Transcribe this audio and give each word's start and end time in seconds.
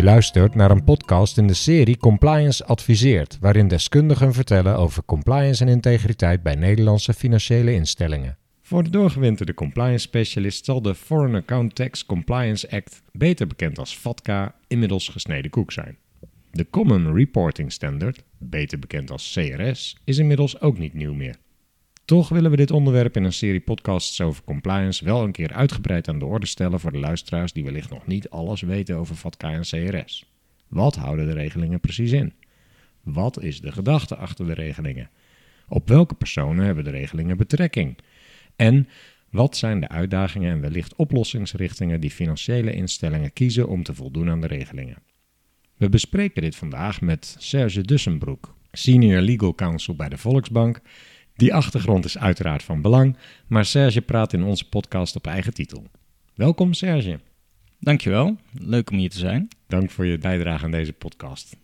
Je 0.00 0.06
luistert 0.06 0.54
naar 0.54 0.70
een 0.70 0.84
podcast 0.84 1.38
in 1.38 1.46
de 1.46 1.54
serie 1.54 1.96
Compliance 1.96 2.64
Adviseert, 2.64 3.38
waarin 3.40 3.68
deskundigen 3.68 4.32
vertellen 4.32 4.76
over 4.76 5.04
compliance 5.04 5.64
en 5.64 5.68
integriteit 5.68 6.42
bij 6.42 6.54
Nederlandse 6.54 7.14
financiële 7.14 7.72
instellingen. 7.72 8.38
Voor 8.62 8.82
de 8.82 8.90
doorgewinterde 8.90 9.54
compliance 9.54 9.98
specialist 10.06 10.64
zal 10.64 10.82
de 10.82 10.94
Foreign 10.94 11.34
Account 11.34 11.74
Tax 11.74 12.06
Compliance 12.06 12.70
Act, 12.70 13.02
beter 13.12 13.46
bekend 13.46 13.78
als 13.78 13.96
FATCA, 13.96 14.54
inmiddels 14.66 15.08
gesneden 15.08 15.50
koek 15.50 15.72
zijn. 15.72 15.96
De 16.50 16.66
Common 16.70 17.14
Reporting 17.14 17.72
Standard, 17.72 18.24
beter 18.38 18.78
bekend 18.78 19.10
als 19.10 19.32
CRS, 19.32 19.96
is 20.04 20.18
inmiddels 20.18 20.60
ook 20.60 20.78
niet 20.78 20.94
nieuw 20.94 21.14
meer. 21.14 21.36
Toch 22.10 22.28
willen 22.28 22.50
we 22.50 22.56
dit 22.56 22.70
onderwerp 22.70 23.16
in 23.16 23.24
een 23.24 23.32
serie 23.32 23.60
podcasts 23.60 24.20
over 24.20 24.44
compliance 24.44 25.04
wel 25.04 25.22
een 25.22 25.32
keer 25.32 25.52
uitgebreid 25.52 26.08
aan 26.08 26.18
de 26.18 26.24
orde 26.24 26.46
stellen 26.46 26.80
voor 26.80 26.92
de 26.92 26.98
luisteraars 26.98 27.52
die 27.52 27.64
wellicht 27.64 27.90
nog 27.90 28.06
niet 28.06 28.30
alles 28.30 28.60
weten 28.60 28.96
over 28.96 29.16
FATCA 29.16 29.52
en 29.52 29.60
CRS. 29.60 30.30
Wat 30.68 30.96
houden 30.96 31.26
de 31.26 31.32
regelingen 31.32 31.80
precies 31.80 32.12
in? 32.12 32.32
Wat 33.02 33.42
is 33.42 33.60
de 33.60 33.72
gedachte 33.72 34.16
achter 34.16 34.46
de 34.46 34.52
regelingen? 34.52 35.10
Op 35.68 35.88
welke 35.88 36.14
personen 36.14 36.64
hebben 36.64 36.84
de 36.84 36.90
regelingen 36.90 37.36
betrekking? 37.36 37.98
En 38.56 38.88
wat 39.28 39.56
zijn 39.56 39.80
de 39.80 39.88
uitdagingen 39.88 40.52
en 40.52 40.60
wellicht 40.60 40.94
oplossingsrichtingen 40.96 42.00
die 42.00 42.10
financiële 42.10 42.72
instellingen 42.72 43.32
kiezen 43.32 43.68
om 43.68 43.82
te 43.82 43.94
voldoen 43.94 44.30
aan 44.30 44.40
de 44.40 44.46
regelingen? 44.46 45.02
We 45.76 45.88
bespreken 45.88 46.42
dit 46.42 46.56
vandaag 46.56 47.00
met 47.00 47.36
Serge 47.38 47.80
Dussenbroek, 47.80 48.54
Senior 48.72 49.20
Legal 49.20 49.54
Counsel 49.54 49.94
bij 49.94 50.08
de 50.08 50.18
Volksbank 50.18 50.80
die 51.40 51.54
achtergrond 51.54 52.04
is 52.04 52.18
uiteraard 52.18 52.62
van 52.62 52.82
belang, 52.82 53.16
maar 53.46 53.64
Serge 53.64 54.00
praat 54.00 54.32
in 54.32 54.42
onze 54.42 54.68
podcast 54.68 55.16
op 55.16 55.26
eigen 55.26 55.54
titel. 55.54 55.84
Welkom 56.34 56.72
Serge. 56.72 57.20
Dankjewel, 57.78 58.36
leuk 58.52 58.90
om 58.90 58.96
hier 58.96 59.10
te 59.10 59.18
zijn. 59.18 59.48
Dank 59.66 59.90
voor 59.90 60.06
je 60.06 60.18
bijdrage 60.18 60.64
aan 60.64 60.70
deze 60.70 60.92
podcast. 60.92 61.56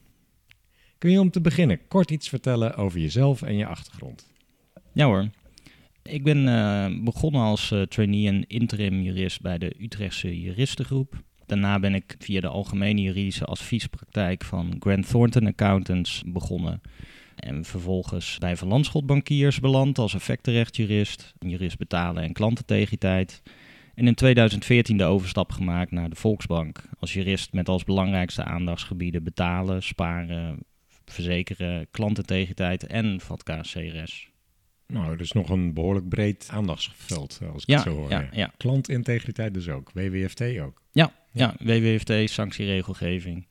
Kun 0.98 1.10
je 1.10 1.20
om 1.20 1.30
te 1.30 1.40
beginnen 1.40 1.80
kort 1.88 2.10
iets 2.10 2.28
vertellen 2.28 2.76
over 2.76 3.00
jezelf 3.00 3.42
en 3.42 3.56
je 3.56 3.66
achtergrond? 3.66 4.26
Ja 4.92 5.06
hoor. 5.06 5.28
Ik 6.02 6.24
ben 6.24 6.46
uh, 6.46 7.04
begonnen 7.04 7.40
als 7.40 7.70
uh, 7.70 7.82
trainee 7.82 8.26
en 8.26 8.46
interim 8.46 9.00
jurist 9.00 9.40
bij 9.40 9.58
de 9.58 9.74
Utrechtse 9.78 10.40
Juristengroep. 10.40 11.22
Daarna 11.46 11.78
ben 11.78 11.94
ik 11.94 12.16
via 12.18 12.40
de 12.40 12.48
algemene 12.48 13.00
juridische 13.00 13.44
adviespraktijk 13.44 14.44
van 14.44 14.76
Grant 14.78 15.08
Thornton 15.08 15.46
Accountants 15.46 16.22
begonnen. 16.26 16.80
En 17.36 17.64
vervolgens 17.64 18.38
bij 18.38 18.56
Van 18.56 18.68
Landschot 18.68 19.06
Bankiers 19.06 19.60
beland 19.60 19.98
als 19.98 20.14
effectenrechtjurist, 20.14 21.34
jurist 21.38 21.78
betalen 21.78 22.22
en 22.22 22.32
klantentegriteit. 22.32 23.42
En 23.94 24.06
in 24.06 24.14
2014 24.14 24.96
de 24.96 25.04
overstap 25.04 25.52
gemaakt 25.52 25.90
naar 25.90 26.10
de 26.10 26.16
Volksbank 26.16 26.82
als 26.98 27.12
jurist 27.12 27.52
met 27.52 27.68
als 27.68 27.84
belangrijkste 27.84 28.44
aandachtsgebieden 28.44 29.22
betalen, 29.22 29.82
sparen, 29.82 30.58
verzekeren, 31.04 31.86
klantentegriteit 31.90 32.86
en 32.86 33.20
VATCA 33.20 33.60
CRS. 33.60 34.30
Nou, 34.86 35.10
dat 35.10 35.20
is 35.20 35.32
nog 35.32 35.48
een 35.48 35.74
behoorlijk 35.74 36.08
breed 36.08 36.48
aandachtsveld, 36.50 37.40
als 37.52 37.64
ik 37.64 37.74
het 37.74 37.82
zo 37.82 37.94
hoor. 37.94 38.10
Ja, 38.10 38.28
ja. 38.32 38.52
Klantintegriteit 38.56 39.54
dus 39.54 39.68
ook, 39.68 39.90
WWFT 39.94 40.58
ook. 40.58 40.82
Ja, 40.92 41.12
ja. 41.32 41.54
WWFT, 41.58 42.12
sanctieregelgeving. 42.30 43.46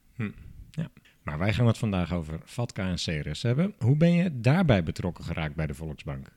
Maar 1.25 1.37
wij 1.37 1.53
gaan 1.53 1.67
het 1.67 1.77
vandaag 1.77 2.13
over 2.13 2.39
FATCA 2.45 2.87
en 2.87 2.95
CRS 2.95 3.41
hebben. 3.41 3.73
Hoe 3.79 3.95
ben 3.95 4.11
je 4.11 4.39
daarbij 4.39 4.83
betrokken 4.83 5.23
geraakt 5.23 5.55
bij 5.55 5.67
de 5.67 5.73
Volksbank? 5.73 6.31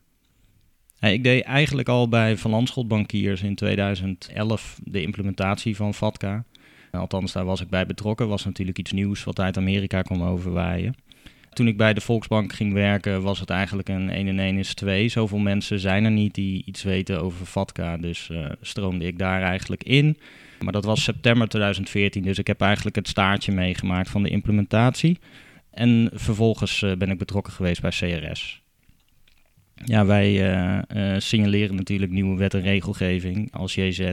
ik 0.99 1.23
deed 1.23 1.43
eigenlijk 1.43 1.89
al 1.89 2.09
bij 2.09 2.37
Van 2.37 2.51
Landschot 2.51 2.87
Bankiers 2.87 3.41
in 3.41 3.55
2011 3.55 4.79
de 4.83 5.01
implementatie 5.01 5.75
van 5.75 5.93
FATCA. 5.93 6.43
Althans, 6.91 7.31
daar 7.31 7.45
was 7.45 7.61
ik 7.61 7.69
bij 7.69 7.85
betrokken. 7.85 8.27
was 8.27 8.45
natuurlijk 8.45 8.77
iets 8.77 8.91
nieuws 8.91 9.23
wat 9.23 9.39
uit 9.39 9.57
Amerika 9.57 10.01
kwam 10.01 10.23
overwaaien. 10.23 10.95
Toen 11.49 11.67
ik 11.67 11.77
bij 11.77 11.93
de 11.93 12.01
Volksbank 12.01 12.53
ging 12.53 12.73
werken, 12.73 13.21
was 13.21 13.39
het 13.39 13.49
eigenlijk 13.49 13.89
een 13.89 14.09
1 14.09 14.27
en 14.27 14.39
1 14.39 14.57
is 14.57 14.73
2. 14.73 15.09
Zoveel 15.09 15.37
mensen 15.37 15.79
zijn 15.79 16.05
er 16.05 16.11
niet 16.11 16.33
die 16.33 16.63
iets 16.65 16.83
weten 16.83 17.21
over 17.21 17.45
FATCA. 17.45 17.97
Dus 17.97 18.29
uh, 18.31 18.45
stroomde 18.61 19.05
ik 19.05 19.17
daar 19.17 19.41
eigenlijk 19.41 19.83
in. 19.83 20.17
Maar 20.63 20.73
dat 20.73 20.85
was 20.85 21.03
september 21.03 21.47
2014, 21.47 22.23
dus 22.23 22.37
ik 22.37 22.47
heb 22.47 22.61
eigenlijk 22.61 22.95
het 22.95 23.07
staartje 23.07 23.51
meegemaakt 23.51 24.09
van 24.09 24.23
de 24.23 24.29
implementatie. 24.29 25.19
En 25.71 26.09
vervolgens 26.13 26.81
uh, 26.81 26.95
ben 26.95 27.09
ik 27.09 27.17
betrokken 27.17 27.53
geweest 27.53 27.81
bij 27.81 27.91
CRS. 27.91 28.61
Ja, 29.85 30.05
wij 30.05 30.31
uh, 30.31 30.81
uh, 30.95 31.19
signaleren 31.19 31.75
natuurlijk 31.75 32.11
nieuwe 32.11 32.37
wet 32.37 32.53
en 32.53 32.61
regelgeving 32.61 33.53
als 33.53 33.75
JZ. 33.75 34.11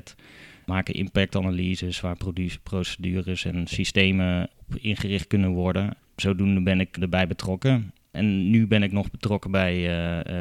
Maken 0.66 0.94
impactanalyses 0.94 2.00
waar 2.00 2.16
procedures 2.62 3.44
en 3.44 3.66
systemen 3.66 4.48
op 4.58 4.76
ingericht 4.76 5.26
kunnen 5.26 5.50
worden. 5.50 5.96
Zodoende 6.16 6.62
ben 6.62 6.80
ik 6.80 6.96
erbij 6.96 7.26
betrokken. 7.26 7.92
En 8.10 8.50
nu 8.50 8.66
ben 8.66 8.82
ik 8.82 8.92
nog 8.92 9.10
betrokken 9.10 9.50
bij 9.50 9.90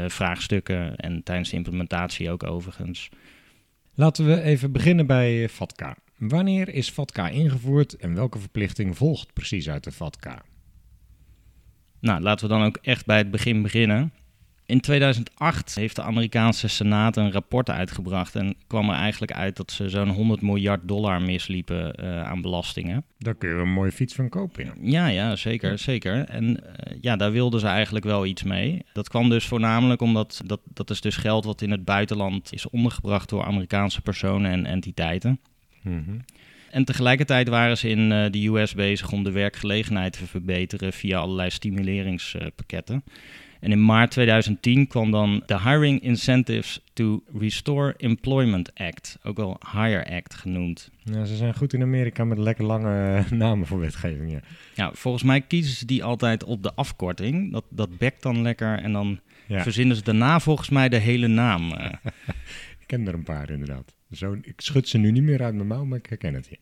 vraagstukken 0.07 0.95
en 0.95 1.23
tijdens 1.23 1.49
de 1.49 1.55
implementatie 1.55 2.31
ook 2.31 2.43
overigens. 2.43 3.09
Laten 3.97 4.25
we 4.25 4.41
even 4.41 4.71
beginnen 4.71 5.07
bij 5.07 5.49
FATCA. 5.49 5.95
Wanneer 6.17 6.69
is 6.69 6.89
FATCA 6.89 7.29
ingevoerd 7.29 7.97
en 7.97 8.15
welke 8.15 8.39
verplichting 8.39 8.97
volgt 8.97 9.33
precies 9.33 9.69
uit 9.69 9.83
de 9.83 9.91
FATCA? 9.91 10.41
Nou, 11.99 12.21
laten 12.21 12.47
we 12.47 12.53
dan 12.53 12.63
ook 12.63 12.77
echt 12.81 13.05
bij 13.05 13.17
het 13.17 13.31
begin 13.31 13.61
beginnen. 13.61 14.13
In 14.67 14.79
2008 14.79 15.75
heeft 15.75 15.95
de 15.95 16.01
Amerikaanse 16.01 16.67
Senaat 16.67 17.17
een 17.17 17.31
rapport 17.31 17.69
uitgebracht 17.69 18.35
en 18.35 18.55
kwam 18.67 18.89
er 18.89 18.95
eigenlijk 18.95 19.31
uit 19.31 19.55
dat 19.55 19.71
ze 19.71 19.89
zo'n 19.89 20.09
100 20.09 20.41
miljard 20.41 20.87
dollar 20.87 21.21
misliepen 21.21 22.03
uh, 22.03 22.23
aan 22.23 22.41
belastingen. 22.41 23.03
Daar 23.17 23.35
kun 23.35 23.49
je 23.49 23.55
een 23.55 23.73
mooie 23.73 23.91
fiets 23.91 24.15
van 24.15 24.29
kopen. 24.29 24.71
Ja, 24.81 25.07
ja, 25.07 25.35
zeker, 25.35 25.77
zeker. 25.79 26.25
En 26.25 26.43
uh, 26.45 26.97
ja, 27.01 27.15
daar 27.15 27.31
wilden 27.31 27.59
ze 27.59 27.67
eigenlijk 27.67 28.05
wel 28.05 28.25
iets 28.25 28.43
mee. 28.43 28.85
Dat 28.93 29.09
kwam 29.09 29.29
dus 29.29 29.45
voornamelijk 29.45 30.01
omdat 30.01 30.41
dat, 30.45 30.59
dat 30.73 30.89
is 30.89 31.01
dus 31.01 31.17
geld 31.17 31.45
wat 31.45 31.61
in 31.61 31.71
het 31.71 31.85
buitenland 31.85 32.53
is 32.53 32.69
ondergebracht 32.69 33.29
door 33.29 33.43
Amerikaanse 33.43 34.01
personen 34.01 34.51
en 34.51 34.65
entiteiten. 34.65 35.39
Mm 35.81 36.23
En 36.69 36.85
tegelijkertijd 36.85 37.47
waren 37.49 37.77
ze 37.77 37.89
in 37.89 38.11
uh, 38.11 38.25
de 38.31 38.47
US 38.47 38.73
bezig 38.73 39.11
om 39.11 39.23
de 39.23 39.31
werkgelegenheid 39.31 40.13
te 40.13 40.27
verbeteren 40.27 40.93
via 40.93 41.19
allerlei 41.19 41.49
stimuleringspakketten. 41.49 43.03
En 43.65 43.71
in 43.71 43.85
maart 43.85 44.11
2010 44.11 44.87
kwam 44.87 45.11
dan 45.11 45.43
de 45.45 45.61
Hiring 45.61 46.01
Incentives 46.01 46.81
to 46.93 47.23
Restore 47.39 47.93
Employment 47.97 48.73
Act, 48.73 49.17
ook 49.23 49.37
wel 49.37 49.59
Hire 49.71 50.15
Act 50.15 50.35
genoemd. 50.35 50.91
Ja, 51.03 51.25
ze 51.25 51.35
zijn 51.35 51.55
goed 51.55 51.73
in 51.73 51.81
Amerika 51.81 52.23
met 52.23 52.37
lekker 52.37 52.65
lange 52.65 53.15
eh, 53.15 53.31
namen 53.31 53.67
voor 53.67 53.79
wetgevingen. 53.79 54.41
Ja, 54.75 54.91
volgens 54.93 55.23
mij 55.23 55.41
kiezen 55.41 55.75
ze 55.75 55.85
die 55.85 56.03
altijd 56.03 56.43
op 56.43 56.63
de 56.63 56.73
afkorting. 56.73 57.51
Dat, 57.51 57.63
dat 57.69 57.97
bekt 57.97 58.21
dan 58.21 58.41
lekker 58.41 58.79
en 58.79 58.91
dan 58.91 59.19
verzinnen 59.47 59.95
ze 59.95 60.03
daarna 60.03 60.39
volgens 60.39 60.69
mij 60.69 60.89
de 60.89 60.97
hele 60.97 61.27
naam. 61.27 61.71
Eh. 61.71 61.93
ik 62.81 62.87
ken 62.87 63.07
er 63.07 63.13
een 63.13 63.23
paar 63.23 63.49
inderdaad. 63.49 63.95
Zo, 64.11 64.37
ik 64.41 64.61
schud 64.61 64.87
ze 64.87 64.97
nu 64.97 65.11
niet 65.11 65.23
meer 65.23 65.43
uit 65.43 65.55
mijn 65.55 65.67
mouw, 65.67 65.85
maar 65.85 65.97
ik 65.97 66.05
herken 66.05 66.33
het 66.33 66.47
hier. 66.47 66.59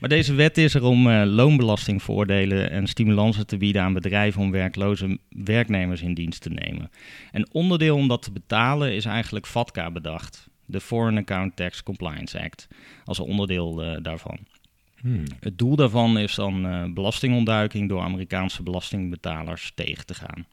Maar 0.00 0.08
deze 0.08 0.34
wet 0.34 0.58
is 0.58 0.74
er 0.74 0.84
om 0.84 1.06
uh, 1.06 1.22
loonbelastingvoordelen 1.24 2.70
en 2.70 2.86
stimulansen 2.86 3.46
te 3.46 3.56
bieden 3.56 3.82
aan 3.82 3.92
bedrijven 3.92 4.40
om 4.40 4.50
werkloze 4.50 5.18
werknemers 5.28 6.02
in 6.02 6.14
dienst 6.14 6.42
te 6.42 6.50
nemen. 6.50 6.90
En 7.32 7.48
onderdeel 7.52 7.96
om 7.96 8.08
dat 8.08 8.22
te 8.22 8.32
betalen 8.32 8.94
is 8.94 9.04
eigenlijk 9.04 9.46
FATCA 9.46 9.90
bedacht, 9.90 10.48
de 10.64 10.80
Foreign 10.80 11.18
Account 11.18 11.56
Tax 11.56 11.82
Compliance 11.82 12.42
Act, 12.42 12.68
als 13.04 13.20
onderdeel 13.20 13.84
uh, 13.84 13.96
daarvan. 14.02 14.38
Hmm. 15.00 15.24
Het 15.40 15.58
doel 15.58 15.76
daarvan 15.76 16.18
is 16.18 16.34
dan 16.34 16.66
uh, 16.66 16.84
belastingontduiking 16.92 17.88
door 17.88 18.00
Amerikaanse 18.00 18.62
belastingbetalers 18.62 19.72
tegen 19.74 20.06
te 20.06 20.14
gaan. 20.14 20.46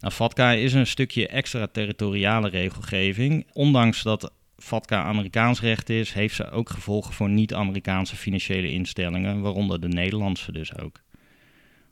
Nou, 0.00 0.12
FATCA 0.12 0.52
is 0.52 0.72
een 0.72 0.86
stukje 0.86 1.28
extraterritoriale 1.28 2.48
regelgeving, 2.48 3.46
ondanks 3.52 4.02
dat 4.02 4.32
FATCA 4.60 5.02
Amerikaans 5.02 5.60
recht 5.60 5.88
is, 5.88 6.12
heeft 6.12 6.34
ze 6.34 6.50
ook 6.50 6.70
gevolgen 6.70 7.14
voor 7.14 7.28
niet-Amerikaanse 7.28 8.16
financiële 8.16 8.70
instellingen, 8.70 9.40
waaronder 9.40 9.80
de 9.80 9.88
Nederlandse 9.88 10.52
dus 10.52 10.78
ook. 10.78 11.00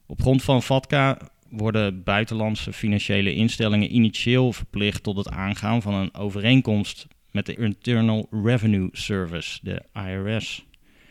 Op 0.06 0.20
grond 0.20 0.42
van 0.42 0.62
FATCA 0.62 1.18
worden 1.48 2.02
buitenlandse 2.02 2.72
financiële 2.72 3.34
instellingen 3.34 3.94
initieel 3.94 4.52
verplicht 4.52 5.02
tot 5.02 5.16
het 5.16 5.28
aangaan 5.28 5.82
van 5.82 5.94
een 5.94 6.14
overeenkomst 6.14 7.06
met 7.30 7.46
de 7.46 7.56
Internal 7.56 8.28
Revenue 8.30 8.88
Service, 8.92 9.58
de 9.62 9.82
IRS. 9.94 10.66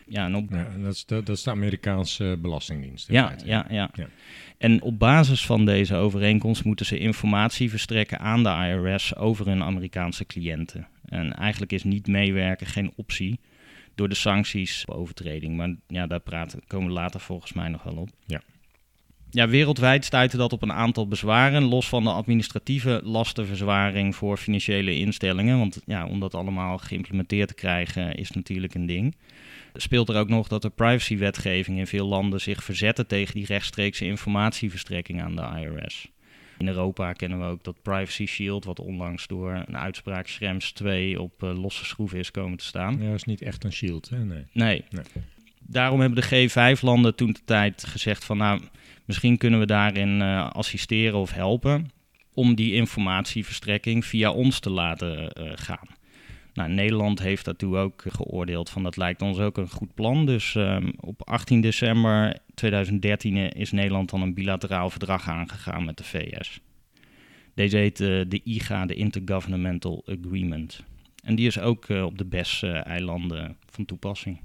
Ja, 0.07 0.35
op... 0.35 0.49
ja 0.49 0.67
dat, 0.77 0.93
is 0.93 1.05
de, 1.05 1.23
dat 1.23 1.35
is 1.37 1.43
de 1.43 1.49
Amerikaanse 1.49 2.37
belastingdienst. 2.41 3.07
Ja, 3.07 3.35
ja, 3.45 3.65
ja, 3.69 3.89
ja, 3.93 4.07
En 4.57 4.81
op 4.81 4.99
basis 4.99 5.45
van 5.45 5.65
deze 5.65 5.95
overeenkomst 5.95 6.63
moeten 6.63 6.85
ze 6.85 6.97
informatie 6.97 7.69
verstrekken 7.69 8.19
aan 8.19 8.43
de 8.43 8.49
IRS 8.49 9.15
over 9.15 9.47
hun 9.47 9.63
Amerikaanse 9.63 10.25
cliënten. 10.25 10.87
En 11.07 11.33
eigenlijk 11.33 11.71
is 11.71 11.83
niet 11.83 12.07
meewerken 12.07 12.67
geen 12.67 12.93
optie 12.95 13.39
door 13.95 14.09
de 14.09 14.15
sancties 14.15 14.87
overtreding. 14.87 15.55
Maar 15.55 15.75
ja, 15.87 16.07
daar 16.07 16.19
praten, 16.19 16.61
komen 16.67 16.87
we 16.87 16.93
later 16.93 17.19
volgens 17.19 17.53
mij 17.53 17.67
nog 17.67 17.83
wel 17.83 17.95
op. 17.95 18.09
Ja. 18.25 18.41
Ja, 19.29 19.47
wereldwijd 19.47 20.05
stuitte 20.05 20.37
dat 20.37 20.53
op 20.53 20.61
een 20.61 20.73
aantal 20.73 21.07
bezwaren, 21.07 21.63
los 21.63 21.89
van 21.89 22.03
de 22.03 22.09
administratieve 22.09 23.01
lastenverzwaring 23.03 24.15
voor 24.15 24.37
financiële 24.37 24.95
instellingen. 24.95 25.57
Want 25.57 25.81
ja, 25.85 26.05
om 26.05 26.19
dat 26.19 26.35
allemaal 26.35 26.77
geïmplementeerd 26.77 27.47
te 27.47 27.53
krijgen 27.53 28.15
is 28.15 28.31
natuurlijk 28.31 28.73
een 28.73 28.85
ding. 28.85 29.15
Speelt 29.73 30.09
er 30.09 30.15
ook 30.15 30.29
nog 30.29 30.47
dat 30.47 30.61
de 30.61 30.69
privacywetgeving 30.69 31.77
in 31.77 31.87
veel 31.87 32.07
landen 32.07 32.41
zich 32.41 32.63
verzette 32.63 33.05
tegen 33.05 33.33
die 33.33 33.45
rechtstreekse 33.45 34.05
informatieverstrekking 34.05 35.21
aan 35.21 35.35
de 35.35 35.41
IRS. 35.61 36.07
In 36.57 36.67
Europa 36.67 37.13
kennen 37.13 37.39
we 37.39 37.45
ook 37.45 37.63
dat 37.63 37.81
Privacy 37.81 38.25
Shield, 38.25 38.65
wat 38.65 38.79
onlangs 38.79 39.27
door 39.27 39.63
een 39.67 39.77
uitspraak 39.77 40.27
Schrems 40.27 40.71
2 40.71 41.21
op 41.21 41.43
uh, 41.43 41.61
losse 41.61 41.85
schroeven 41.85 42.19
is 42.19 42.31
komen 42.31 42.57
te 42.57 42.65
staan. 42.65 42.97
Ja, 42.99 43.05
dat 43.05 43.15
is 43.15 43.23
niet 43.23 43.41
echt 43.41 43.63
een 43.63 43.73
shield, 43.73 44.09
hè? 44.09 44.25
Nee. 44.25 44.45
Nee. 44.53 44.85
nee. 44.89 45.03
Daarom 45.59 45.99
hebben 45.99 46.21
de 46.29 46.49
G5-landen 46.49 47.15
toen 47.15 47.31
de 47.31 47.43
tijd 47.45 47.85
gezegd 47.85 48.25
van 48.25 48.37
nou, 48.37 48.61
misschien 49.05 49.37
kunnen 49.37 49.59
we 49.59 49.65
daarin 49.65 50.21
uh, 50.21 50.49
assisteren 50.49 51.19
of 51.19 51.31
helpen 51.31 51.89
om 52.33 52.55
die 52.55 52.73
informatieverstrekking 52.73 54.05
via 54.05 54.31
ons 54.31 54.59
te 54.59 54.69
laten 54.69 55.31
uh, 55.39 55.51
gaan. 55.55 55.87
Nou, 56.57 56.69
Nederland 56.69 57.19
heeft 57.19 57.45
daartoe 57.45 57.77
ook 57.77 58.03
geoordeeld 58.07 58.69
van 58.69 58.83
dat 58.83 58.97
lijkt 58.97 59.21
ons 59.21 59.39
ook 59.39 59.57
een 59.57 59.69
goed 59.69 59.93
plan. 59.93 60.25
Dus 60.25 60.55
um, 60.55 60.93
op 60.99 61.29
18 61.29 61.61
december 61.61 62.37
2013 62.53 63.37
is 63.37 63.71
Nederland 63.71 64.09
dan 64.09 64.21
een 64.21 64.33
bilateraal 64.33 64.89
verdrag 64.89 65.29
aangegaan 65.29 65.85
met 65.85 65.97
de 65.97 66.03
VS. 66.03 66.59
Deze 67.53 67.77
heet 67.77 67.99
uh, 67.99 68.23
de 68.27 68.41
IGA, 68.43 68.85
de 68.85 68.93
Intergovernmental 68.93 70.03
Agreement. 70.05 70.83
En 71.23 71.35
die 71.35 71.47
is 71.47 71.59
ook 71.59 71.87
uh, 71.87 72.03
op 72.03 72.17
de 72.17 72.25
BES-eilanden 72.25 73.57
van 73.69 73.85
toepassing. 73.85 74.39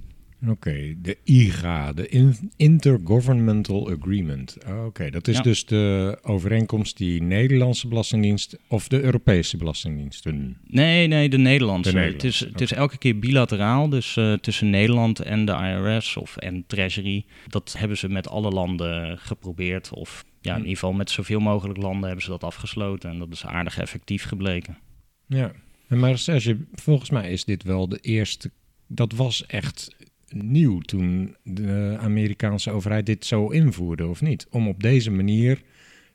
Oké, 0.49 0.95
de 0.99 1.19
IGA, 1.25 1.93
de 1.93 2.35
Intergovernmental 2.57 3.91
Agreement. 3.91 4.57
Oké, 4.85 5.11
dat 5.11 5.29
is 5.29 5.41
dus 5.41 5.65
de 5.65 6.19
overeenkomst 6.23 6.97
die 6.97 7.23
Nederlandse 7.23 7.89
Belastingdienst 7.89 8.59
of 8.69 8.89
de 8.89 9.01
Europese 9.01 9.57
Belastingdienst 9.57 10.25
doen? 10.25 10.57
Nee, 10.67 11.07
nee, 11.07 11.29
de 11.29 11.39
Nederlandse. 11.39 11.99
Het, 11.99 12.25
is, 12.25 12.41
het 12.41 12.61
is 12.61 12.73
elke 12.73 12.99
keer 12.99 13.19
bilateraal, 13.19 13.89
dus 13.89 14.17
uh, 14.17 14.33
tussen 14.33 14.71
Nederland 14.71 15.21
en 15.21 15.45
de 15.45 15.53
IRS 15.53 16.17
of 16.17 16.37
en 16.37 16.65
Treasury. 16.67 17.25
Dat 17.47 17.75
hebben 17.79 17.99
ze 17.99 18.09
met 18.09 18.29
alle 18.29 18.51
landen 18.51 19.19
geprobeerd, 19.19 19.93
of 19.93 20.25
ja, 20.41 20.51
in 20.51 20.55
hm. 20.55 20.63
ieder 20.63 20.79
geval 20.79 20.93
met 20.93 21.11
zoveel 21.11 21.41
mogelijk 21.41 21.79
landen 21.79 22.07
hebben 22.07 22.25
ze 22.25 22.31
dat 22.31 22.45
afgesloten. 22.45 23.11
En 23.11 23.19
dat 23.19 23.33
is 23.33 23.47
aardig 23.47 23.79
effectief 23.79 24.25
gebleken. 24.25 24.79
Ja, 25.27 25.53
maar 25.89 26.19
Serge, 26.19 26.57
volgens 26.73 27.11
mij 27.11 27.31
is 27.31 27.45
dit 27.45 27.63
wel 27.63 27.89
de 27.89 27.99
eerste 27.99 28.51
dat 28.95 29.13
was 29.13 29.47
echt 29.47 29.97
nieuw 30.35 30.81
toen 30.81 31.37
de 31.43 31.97
Amerikaanse 32.01 32.71
overheid 32.71 33.07
dit 33.07 33.25
zo 33.27 33.49
invoerde, 33.49 34.07
of 34.07 34.21
niet? 34.21 34.47
Om 34.51 34.69
op 34.69 34.83
deze 34.83 35.11
manier 35.11 35.63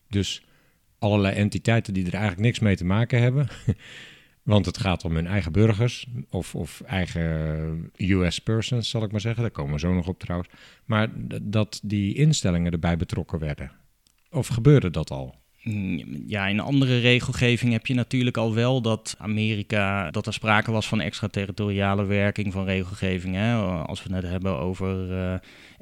dus 0.10 0.44
allerlei 1.00 1.36
entiteiten 1.36 1.94
die 1.94 2.06
er 2.06 2.14
eigenlijk 2.14 2.42
niks 2.42 2.60
mee 2.60 2.76
te 2.76 2.86
maken 2.86 3.22
hebben, 3.22 3.48
want 4.44 4.66
het 4.66 4.78
gaat 4.78 5.06
om 5.06 5.16
hun 5.16 5.28
eigen 5.28 5.52
burgers 5.52 6.08
of, 6.30 6.56
of 6.56 6.82
eigen 6.82 7.92
US 7.98 8.40
persons, 8.40 8.90
zal 8.90 9.04
ik 9.04 9.12
maar 9.12 9.22
zeggen. 9.22 9.42
Daar 9.42 9.52
komen 9.52 9.74
we 9.74 9.80
zo 9.80 9.94
nog 9.94 10.08
op 10.08 10.20
trouwens. 10.20 10.50
Maar 10.86 11.10
dat 11.42 11.80
die 11.84 12.16
instellingen 12.16 12.72
erbij 12.72 12.98
betrokken 12.98 13.40
werden. 13.40 13.72
Of 14.30 14.48
gebeurde 14.48 14.90
dat 14.90 15.12
al? 15.12 15.36
Mm, 15.68 16.24
ja, 16.28 16.48
in 16.48 16.60
andere 16.60 17.00
regelgeving 17.00 17.72
heb 17.72 17.88
je 17.88 17.94
natuurlijk 17.94 18.38
al 18.38 18.54
wel 18.54 18.82
dat 18.82 19.16
Amerika, 19.18 20.12
dat 20.12 20.28
er 20.28 20.34
sprake 20.34 20.72
was 20.72 20.88
van 20.88 21.02
extraterritoriale 21.02 22.06
werking 22.06 22.54
van 22.54 22.66
regelgeving. 22.66 23.36
Hè? 23.36 23.54
Als 23.84 24.04
we 24.04 24.16
het 24.16 24.24
hebben 24.24 24.58
over 24.58 25.12
uh, 25.12 25.34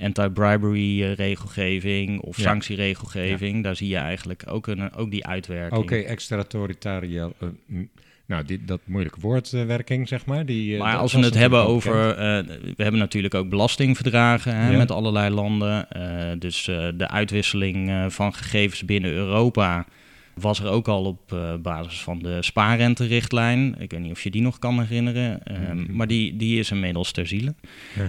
anti-bribery 0.06 1.04
eh, 1.04 1.14
regelgeving 1.14 2.22
of 2.22 2.38
sanctieregelgeving, 2.38 3.64
daar 3.64 3.76
zie 3.76 3.88
je 3.88 3.98
eigenlijk 3.98 4.44
ook, 4.48 4.68
een, 4.68 4.94
ook 4.94 5.12
die 5.12 5.26
uitwerking. 5.26 5.82
Oké, 5.82 5.94
okay, 5.94 6.06
extraterritoriaal. 6.06 7.34
Uh, 7.68 7.80
nou, 8.28 8.46
die, 8.46 8.66
dat 8.66 8.80
moeilijke 8.86 9.20
woordwerking, 9.20 10.08
zeg 10.08 10.26
maar. 10.26 10.46
Die, 10.46 10.74
eh, 10.74 10.80
maar 10.80 10.98
als 10.98 11.14
we 11.14 11.20
het 11.20 11.34
hebben 11.34 11.66
over... 11.66 12.10
Uh, 12.10 12.16
we 12.76 12.84
hebben 12.84 13.00
natuurlijk 13.00 13.34
ook 13.34 13.50
belastingverdragen 13.50 14.56
hè, 14.56 14.78
met 14.78 14.92
allerlei 14.92 15.30
landen. 15.30 15.88
Uh, 15.98 16.40
dus 16.40 16.64
de 16.98 17.08
uitwisseling 17.08 18.14
van 18.14 18.34
gegevens 18.34 18.86
binnen 18.86 19.12
Europa 19.12 19.86
was 20.36 20.60
er 20.60 20.70
ook 20.70 20.88
al 20.88 21.06
op 21.06 21.32
uh, 21.34 21.56
basis 21.56 22.02
van 22.02 22.20
de 22.20 22.44
spaarrenterichtlijn. 22.44 23.76
Ik 23.80 23.92
weet 23.92 24.00
niet 24.00 24.12
of 24.12 24.24
je 24.24 24.32
die 24.32 24.42
nog 24.42 24.60
kan 24.60 24.80
herinneren, 24.80 25.42
uh, 25.52 25.88
maar 25.96 26.08
die, 26.08 26.36
die 26.36 26.60
is 26.60 26.72
inmiddels 26.72 27.12
ter 27.12 27.28
ziele. 27.28 27.56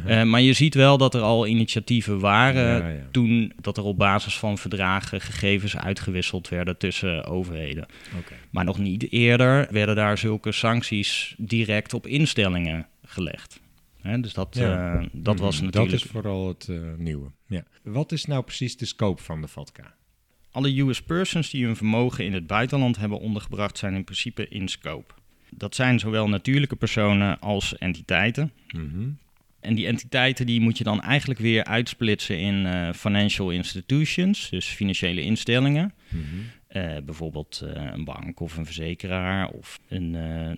Uh, 0.06 0.22
maar 0.22 0.40
je 0.40 0.52
ziet 0.52 0.74
wel 0.74 0.98
dat 0.98 1.14
er 1.14 1.20
al 1.20 1.46
initiatieven 1.46 2.20
waren 2.20 2.82
ja, 2.82 2.88
ja. 2.88 3.06
toen 3.10 3.52
dat 3.60 3.76
er 3.76 3.84
op 3.84 3.98
basis 3.98 4.38
van 4.38 4.58
verdragen 4.58 5.20
gegevens 5.20 5.76
uitgewisseld 5.76 6.48
werden 6.48 6.78
tussen 6.78 7.24
overheden. 7.24 7.86
Okay. 8.18 8.38
Maar 8.50 8.64
nog 8.64 8.78
niet 8.78 9.12
eerder 9.12 9.68
werden 9.70 9.96
daar 9.96 10.18
zulke 10.18 10.52
sancties 10.52 11.34
direct 11.38 11.94
op 11.94 12.06
instellingen 12.06 12.86
gelegd. 13.04 13.60
Dus 14.20 14.32
dat, 14.32 14.56
ja. 14.58 15.08
dat 15.12 15.38
was 15.38 15.60
natuurlijk... 15.60 15.92
Dat 15.92 16.04
is 16.04 16.10
vooral 16.10 16.48
het 16.48 16.70
nieuwe. 16.96 17.30
Ja. 17.46 17.62
Wat 17.82 18.12
is 18.12 18.24
nou 18.24 18.42
precies 18.42 18.76
de 18.76 18.86
scope 18.86 19.22
van 19.22 19.40
de 19.40 19.48
FATCA? 19.48 19.94
Alle 20.56 20.80
US 20.80 21.02
persons 21.02 21.50
die 21.50 21.64
hun 21.64 21.76
vermogen 21.76 22.24
in 22.24 22.32
het 22.32 22.46
buitenland 22.46 22.96
hebben 22.96 23.20
ondergebracht 23.20 23.78
zijn 23.78 23.94
in 23.94 24.04
principe 24.04 24.48
in 24.48 24.68
scope. 24.68 25.14
Dat 25.50 25.74
zijn 25.74 25.98
zowel 25.98 26.28
natuurlijke 26.28 26.76
personen 26.76 27.40
als 27.40 27.78
entiteiten. 27.78 28.52
Mm 28.76 29.18
En 29.60 29.74
die 29.74 29.86
entiteiten 29.86 30.46
die 30.46 30.60
moet 30.60 30.78
je 30.78 30.84
dan 30.84 31.02
eigenlijk 31.02 31.40
weer 31.40 31.64
uitsplitsen 31.64 32.38
in 32.38 32.54
uh, 32.54 32.92
financial 32.92 33.50
institutions, 33.50 34.50
dus 34.50 34.66
financiële 34.66 35.20
instellingen. 35.20 35.94
Mm 36.08 36.24
-hmm. 36.30 36.82
uh, 36.82 36.96
bijvoorbeeld 37.04 37.62
uh, 37.64 37.70
een 37.92 38.04
bank 38.04 38.40
of 38.40 38.56
een 38.56 38.64
verzekeraar 38.64 39.48
of 39.48 39.80
een 39.88 40.10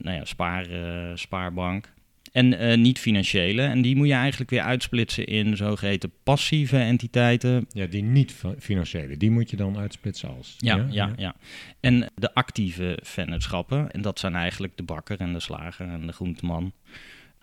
nou 0.03 0.17
ja, 0.17 0.25
spaar, 0.25 0.67
spaarbank. 1.15 1.93
En 2.39 2.63
uh, 2.63 2.77
niet-financiële. 2.77 3.63
En 3.63 3.83
die 3.83 3.97
moet 3.97 4.07
je 4.07 4.13
eigenlijk 4.13 4.51
weer 4.51 4.63
uitsplitsen 4.63 5.27
in 5.27 5.57
zogeheten 5.57 6.13
passieve 6.23 6.79
entiteiten. 6.79 7.67
Ja, 7.73 7.87
die 7.87 8.03
niet-financiële, 8.03 9.17
die 9.17 9.31
moet 9.31 9.51
je 9.51 9.57
dan 9.57 9.79
uitsplitsen 9.79 10.37
als. 10.37 10.55
Ja, 10.59 10.77
ja, 10.77 10.85
ja. 10.91 11.13
ja. 11.17 11.35
En 11.81 12.11
de 12.15 12.35
actieve 12.35 12.99
vennootschappen. 13.03 13.91
En 13.91 14.03
dat 14.03 14.19
zijn 14.19 14.35
eigenlijk 14.35 14.77
de 14.77 14.83
bakker 14.83 15.21
en 15.21 15.33
de 15.33 15.41
slager 15.41 15.89
en 15.89 16.07
de 16.07 16.13
groenteman. 16.13 16.73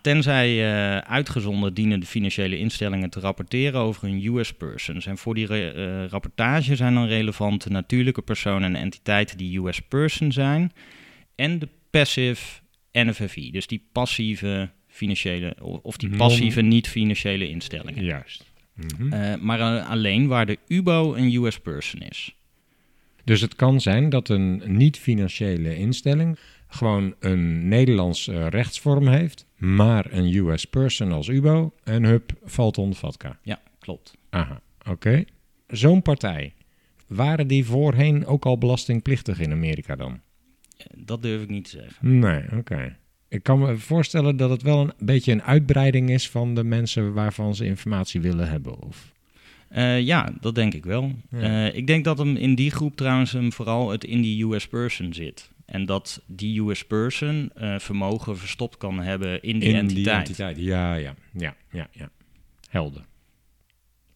Tenzij 0.00 0.50
uh, 0.50 0.98
uitgezonden 0.98 1.74
dienen 1.74 2.00
de 2.00 2.06
financiële 2.06 2.58
instellingen 2.58 3.10
te 3.10 3.20
rapporteren 3.20 3.80
over 3.80 4.08
hun 4.08 4.36
US 4.36 4.52
persons. 4.52 5.06
En 5.06 5.18
voor 5.18 5.34
die 5.34 5.48
uh, 5.48 6.04
rapportage 6.04 6.76
zijn 6.76 6.94
dan 6.94 7.06
relevant 7.06 7.62
de 7.62 7.70
natuurlijke 7.70 8.22
personen 8.22 8.74
en 8.74 8.82
entiteiten 8.82 9.36
die 9.36 9.58
US 9.58 9.80
person 9.80 10.32
zijn. 10.32 10.72
En 11.34 11.58
de 11.58 11.68
passive 11.90 12.60
NFFI, 12.92 13.50
dus 13.50 13.66
die 13.66 13.88
passieve 13.92 14.70
financiële 14.96 15.56
of 15.82 15.96
die 15.96 16.16
passieve 16.16 16.60
niet-financiële 16.60 17.48
instellingen. 17.48 18.04
Juist. 18.04 18.44
Mm 18.74 19.10
-hmm. 19.10 19.44
maar 19.44 19.82
alleen 19.82 20.26
waar 20.26 20.46
de 20.46 20.58
UBO 20.66 21.14
een 21.14 21.34
US 21.34 21.60
person 21.60 22.00
is. 22.00 22.36
Dus 23.24 23.40
het 23.40 23.54
kan 23.56 23.80
zijn 23.80 24.08
dat 24.08 24.28
een 24.28 24.62
niet-financiële 24.66 25.76
instelling 25.76 26.38
gewoon 26.68 27.14
een 27.20 27.68
Nederlandse 27.68 28.48
rechtsvorm 28.48 29.06
heeft, 29.08 29.46
maar 29.56 30.12
een 30.12 30.34
US 30.34 30.64
person 30.64 31.12
als 31.12 31.28
UBO 31.28 31.72
en 31.84 32.04
hup 32.04 32.32
valt 32.44 32.78
onder 32.78 32.98
FATCA. 32.98 33.38
Ja, 33.42 33.60
klopt. 33.78 34.14
Aha, 34.30 34.60
oké. 34.88 35.24
Zo'n 35.66 36.02
partij, 36.02 36.54
waren 37.06 37.46
die 37.46 37.64
voorheen 37.64 38.26
ook 38.26 38.44
al 38.44 38.58
belastingplichtig 38.58 39.40
in 39.40 39.52
Amerika 39.52 39.96
dan? 39.96 40.20
Dat 40.94 41.22
durf 41.22 41.42
ik 41.42 41.48
niet 41.48 41.64
te 41.64 41.70
zeggen. 41.70 42.18
Nee, 42.18 42.42
oké. 42.56 42.96
Ik 43.28 43.42
kan 43.42 43.58
me 43.58 43.76
voorstellen 43.76 44.36
dat 44.36 44.50
het 44.50 44.62
wel 44.62 44.80
een 44.80 44.92
beetje 44.98 45.32
een 45.32 45.42
uitbreiding 45.42 46.10
is 46.10 46.30
van 46.30 46.54
de 46.54 46.64
mensen 46.64 47.12
waarvan 47.12 47.54
ze 47.54 47.64
informatie 47.64 48.20
willen 48.20 48.48
hebben. 48.48 48.82
Of... 48.82 49.12
Uh, 49.76 50.00
ja, 50.00 50.32
dat 50.40 50.54
denk 50.54 50.74
ik 50.74 50.84
wel. 50.84 51.12
Ja. 51.30 51.66
Uh, 51.66 51.74
ik 51.74 51.86
denk 51.86 52.04
dat 52.04 52.18
hem 52.18 52.36
in 52.36 52.54
die 52.54 52.70
groep 52.70 52.96
trouwens 52.96 53.32
hem 53.32 53.52
vooral 53.52 53.90
het 53.90 54.04
in 54.04 54.22
die 54.22 54.44
US 54.44 54.66
person 54.68 55.14
zit. 55.14 55.50
En 55.64 55.86
dat 55.86 56.22
die 56.26 56.60
US 56.60 56.84
person 56.84 57.50
uh, 57.56 57.78
vermogen 57.78 58.38
verstopt 58.38 58.76
kan 58.76 59.00
hebben 59.00 59.42
in 59.42 59.58
die 59.58 59.68
in 59.68 59.74
entiteit. 59.74 60.04
Die 60.04 60.12
entiteit. 60.12 60.56
Ja, 60.56 60.94
ja, 60.94 61.14
ja, 61.32 61.54
ja, 61.70 61.88
ja. 61.92 62.10
Helder. 62.68 63.04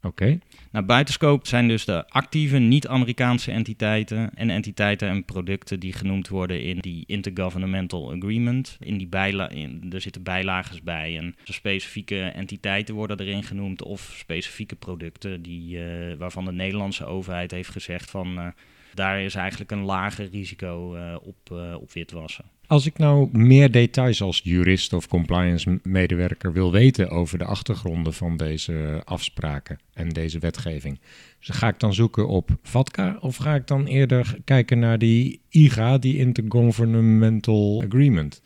Oké. 0.03 0.39
Nou, 0.71 0.85
buitenscope 0.85 1.49
zijn 1.49 1.69
dus 1.69 1.85
de 1.85 2.09
actieve 2.09 2.59
niet-Amerikaanse 2.59 3.51
entiteiten 3.51 4.35
en 4.35 4.51
entiteiten 4.51 5.09
en 5.09 5.25
producten 5.25 5.81
die 5.81 5.93
genoemd 5.93 6.29
worden 6.29 6.63
in 6.63 6.79
die 6.79 7.05
Intergovernmental 7.07 8.13
Agreement. 8.13 8.77
In 8.81 8.99
die 8.99 9.07
bijla 9.07 9.49
in, 9.49 9.93
er 9.93 10.01
zitten 10.01 10.23
bijlages 10.23 10.83
bij 10.83 11.19
en 11.19 11.35
specifieke 11.45 12.23
entiteiten 12.23 12.95
worden 12.95 13.21
erin 13.21 13.43
genoemd 13.43 13.83
of 13.83 14.13
specifieke 14.17 14.77
producten 14.77 15.43
die, 15.43 15.77
uh, 15.77 16.15
waarvan 16.19 16.45
de 16.45 16.53
Nederlandse 16.53 17.05
overheid 17.05 17.51
heeft 17.51 17.71
gezegd 17.71 18.11
van 18.11 18.39
uh, 18.39 18.47
daar 18.95 19.21
is 19.21 19.35
eigenlijk 19.35 19.71
een 19.71 19.85
lager 19.85 20.29
risico 20.31 20.97
uh, 20.97 21.17
op, 21.23 21.51
op 21.81 21.93
witwassen. 21.93 22.45
Als 22.71 22.87
ik 22.87 22.99
nou 22.99 23.29
meer 23.33 23.71
details 23.71 24.23
als 24.23 24.41
jurist 24.45 24.93
of 24.93 25.09
compliance 25.09 25.79
medewerker 25.83 26.53
wil 26.53 26.73
weten 26.73 27.11
over 27.11 27.39
de 27.39 27.45
achtergronden 27.45 28.15
van 28.15 28.37
deze 28.37 29.03
afspraken 29.05 29.79
en 29.93 30.09
deze 30.09 30.39
wetgeving, 30.39 31.01
ga 31.41 31.69
ik 31.69 31.81
dan 31.81 31.95
zoeken 31.95 32.29
op 32.29 32.51
FATCA 32.63 33.19
of 33.21 33.37
ga 33.37 33.55
ik 33.55 33.67
dan 33.67 33.87
eerder 33.87 34.39
kijken 34.45 34.79
naar 34.79 34.99
die 34.99 35.41
IGA, 35.49 35.99
die 35.99 36.17
Intergovernmental 36.17 37.83
Agreement? 37.87 38.43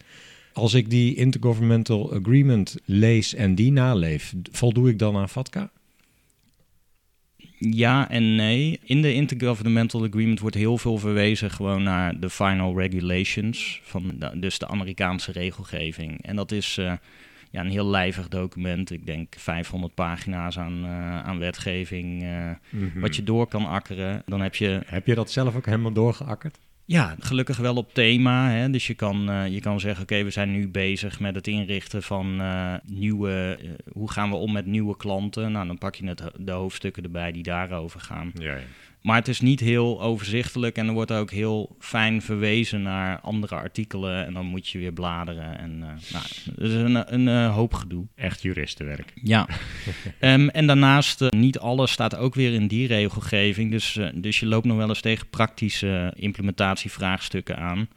Als 0.53 0.75
ik 0.75 0.91
die 0.91 1.15
Intergovernmental 1.15 2.15
Agreement 2.15 2.77
lees 2.85 3.35
en 3.35 3.55
die 3.55 3.73
naleef, 3.73 4.35
voldoe 4.51 4.89
ik 4.89 4.99
dan 4.99 5.17
aan 5.17 5.29
FATCA? 5.29 5.71
Ja 7.71 8.11
en 8.11 8.35
nee. 8.35 8.81
In 8.85 9.03
de 9.03 9.15
Intergovernmental 9.15 10.05
Agreement 10.05 10.41
wordt 10.41 10.57
heel 10.57 10.79
veel 10.79 10.99
verwezen 10.99 11.51
gewoon 11.51 11.83
naar 11.83 12.21
de 12.21 12.31
final 12.31 12.79
regulations, 12.79 13.81
van 13.85 14.23
dus 14.35 14.59
de 14.59 14.69
Amerikaanse 14.69 15.33
regelgeving. 15.33 16.23
En 16.23 16.37
dat 16.37 16.53
is 16.53 16.79
uh, 16.79 16.93
ja, 17.51 17.61
een 17.61 17.71
heel 17.71 17.87
lijvig 17.87 18.29
document. 18.29 18.91
Ik 18.91 19.07
denk 19.07 19.35
500 19.39 19.95
pagina's 19.95 20.59
aan, 20.59 20.85
uh, 20.85 21.23
aan 21.23 21.39
wetgeving, 21.39 22.23
uh, 22.23 22.29
mm 22.71 22.91
-hmm. 22.93 23.01
wat 23.01 23.17
je 23.17 23.23
door 23.23 23.47
kan 23.47 23.67
akkeren. 23.67 24.23
Dan 24.27 24.41
heb 24.41 24.55
je... 24.55 24.81
Heb 24.87 25.07
je 25.07 25.15
dat 25.15 25.31
zelf 25.31 25.57
ook 25.57 25.67
helemaal 25.67 25.93
doorgeakkerd? 25.93 26.59
Ja, 26.87 27.17
gelukkig 27.19 27.57
wel 27.57 27.77
op 27.77 27.95
thema. 27.95 28.51
Hè? 28.51 28.71
Dus 28.71 28.87
je 28.87 28.95
kan, 28.95 29.31
uh, 29.31 29.49
je 29.49 29.61
kan 29.61 29.81
zeggen, 29.81 30.03
oké, 30.03 30.23
we 30.25 30.31
zijn 30.31 30.51
nu 30.51 30.69
bezig 30.69 31.21
met 31.21 31.35
het 31.35 31.47
inrichten 31.47 32.03
van 32.03 32.41
uh, 32.41 32.75
nieuwe... 32.85 33.59
Uh, 33.63 33.71
hoe 33.93 34.11
gaan 34.11 34.31
we 34.31 34.37
om 34.37 34.53
met 34.53 34.67
nieuwe 34.67 34.97
klanten? 34.97 35.53
Nou, 35.53 35.67
dan 35.67 35.79
pak 35.79 35.95
je 35.95 36.07
het, 36.07 36.23
de 36.37 36.53
hoofdstukken 36.53 37.03
erbij 37.03 37.33
die 37.33 37.43
daarover 37.43 38.01
gaan. 38.01 38.33
Ja. 38.35 38.59
Maar 39.05 39.17
het 39.17 39.29
is 39.29 39.41
niet 39.41 39.61
heel 39.61 40.03
overzichtelijk 40.03 40.77
en 40.77 40.87
er 40.87 40.93
wordt 40.93 41.13
ook 41.13 41.31
heel 41.31 41.77
fijn 41.79 42.23
verwezen 42.23 42.83
naar 42.83 43.21
andere 43.21 43.55
artikelen. 43.55 44.27
En 44.27 44.33
dan 44.33 44.47
moet 44.47 44.69
je 44.69 44.79
weer 44.79 44.93
bladeren. 44.93 45.59
En 45.59 45.71
uh, 45.71 45.87
nou, 46.13 46.25
dat 46.55 46.69
is 46.69 46.75
een, 46.75 47.15
een 47.15 47.27
uh, 47.27 47.55
hoop 47.55 47.75
gedoe. 47.75 48.07
Echt 48.15 48.43
juristenwerk. 48.43 49.13
Ja. 49.15 49.49
um, 50.21 50.49
en 50.61 50.67
daarnaast, 50.67 51.21
uh, 51.21 51.29
niet 51.29 51.59
alles 51.59 51.91
staat 51.91 52.17
ook 52.17 52.35
weer 52.35 52.53
in 52.53 52.67
die 52.67 52.87
regelgeving. 52.87 53.71
Dus, 53.71 53.99
dus 54.15 54.41
je 54.41 54.47
loopt 54.47 54.67
nog 54.67 54.77
wel 54.77 54.89
eens 54.89 55.01
tegen 55.01 55.29
praktische 55.29 56.13
implementatievraagstukken 56.17 57.57
aan. 57.57 57.89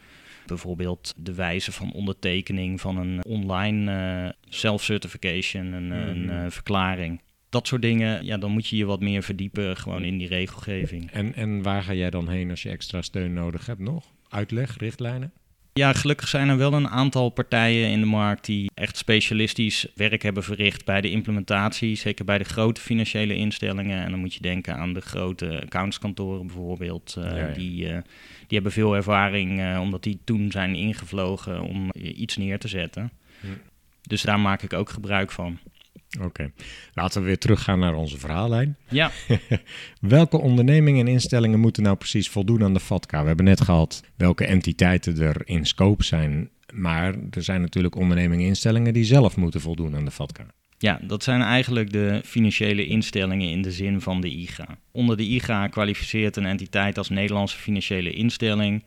Bijvoorbeeld 0.46 1.14
de 1.18 1.34
wijze 1.34 1.72
van 1.72 1.94
ondertekening 1.94 2.82
van 2.82 2.98
een 2.98 3.26
online 3.26 4.36
self-certification, 4.50 5.74
een, 5.74 5.86
mm. 5.86 6.30
een 6.30 6.52
verklaring 6.52 7.22
dat 7.50 7.68
soort 7.68 7.82
dingen, 7.82 8.26
ja, 8.26 8.38
dan 8.38 8.52
moet 8.52 8.68
je 8.68 8.78
je 8.78 8.86
wat 8.86 9.00
meer 9.00 9.24
verdiepen 9.24 9.78
gewoon 9.78 10.04
in 10.04 10.18
die 10.18 10.28
regelgeving. 10.28 11.12
En, 11.12 11.36
en 11.36 11.62
waar 11.62 11.84
ga 11.84 11.94
jij 11.94 12.10
dan 12.10 12.30
heen 12.30 12.50
als 12.50 12.62
je 12.62 12.70
extra 12.70 13.02
steun 13.02 13.34
nodig 13.34 13.66
hebt 13.66 13.80
nog? 13.80 14.06
Uitleg, 14.30 14.78
richtlijnen? 14.78 15.32
Ja, 15.74 15.94
gelukkig 15.94 16.28
zijn 16.28 16.50
er 16.50 16.58
wel 16.58 16.74
een 16.74 16.88
aantal 16.88 17.30
partijen 17.30 17.90
in 17.90 18.00
de 18.00 18.06
markt 18.06 18.46
die 18.46 18.72
echt 18.74 18.98
specialistisch 18.98 19.88
werk 19.96 20.22
hebben 20.22 20.44
verricht 20.44 20.86
bij 20.86 21.02
de 21.02 21.10
implementatie. 21.10 21.96
Zeker 21.96 22.26
bij 22.26 22.38
de 22.38 22.44
grote 22.44 22.82
financiële 22.82 23.36
instellingen. 23.36 24.04
En 24.04 24.12
dan 24.12 24.20
moet 24.20 24.34
je 24.34 24.42
denken 24.42 24.76
aan 24.76 24.94
de 24.94 25.02
grote 25.02 25.62
accountskantoren 25.62 26.48
bijvoorbeeld. 26.48 27.16
Uh, 27.18 27.54
Die, 27.54 27.88
uh, 27.88 27.98
die 28.38 28.58
hebben 28.58 28.72
veel 28.72 28.96
ervaring 28.96 29.60
uh, 29.60 29.80
omdat 29.82 30.04
die 30.04 30.20
toen 30.24 30.52
zijn 30.52 30.76
ingevlogen 30.76 31.62
om 31.62 31.92
iets 31.94 32.38
neer 32.38 32.60
te 32.60 32.68
zetten. 32.68 33.12
Hm. 33.40 33.48
Dus 34.02 34.22
daar 34.22 34.40
maak 34.40 34.62
ik 34.62 34.74
ook 34.74 34.90
gebruik 34.90 35.32
van. 35.32 35.60
Oké, 36.22 36.52
laten 36.94 37.22
we 37.22 37.28
weer 37.28 37.38
teruggaan 37.38 37.80
naar 37.80 37.94
onze 37.94 38.18
verhaallijn. 38.18 38.78
Ja. 38.90 39.12
welke 40.00 40.38
ondernemingen 40.38 41.06
en 41.06 41.12
instellingen 41.12 41.60
moeten 41.60 41.84
nou 41.84 41.96
precies 41.96 42.30
voldoen 42.30 42.64
aan 42.64 42.74
de 42.74 42.80
FATCA? 42.80 43.22
We 43.22 43.28
hebben 43.28 43.46
net 43.46 43.62
gehad 43.62 44.04
welke 44.16 44.46
entiteiten 44.46 45.22
er 45.22 45.42
in 45.46 45.66
scope 45.66 46.04
zijn, 46.04 46.50
maar 46.74 47.16
er 47.30 47.44
zijn 47.44 47.62
natuurlijk 47.62 47.96
ondernemingen 47.96 48.44
en 48.44 48.50
instellingen 48.50 48.94
die 48.94 49.04
zelf 49.04 49.38
moeten 49.38 49.62
voldoen 49.62 49.96
aan 49.96 50.06
de 50.06 50.12
FATCA. 50.12 50.46
Ja, 50.80 51.00
dat 51.04 51.24
zijn 51.24 51.42
eigenlijk 51.42 51.92
de 51.92 52.22
financiële 52.26 52.86
instellingen 52.86 53.50
in 53.50 53.62
de 53.62 53.72
zin 53.72 54.02
van 54.02 54.22
de 54.22 54.30
IGA. 54.30 54.78
Onder 54.92 55.18
de 55.18 55.24
IGA 55.24 55.68
kwalificeert 55.68 56.36
een 56.36 56.46
entiteit 56.46 56.98
als 56.98 57.10
Nederlandse 57.10 57.58
financiële 57.58 58.12
instelling 58.12 58.84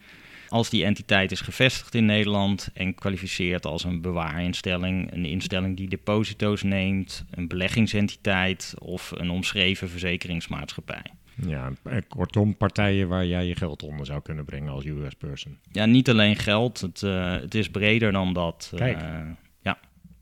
als 0.50 0.70
die 0.70 0.84
entiteit 0.84 1.32
is 1.32 1.40
gevestigd 1.40 1.94
in 1.94 2.04
Nederland 2.04 2.70
en 2.74 2.94
kwalificeert 2.94 3.66
als 3.66 3.84
een 3.84 4.00
bewaarinstelling, 4.00 5.12
een 5.12 5.24
instelling 5.24 5.76
die 5.76 5.88
deposito's 5.88 6.62
neemt, 6.62 7.24
een 7.30 7.48
beleggingsentiteit 7.48 8.74
of 8.78 9.12
een 9.14 9.30
omschreven 9.30 9.88
verzekeringsmaatschappij. 9.88 11.02
Ja, 11.46 11.72
kortom, 12.08 12.56
partijen 12.56 13.08
waar 13.08 13.26
jij 13.26 13.46
je 13.46 13.56
geld 13.56 13.82
onder 13.82 14.06
zou 14.06 14.20
kunnen 14.22 14.44
brengen 14.44 14.72
als 14.72 14.84
US-person. 14.84 15.58
Ja, 15.72 15.86
niet 15.86 16.10
alleen 16.10 16.36
geld, 16.36 16.80
het, 16.80 17.02
uh, 17.02 17.32
het 17.32 17.54
is 17.54 17.70
breder 17.70 18.12
dan 18.12 18.32
dat. 18.32 18.72
Kijk. 18.76 19.02
Uh, 19.02 19.18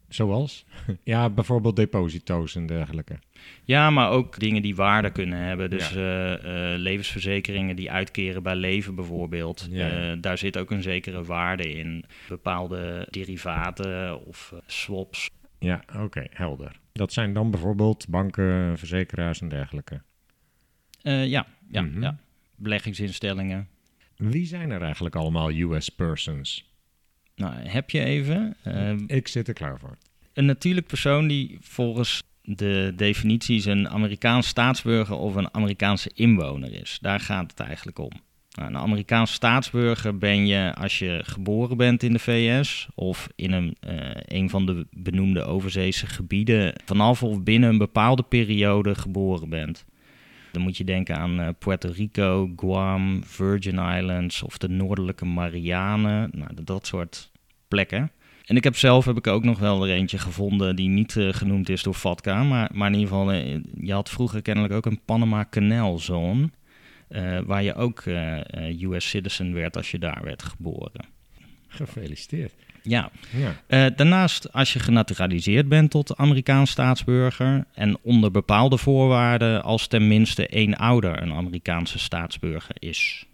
Zoals? 0.08 0.64
ja, 1.02 1.30
bijvoorbeeld 1.30 1.76
deposito's 1.76 2.54
en 2.54 2.66
dergelijke. 2.66 3.18
Ja, 3.64 3.90
maar 3.90 4.10
ook 4.10 4.38
dingen 4.38 4.62
die 4.62 4.76
waarde 4.76 5.10
kunnen 5.10 5.38
hebben. 5.38 5.70
Dus 5.70 5.88
ja. 5.88 6.38
uh, 6.42 6.72
uh, 6.72 6.78
levensverzekeringen 6.78 7.76
die 7.76 7.90
uitkeren 7.90 8.42
bij 8.42 8.56
leven 8.56 8.94
bijvoorbeeld. 8.94 9.68
Ja. 9.70 10.10
Uh, 10.10 10.16
daar 10.20 10.38
zit 10.38 10.58
ook 10.58 10.70
een 10.70 10.82
zekere 10.82 11.24
waarde 11.24 11.72
in. 11.72 12.04
Bepaalde 12.28 13.06
derivaten 13.10 14.26
of 14.26 14.54
swaps. 14.66 15.30
Ja, 15.58 15.82
oké, 15.88 16.02
okay, 16.02 16.26
helder. 16.30 16.80
Dat 16.92 17.12
zijn 17.12 17.32
dan 17.32 17.50
bijvoorbeeld 17.50 18.08
banken, 18.08 18.78
verzekeraars 18.78 19.40
en 19.40 19.48
dergelijke. 19.48 20.02
ja, 21.02 21.46
ja, 21.70 21.80
mm 21.80 21.92
-hmm. 21.92 22.02
ja, 22.02 22.18
beleggingsinstellingen. 22.56 23.68
Wie 24.16 24.46
zijn 24.46 24.70
er 24.70 24.82
eigenlijk 24.82 25.16
allemaal 25.16 25.50
US 25.50 25.88
persons? 25.88 26.68
Nou, 27.38 27.54
heb 27.54 27.90
je 27.90 28.04
even. 28.04 28.56
Uh, 28.66 28.92
ik 29.06 29.28
zit 29.28 29.48
er 29.48 29.54
klaar 29.54 29.78
voor. 29.78 29.96
Een 30.32 30.44
natuurlijk 30.44 30.86
persoon 30.86 31.26
die 31.26 31.58
volgens 31.60 32.22
de 32.42 32.92
definities 32.96 33.64
een 33.64 33.88
Amerikaans 33.88 34.46
staatsburger 34.46 35.16
of 35.16 35.34
een 35.34 35.54
Amerikaanse 35.54 36.10
inwoner 36.14 36.80
is. 36.80 36.98
Daar 37.00 37.20
gaat 37.20 37.50
het 37.50 37.60
eigenlijk 37.60 37.98
om. 37.98 38.10
Nou, 38.58 38.70
een 38.70 38.76
Amerikaans 38.76 39.32
staatsburger 39.32 40.18
ben 40.18 40.46
je 40.46 40.74
als 40.74 40.98
je 40.98 41.20
geboren 41.24 41.76
bent 41.76 42.02
in 42.02 42.12
de 42.12 42.18
VS 42.18 42.88
of 42.94 43.28
in 43.34 43.52
een, 43.52 43.76
uh, 43.88 44.10
een 44.14 44.50
van 44.50 44.66
de 44.66 44.86
benoemde 44.90 45.42
overzeese 45.44 46.06
gebieden 46.06 46.72
vanaf 46.84 47.22
of 47.22 47.42
binnen 47.42 47.70
een 47.70 47.78
bepaalde 47.78 48.22
periode 48.22 48.94
geboren 48.94 49.48
bent. 49.48 49.84
Dan 50.52 50.62
moet 50.62 50.76
je 50.76 50.84
denken 50.84 51.16
aan 51.16 51.40
uh, 51.40 51.48
Puerto 51.58 51.90
Rico, 51.94 52.52
Guam, 52.56 53.24
Virgin 53.24 53.78
Islands 53.78 54.42
of 54.42 54.58
de 54.58 54.68
Noordelijke 54.68 55.24
Marianen. 55.24 56.30
Nou, 56.32 56.50
dat 56.64 56.86
soort 56.86 57.30
plekken. 57.68 58.10
En 58.44 58.56
ik 58.56 58.64
heb 58.64 58.76
zelf 58.76 59.04
heb 59.04 59.16
ik 59.16 59.26
ook 59.26 59.44
nog 59.44 59.58
wel 59.58 59.86
er 59.86 59.94
eentje 59.94 60.18
gevonden 60.18 60.76
die 60.76 60.88
niet 60.88 61.14
uh, 61.14 61.32
genoemd 61.32 61.68
is 61.68 61.82
door 61.82 61.94
FATCA. 61.94 62.42
Maar, 62.42 62.70
maar 62.72 62.88
in 62.88 62.98
ieder 62.98 63.08
geval, 63.08 63.32
uh, 63.32 63.58
je 63.80 63.92
had 63.92 64.10
vroeger 64.10 64.42
kennelijk 64.42 64.74
ook 64.74 64.86
een 64.86 65.00
Panama 65.04 65.46
Canal 65.50 65.98
Zone. 65.98 66.50
Waar 67.44 67.62
je 67.62 67.74
ook 67.74 68.04
US 68.80 69.08
citizen 69.08 69.54
werd 69.54 69.76
als 69.76 69.90
je 69.90 69.98
daar 69.98 70.20
werd 70.24 70.42
geboren. 70.42 71.04
Gefeliciteerd. 71.68 72.52
Ja. 72.88 73.10
ja. 73.68 73.90
daarnaast, 73.90 74.52
als 74.52 74.72
je 74.72 74.78
genaturaliseerd 74.78 75.68
bent 75.68 75.90
tot 75.90 76.16
Amerikaans 76.16 76.70
staatsburger 76.70 77.64
en 77.74 77.98
onder 78.02 78.30
bepaalde 78.30 78.78
voorwaarden 78.78 79.62
als 79.62 79.86
tenminste 79.86 80.46
één 80.46 80.76
ouder 80.76 81.22
een 81.22 81.32
Amerikaanse 81.32 81.98
staatsburger 81.98 82.74
is. 82.78 83.26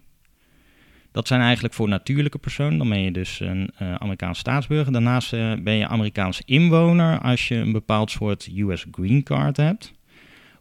Dat 1.11 1.27
zijn 1.27 1.41
eigenlijk 1.41 1.73
voor 1.73 1.87
natuurlijke 1.87 2.37
personen. 2.37 2.77
Dan 2.77 2.89
ben 2.89 2.99
je 2.99 3.11
dus 3.11 3.39
een 3.39 3.71
uh, 3.81 3.95
Amerikaans 3.95 4.39
staatsburger. 4.39 4.91
Daarnaast 4.91 5.33
uh, 5.33 5.53
ben 5.63 5.73
je 5.73 5.87
Amerikaans 5.87 6.41
inwoner 6.45 7.19
als 7.19 7.47
je 7.47 7.55
een 7.55 7.71
bepaald 7.71 8.11
soort 8.11 8.49
US 8.55 8.85
Green 8.91 9.23
Card 9.23 9.57
hebt. 9.57 9.93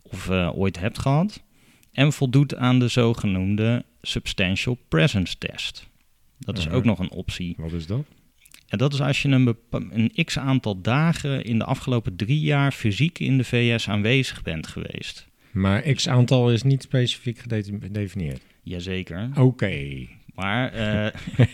Of 0.02 0.30
ooit 0.30 0.80
hebt 0.80 0.98
gehad. 0.98 1.42
En 1.92 2.12
voldoet 2.12 2.56
aan 2.56 2.78
de 2.78 2.88
zogenoemde 2.88 3.84
Substantial 4.02 4.78
Presence 4.88 5.38
Test. 5.38 5.88
Dat 6.38 6.58
is 6.58 6.68
ook 6.68 6.84
nog 6.84 6.98
een 6.98 7.10
optie. 7.10 7.54
Wat 7.58 7.72
is 7.72 7.86
dat? 7.86 8.04
En 8.74 8.80
dat 8.80 8.92
is 8.92 9.00
als 9.00 9.22
je 9.22 9.28
een, 9.28 9.56
een 9.70 10.24
x 10.24 10.38
aantal 10.38 10.80
dagen 10.80 11.44
in 11.44 11.58
de 11.58 11.64
afgelopen 11.64 12.16
drie 12.16 12.40
jaar 12.40 12.72
fysiek 12.72 13.18
in 13.18 13.36
de 13.38 13.44
VS 13.44 13.88
aanwezig 13.88 14.42
bent 14.42 14.66
geweest. 14.66 15.26
Maar 15.52 15.80
x 15.80 16.08
aantal 16.08 16.52
is 16.52 16.62
niet 16.62 16.82
specifiek 16.82 17.38
gedefinieerd? 17.38 18.42
Jazeker. 18.62 19.30
Oké. 19.38 20.06
Maar 20.34 20.74
uh, 20.74 21.46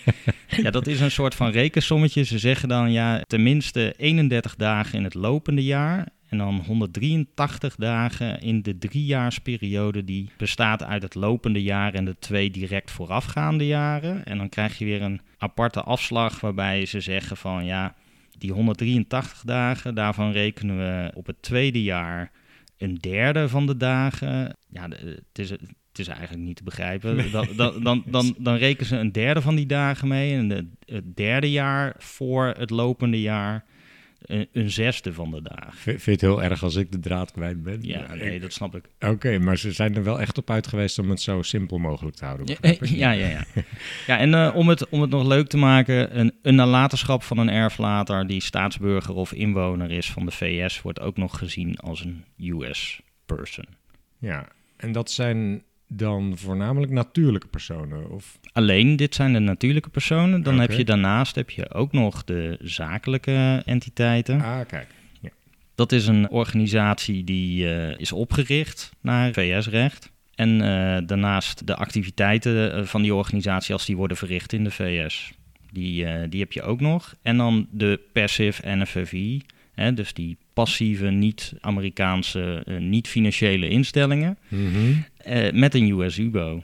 ja, 0.65 0.71
dat 0.71 0.87
is 0.87 1.01
een 1.01 1.11
soort 1.11 1.35
van 1.35 1.51
rekensommetje. 1.51 2.23
Ze 2.23 2.39
zeggen 2.39 2.69
dan 2.69 2.93
ja, 2.93 3.23
tenminste 3.27 3.95
31 3.97 4.57
dagen 4.57 4.99
in 4.99 5.05
het 5.05 5.15
lopende 5.15 5.65
jaar. 5.65 6.09
En 6.31 6.39
dan 6.39 6.63
183 6.67 7.77
dagen 7.77 8.41
in 8.41 8.63
de 8.63 8.79
driejaarsperiode 8.79 10.05
die 10.05 10.31
bestaat 10.37 10.83
uit 10.83 11.03
het 11.03 11.15
lopende 11.15 11.63
jaar 11.63 11.95
en 11.95 12.05
de 12.05 12.17
twee 12.19 12.51
direct 12.51 12.91
voorafgaande 12.91 13.67
jaren. 13.67 14.25
En 14.25 14.39
dan 14.39 14.49
krijg 14.49 14.79
je 14.79 14.85
weer 14.85 15.03
een 15.03 15.21
aparte 15.39 15.83
afslag 15.83 16.41
waarbij 16.41 16.87
ze 16.87 17.01
zeggen 17.01 17.37
van 17.37 17.65
ja, 17.65 17.95
die 18.39 18.53
183 18.53 19.43
dagen, 19.45 19.95
daarvan 19.95 20.33
rekenen 20.33 20.79
we 20.79 21.11
op 21.15 21.27
het 21.27 21.43
tweede 21.43 21.83
jaar 21.83 22.31
een 22.79 22.95
derde 22.95 23.49
van 23.49 23.67
de 23.67 23.77
dagen. 23.77 24.57
Ja, 24.69 24.89
het 24.89 25.39
is, 25.39 25.51
het 25.51 25.99
is 25.99 26.09
eigenlijk 26.09 26.47
niet 26.47 26.57
te 26.57 26.65
begrijpen. 26.65 27.31
Dan, 27.33 27.47
dan, 27.57 27.83
dan, 27.83 28.03
dan, 28.07 28.35
dan 28.39 28.55
rekenen 28.55 28.87
ze 28.87 28.97
een 28.97 29.13
derde 29.13 29.41
van 29.41 29.55
die 29.55 29.67
dagen 29.67 30.09
mee. 30.09 30.35
En 30.35 30.77
het 30.85 31.17
derde 31.17 31.51
jaar 31.51 31.95
voor 31.99 32.55
het 32.59 32.71
lopende 32.71 33.21
jaar 33.21 33.65
een, 34.33 34.49
een 34.53 34.71
zesde 34.71 35.13
van 35.13 35.31
de 35.31 35.43
dagen. 35.43 35.73
Vind 35.73 36.05
je 36.05 36.11
het 36.11 36.21
heel 36.21 36.43
erg 36.43 36.63
als 36.63 36.77
ik 36.77 36.93
de 36.93 37.01
draad 37.01 37.33
kwijt 37.33 37.63
ben? 37.63 37.79
Ja, 37.83 38.15
nee, 38.15 38.41
dat 38.41 38.53
snap 38.53 38.75
ik. 38.75 38.85
Oké, 39.01 39.39
maar 39.39 39.59
ze 39.59 39.73
zijn 39.73 39.97
er 39.97 40.05
wel 40.05 40.21
echt 40.21 40.39
op 40.39 40.51
uit 40.51 40.67
geweest 40.67 40.99
om 40.99 41.11
het 41.11 41.21
zo 41.21 41.43
simpel 41.43 41.79
mogelijk 41.79 42.17
te 42.17 42.25
houden. 42.25 42.57
Ja, 42.61 42.77
ja. 43.11 43.11
ja. 43.11 43.45
ja 44.07 44.19
en 44.19 44.35
eh, 44.35 44.51
om, 44.55 44.69
het, 44.69 44.89
om 44.89 45.01
het 45.01 45.11
nog 45.11 45.27
leuk 45.27 45.49
te 45.49 45.57
maken, 45.57 46.19
een, 46.19 46.33
een 46.43 46.55
nalatenschap 46.55 47.23
van 47.23 47.39
een 47.39 47.51
erflater 47.51 48.27
die 48.27 48.43
staatsburger 48.43 49.15
of 49.15 49.33
inwoner 49.33 49.91
is 49.91 50.11
van 50.11 50.25
de 50.25 50.33
VS 50.33 50.83
wordt 50.83 51.01
ook 51.01 51.17
nog 51.17 51.39
gezien 51.39 51.79
als 51.79 52.05
een 52.05 52.25
US 52.37 53.01
person. 53.27 53.67
Ja, 54.19 54.49
en 54.77 54.93
dat 54.93 55.11
zijn 55.11 55.63
dan 55.93 56.33
voornamelijk 56.37 56.93
natuurlijke 56.93 57.47
personen? 57.47 58.11
Of... 58.11 58.39
Alleen 58.53 58.97
dit 58.97 59.15
zijn 59.15 59.33
de 59.33 59.39
natuurlijke 59.39 59.89
personen. 59.89 60.43
Dan 60.43 60.61
heb 60.61 60.73
je 60.73 60.85
daarnaast 60.85 61.35
heb 61.35 61.51
je 61.51 61.73
ook 61.73 61.93
nog 61.93 62.25
de 62.25 62.59
zakelijke 62.63 63.63
entiteiten. 63.65 64.41
Ah, 64.41 64.67
kijk. 64.67 64.87
Ja. 65.21 65.29
Dat 65.75 65.93
is 65.93 66.07
een 66.07 66.31
organisatie 66.31 67.25
die 67.25 67.75
eh, 67.75 67.99
is 67.99 68.13
opgericht 68.13 68.93
naar 69.01 69.33
VS-recht. 69.33 70.13
En 70.35 70.61
eh, 70.61 71.07
daarnaast 71.07 71.67
de 71.67 71.77
activiteiten 71.77 72.75
eh, 72.75 72.85
van 72.85 73.03
die 73.03 73.15
organisatie 73.15 73.73
als 73.73 73.87
die 73.87 73.97
worden 73.97 74.17
verricht 74.17 74.53
in 74.53 74.65
de 74.65 74.71
VS. 74.71 75.33
Die, 75.73 76.29
die 76.29 76.41
heb 76.41 76.53
je 76.53 76.63
ook 76.63 76.81
nog. 76.81 77.15
En 77.23 77.37
dan 77.37 77.67
de 77.71 78.01
passive 78.13 78.63
NFFI. 78.65 79.43
Hè, 79.73 79.95
dus 79.95 80.13
die 80.13 80.37
passieve, 80.53 81.07
niet-Amerikaanse, 81.07 82.65
niet-financiële 82.79 83.69
instellingen. 83.69 84.39
Mhm. 84.49 84.93
Eh, 85.23 85.53
met 85.53 85.75
een 85.75 85.91
US-UBO. 85.91 86.63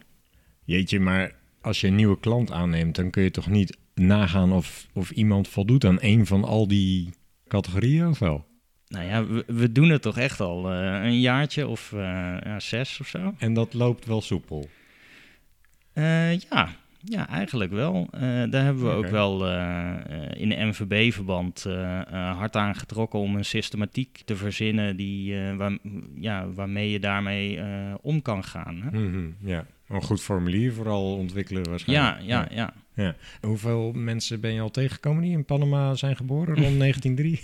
Jeetje, 0.64 1.00
maar 1.00 1.34
als 1.60 1.80
je 1.80 1.86
een 1.86 1.94
nieuwe 1.94 2.20
klant 2.20 2.50
aanneemt, 2.50 2.94
dan 2.94 3.10
kun 3.10 3.22
je 3.22 3.30
toch 3.30 3.48
niet 3.48 3.76
nagaan 3.94 4.52
of, 4.52 4.86
of 4.92 5.10
iemand 5.10 5.48
voldoet 5.48 5.84
aan 5.84 5.98
een 6.00 6.26
van 6.26 6.44
al 6.44 6.68
die 6.68 7.10
categorieën 7.48 8.08
of 8.08 8.18
wel? 8.18 8.46
Nou 8.88 9.04
ja, 9.04 9.26
we, 9.26 9.44
we 9.46 9.72
doen 9.72 9.88
het 9.88 10.02
toch 10.02 10.18
echt 10.18 10.40
al 10.40 10.72
eh, 10.72 11.04
een 11.04 11.20
jaartje 11.20 11.66
of 11.66 11.92
eh, 11.92 11.98
ja, 12.44 12.60
zes 12.60 13.00
of 13.00 13.06
zo. 13.06 13.34
En 13.38 13.54
dat 13.54 13.74
loopt 13.74 14.06
wel 14.06 14.20
soepel. 14.20 14.68
Ja. 15.94 16.76
Ja, 17.08 17.28
eigenlijk 17.28 17.72
wel. 17.72 18.08
Eh, 18.10 18.20
daar 18.50 18.64
hebben 18.64 18.84
we 18.84 18.90
ook 18.90 19.08
wel 19.08 19.46
eh, 19.46 19.92
eh, 19.94 20.40
in 20.40 20.48
de 20.48 20.54
NVB-verband 20.56 21.64
eh, 21.64 22.00
hard 22.38 22.56
aan 22.56 22.74
getrokken 22.76 23.18
om 23.18 23.36
een 23.36 23.44
systematiek 23.44 24.22
te 24.24 24.36
verzinnen 24.36 24.96
die, 24.96 25.36
waar, 25.56 25.78
ja, 26.14 26.50
waarmee 26.52 26.90
je 26.90 27.00
daarmee 27.00 27.60
om 28.02 28.22
kan 28.22 28.44
gaan. 28.44 28.82
Hè? 28.82 28.98
Mhm, 29.00 29.26
ja, 29.40 29.66
een 29.88 30.02
goed 30.02 30.22
formulier 30.22 30.72
vooral 30.72 31.16
ontwikkelen 31.16 31.68
waarschijnlijk. 31.68 32.22
Ja, 32.26 32.46
ja, 32.50 32.72
ja. 32.94 33.14
Hoeveel 33.40 33.92
mensen 33.92 34.40
ben 34.40 34.52
je 34.52 34.60
al 34.60 34.70
tegengekomen 34.70 35.22
die 35.22 35.32
in 35.32 35.44
Panama 35.44 35.94
zijn 35.94 36.16
geboren 36.16 36.54
rond 36.54 36.78
1903? 36.80 37.40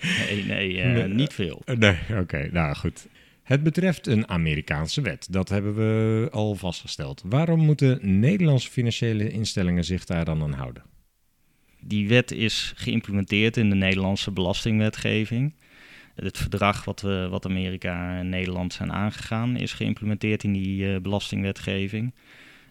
Nee, 0.00 0.44
nee, 0.44 0.84
Nee. 0.84 1.08
niet 1.08 1.32
veel. 1.32 1.62
Nee, 1.78 1.96
oké, 2.20 2.48
nou 2.52 2.74
goed. 2.76 3.08
Het 3.46 3.62
betreft 3.62 4.06
een 4.06 4.28
Amerikaanse 4.28 5.00
wet. 5.00 5.26
Dat 5.30 5.48
hebben 5.48 5.74
we 5.74 6.28
al 6.30 6.54
vastgesteld. 6.54 7.22
Waarom 7.26 7.60
moeten 7.60 8.18
Nederlandse 8.20 8.70
financiële 8.70 9.30
instellingen 9.30 9.84
zich 9.84 10.04
daar 10.04 10.24
dan 10.24 10.42
aan 10.42 10.52
houden? 10.52 10.82
Die 11.80 12.08
wet 12.08 12.30
is 12.30 12.72
geïmplementeerd 12.76 13.56
in 13.56 13.70
de 13.70 13.74
Nederlandse 13.74 14.30
belastingwetgeving. 14.30 15.54
Het 16.14 16.38
verdrag 16.38 16.84
wat, 16.84 17.00
we, 17.00 17.26
wat 17.30 17.46
Amerika 17.46 18.18
en 18.18 18.28
Nederland 18.28 18.72
zijn 18.72 18.92
aangegaan 18.92 19.56
is 19.56 19.72
geïmplementeerd 19.72 20.44
in 20.44 20.52
die 20.52 20.94
eh, 20.94 21.00
belastingwetgeving. 21.00 22.14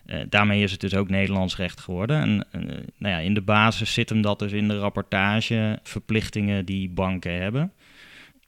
Eh, 0.05 0.19
daarmee 0.29 0.63
is 0.63 0.71
het 0.71 0.81
dus 0.81 0.95
ook 0.95 1.09
Nederlands 1.09 1.57
recht 1.57 1.79
geworden. 1.79 2.21
En 2.21 2.47
eh, 2.51 2.61
nou 2.97 3.13
ja, 3.13 3.17
in 3.17 3.33
de 3.33 3.41
basis 3.41 3.93
zit 3.93 4.09
hem 4.09 4.21
dat 4.21 4.39
dus 4.39 4.51
in 4.51 4.67
de 4.67 4.79
rapportage, 4.79 5.79
verplichtingen 5.83 6.65
die 6.65 6.89
banken 6.89 7.41
hebben. 7.41 7.73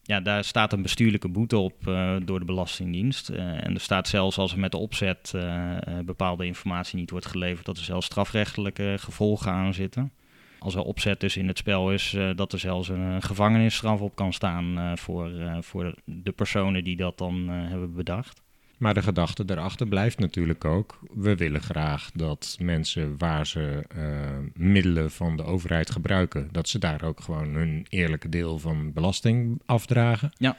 Ja, 0.07 0.19
daar 0.19 0.43
staat 0.43 0.73
een 0.73 0.81
bestuurlijke 0.81 1.27
boete 1.27 1.57
op 1.57 1.87
eh, 1.87 2.15
door 2.23 2.39
de 2.39 2.45
Belastingdienst. 2.45 3.29
Eh, 3.29 3.65
en 3.65 3.73
er 3.73 3.79
staat 3.79 4.07
zelfs 4.07 4.37
als 4.37 4.51
er 4.51 4.59
met 4.59 4.71
de 4.71 4.77
opzet 4.77 5.31
eh, 5.35 5.77
bepaalde 6.05 6.45
informatie 6.45 6.97
niet 6.97 7.09
wordt 7.09 7.25
geleverd, 7.25 7.65
dat 7.65 7.77
er 7.77 7.83
zelfs 7.83 8.05
strafrechtelijke 8.05 8.95
gevolgen 8.99 9.51
aan 9.51 9.73
zitten. 9.73 10.11
Als 10.59 10.75
er 10.75 10.81
opzet 10.81 11.19
dus 11.19 11.37
in 11.37 11.47
het 11.47 11.57
spel 11.57 11.91
is, 11.91 12.17
dat 12.35 12.53
er 12.53 12.59
zelfs 12.59 12.89
een, 12.89 13.21
gevangenisstraf 13.21 14.01
op 14.01 14.15
kan 14.15 14.33
staan 14.33 14.97
voor, 14.97 15.31
voor 15.61 15.95
de 16.03 16.31
personen 16.31 16.83
die 16.83 16.95
dat 16.95 17.17
dan 17.17 17.47
hebben 17.49 17.93
bedacht. 17.93 18.41
Maar 18.77 18.93
de 18.93 19.01
gedachte 19.01 19.45
daarachter 19.45 19.87
blijft 19.87 20.19
natuurlijk 20.19 20.65
ook... 20.65 20.99
we 21.13 21.35
willen 21.35 21.61
graag 21.61 22.11
dat 22.13 22.57
mensen 22.59 23.15
waar 23.17 23.47
ze 23.47 23.83
eh, 23.89 24.05
middelen 24.53 25.11
van 25.11 25.37
de 25.37 25.43
overheid 25.43 25.91
gebruiken... 25.91 26.47
dat 26.51 26.69
ze 26.69 26.79
daar 26.79 27.03
ook 27.03 27.19
gewoon 27.19 27.53
hun 27.53 27.85
eerlijke 27.89 28.29
deel 28.29 28.59
van 28.59 28.93
belasting 28.93 29.61
afdragen. 29.65 30.31
Ja. 30.37 30.57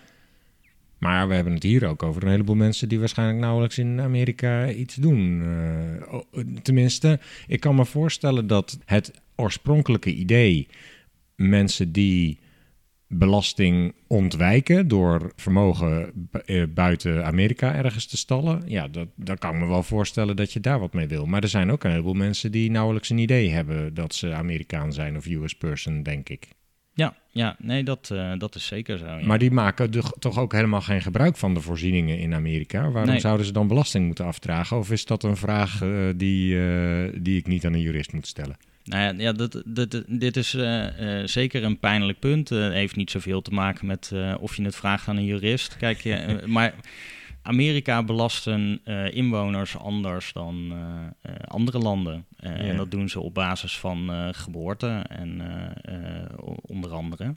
Maar 0.98 1.28
we 1.28 1.34
hebben 1.34 1.52
het 1.52 1.62
hier 1.62 1.86
ook 1.86 2.02
over 2.02 2.22
een 2.22 2.30
heleboel 2.30 2.54
mensen... 2.54 2.88
die 2.88 2.98
waarschijnlijk 2.98 3.38
nauwelijks 3.38 3.78
in 3.78 4.00
Amerika 4.00 4.70
iets 4.70 4.94
doen. 4.94 5.42
Eh, 5.42 6.40
tenminste, 6.62 7.20
ik 7.46 7.60
kan 7.60 7.74
me 7.74 7.84
voorstellen 7.84 8.46
dat 8.46 8.78
het 8.84 9.20
oorspronkelijke 9.36 10.14
idee... 10.14 10.68
mensen 11.36 11.92
die 11.92 12.38
belasting 13.08 13.94
ontwijken 14.06 14.88
door 14.88 15.32
vermogen 15.36 16.12
eh, 16.44 16.62
buiten 16.74 17.24
Amerika 17.24 17.74
ergens 17.74 18.06
te 18.06 18.16
stallen. 18.16 18.62
Ja, 18.66 18.88
dat, 18.88 19.08
dat 19.16 19.38
kan 19.38 19.54
ik 19.54 19.60
me 19.60 19.66
wel 19.66 19.82
voorstellen 19.82 20.36
dat 20.36 20.52
je 20.52 20.60
daar 20.60 20.80
wat 20.80 20.92
mee 20.92 21.06
wil. 21.08 21.26
Maar 21.26 21.42
er 21.42 21.48
zijn 21.48 21.70
ook 21.70 21.84
een 21.84 21.90
heleboel 21.90 22.14
mensen 22.14 22.52
die 22.52 22.70
nauwelijks 22.70 23.10
een 23.10 23.18
idee 23.18 23.50
hebben 23.50 23.94
dat 23.94 24.14
ze 24.14 24.34
Amerikaan 24.34 24.92
zijn 24.92 25.16
of 25.16 25.26
US 25.26 25.54
person, 25.56 26.02
denk 26.02 26.28
ik. 26.28 26.48
Ja, 26.92 27.16
ja 27.32 27.56
nee, 27.58 27.82
dat, 27.84 28.10
eh, 28.12 28.32
dat 28.38 28.54
is 28.54 28.66
zeker 28.66 28.98
zo. 28.98 29.06
ja. 29.06 29.26
Maar 29.26 29.38
die 29.38 29.50
maken 29.50 29.90
de- 29.90 30.14
toch 30.18 30.38
ook 30.38 30.52
helemaal 30.52 30.80
geen 30.80 31.02
gebruik 31.02 31.36
van 31.36 31.54
de 31.54 31.60
voorzieningen 31.60 32.18
in 32.18 32.34
Amerika. 32.34 32.90
Waarom 32.90 33.10
Nee. 33.10 33.20
zouden 33.20 33.46
ze 33.46 33.52
dan 33.52 33.68
belasting 33.68 34.06
moeten 34.06 34.24
afdragen? 34.24 34.76
Of 34.76 34.90
is 34.90 35.04
dat 35.04 35.22
een 35.22 35.36
vraag 35.36 35.82
eh, 35.82 35.88
die, 36.16 36.58
die 37.20 37.38
ik 37.38 37.46
niet 37.46 37.66
aan 37.66 37.72
een 37.72 37.80
jurist 37.80 38.12
moet 38.12 38.26
stellen? 38.26 38.56
Nou 38.84 39.02
ja, 39.02 39.22
ja 39.24 39.32
dat, 39.32 39.62
dat, 39.66 40.02
dit 40.06 40.36
is 40.36 40.54
eh, 40.54 41.20
eh, 41.20 41.26
zeker 41.26 41.64
een 41.64 41.78
pijnlijk 41.78 42.18
punt. 42.18 42.48
Het 42.48 42.72
heeft 42.72 42.96
niet 42.96 43.10
zoveel 43.10 43.42
te 43.42 43.50
maken 43.50 43.86
met 43.86 44.10
eh, 44.14 44.34
of 44.40 44.56
je 44.56 44.62
het 44.62 44.76
vraagt 44.76 45.08
aan 45.08 45.16
een 45.16 45.24
jurist. 45.24 45.76
Kijk, 45.76 46.00
je, 46.00 46.14
eh, 46.14 46.44
maar 46.56 46.74
Amerika 47.42 48.02
belasten 48.02 48.80
eh, 48.84 49.14
inwoners 49.14 49.76
anders 49.78 50.32
dan 50.32 50.72
eh, 50.72 51.32
eh, 51.32 51.36
andere 51.46 51.78
landen. 51.78 52.24
Eh, 52.36 52.50
Ja. 52.50 52.56
En 52.56 52.76
dat 52.76 52.90
doen 52.90 53.08
ze 53.08 53.20
op 53.20 53.34
basis 53.34 53.78
van 53.78 54.10
eh, 54.12 54.28
geboorte 54.32 55.04
en 55.08 55.40
eh, 55.40 55.94
eh, 56.20 56.28
onder 56.62 56.90
andere. 56.92 57.34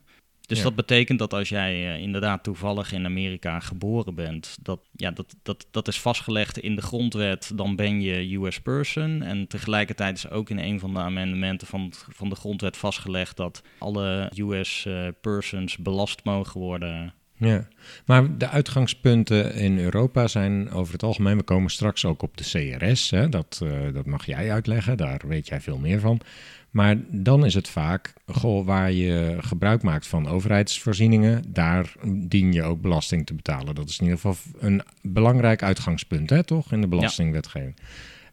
Dus 0.52 0.60
Ja. 0.60 0.66
dat 0.66 0.76
betekent 0.76 1.20
dat 1.20 1.34
als 1.34 1.50
jij 1.50 1.94
eh, 1.94 2.02
inderdaad 2.02 2.44
toevallig 2.44 2.92
in 2.92 3.06
Amerika 3.06 3.60
geboren 3.60 4.16
bent, 4.16 4.58
dat, 4.62 4.80
ja, 4.96 5.12
dat, 5.12 5.36
dat, 5.44 5.68
dat 5.72 5.88
is 5.88 6.00
vastgelegd 6.00 6.58
in 6.58 6.76
de 6.76 6.82
grondwet, 6.82 7.52
dan 7.56 7.76
ben 7.76 8.02
je 8.02 8.36
US 8.36 8.62
person. 8.62 9.22
En 9.22 9.48
tegelijkertijd 9.48 10.18
is 10.18 10.30
ook 10.30 10.50
in 10.50 10.60
een 10.60 10.80
van 10.80 10.94
de 10.94 11.00
amendementen 11.00 11.68
van, 11.68 11.94
van 12.10 12.30
de 12.30 12.36
grondwet 12.36 12.78
vastgelegd 12.78 13.38
dat 13.38 13.62
alle 13.78 14.32
US 14.36 14.86
eh, 14.86 15.08
persons 15.22 15.78
belast 15.78 16.24
mogen 16.24 16.60
worden. 16.60 17.14
Ja, 17.38 17.68
maar 18.06 18.38
de 18.38 18.48
uitgangspunten 18.48 19.54
in 19.54 19.80
Europa 19.80 20.28
zijn 20.28 20.72
over 20.72 20.94
het 20.94 21.04
algemeen, 21.04 21.38
we 21.38 21.44
komen 21.44 21.72
straks 21.72 22.06
ook 22.06 22.22
op 22.22 22.38
de 22.38 22.44
CRS, 22.44 23.10
hè, 23.10 23.30
dat, 23.30 23.62
eh, 23.64 23.94
dat 23.94 24.06
mag 24.06 24.26
jij 24.26 24.52
uitleggen, 24.52 24.98
daar 24.98 25.22
weet 25.28 25.48
jij 25.48 25.62
veel 25.62 25.78
meer 25.78 26.00
van. 26.00 26.22
Maar 26.72 26.96
dan 27.08 27.46
is 27.46 27.54
het 27.54 27.70
vaak, 27.70 28.14
goh, 28.26 28.66
waar 28.66 28.92
je 28.92 29.38
gebruik 29.40 29.82
maakt 29.82 30.08
van 30.08 30.28
overheidsvoorzieningen, 30.28 31.44
daar 31.48 31.94
dien 32.08 32.54
je 32.54 32.64
ook 32.64 32.82
belasting 32.82 33.26
te 33.26 33.34
betalen. 33.34 33.76
Dat 33.76 33.90
is 33.90 33.98
in 33.98 34.04
ieder 34.04 34.20
geval 34.20 34.36
een 34.60 34.82
belangrijk 35.02 35.64
uitgangspunt, 35.64 36.30
hè, 36.30 36.44
toch, 36.44 36.72
in 36.72 36.82
de 36.82 36.88
belastingwetgeving. 36.88 37.76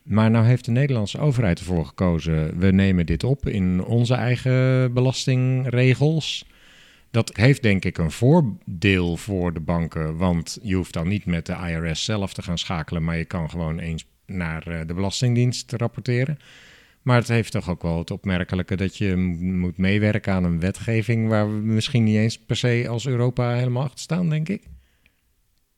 Maar 0.03 0.31
nou 0.31 0.47
heeft 0.47 0.65
de 0.65 0.71
Nederlandse 0.71 1.19
overheid 1.19 1.59
ervoor 1.59 1.87
gekozen, 1.87 2.59
we 2.59 2.71
nemen 2.71 3.07
dit 3.07 3.25
op 3.25 3.49
in 3.49 3.85
onze 3.85 4.15
eigen 4.15 4.93
belastingregels. 4.93 6.47
Dat 7.11 7.37
heeft 7.37 7.63
denk 7.63 7.85
ik 7.85 7.99
een 7.99 8.11
voordeel 8.11 9.17
voor 9.17 9.53
de 9.53 9.61
banken, 9.61 10.17
want 10.17 10.59
je 10.63 10.75
hoeft 10.75 10.93
dan 10.93 11.09
niet 11.09 11.27
met 11.27 11.47
de 11.47 11.57
IRS 11.69 12.05
zelf 12.05 12.33
te 12.33 12.43
gaan 12.43 12.59
schakelen, 12.59 13.05
maar 13.05 13.17
je 13.17 13.25
kan 13.25 13.51
gewoon 13.51 13.79
eens 13.79 14.05
naar 14.27 14.67
eh, 14.67 14.87
de 14.87 14.95
Belastingdienst 14.95 15.73
rapporteren. 15.73 16.39
Maar 17.09 17.17
het 17.19 17.29
heeft 17.29 17.53
toch 17.53 17.69
ook 17.71 17.83
wel 17.83 17.99
het 17.99 18.11
opmerkelijke 18.11 18.77
dat 18.77 18.97
je 18.97 19.17
moet 19.41 19.77
meewerken 19.77 20.33
aan 20.33 20.45
een 20.45 20.61
wetgeving 20.61 21.29
waar 21.29 21.47
we 21.55 21.61
misschien 21.61 22.05
niet 22.05 22.17
eens 22.17 22.39
per 22.39 22.57
se 22.57 22.87
als 22.89 23.07
Europa 23.07 23.55
helemaal 23.55 23.83
achter 23.83 23.99
staan, 23.99 24.29
denk 24.29 24.49
ik. 24.49 24.63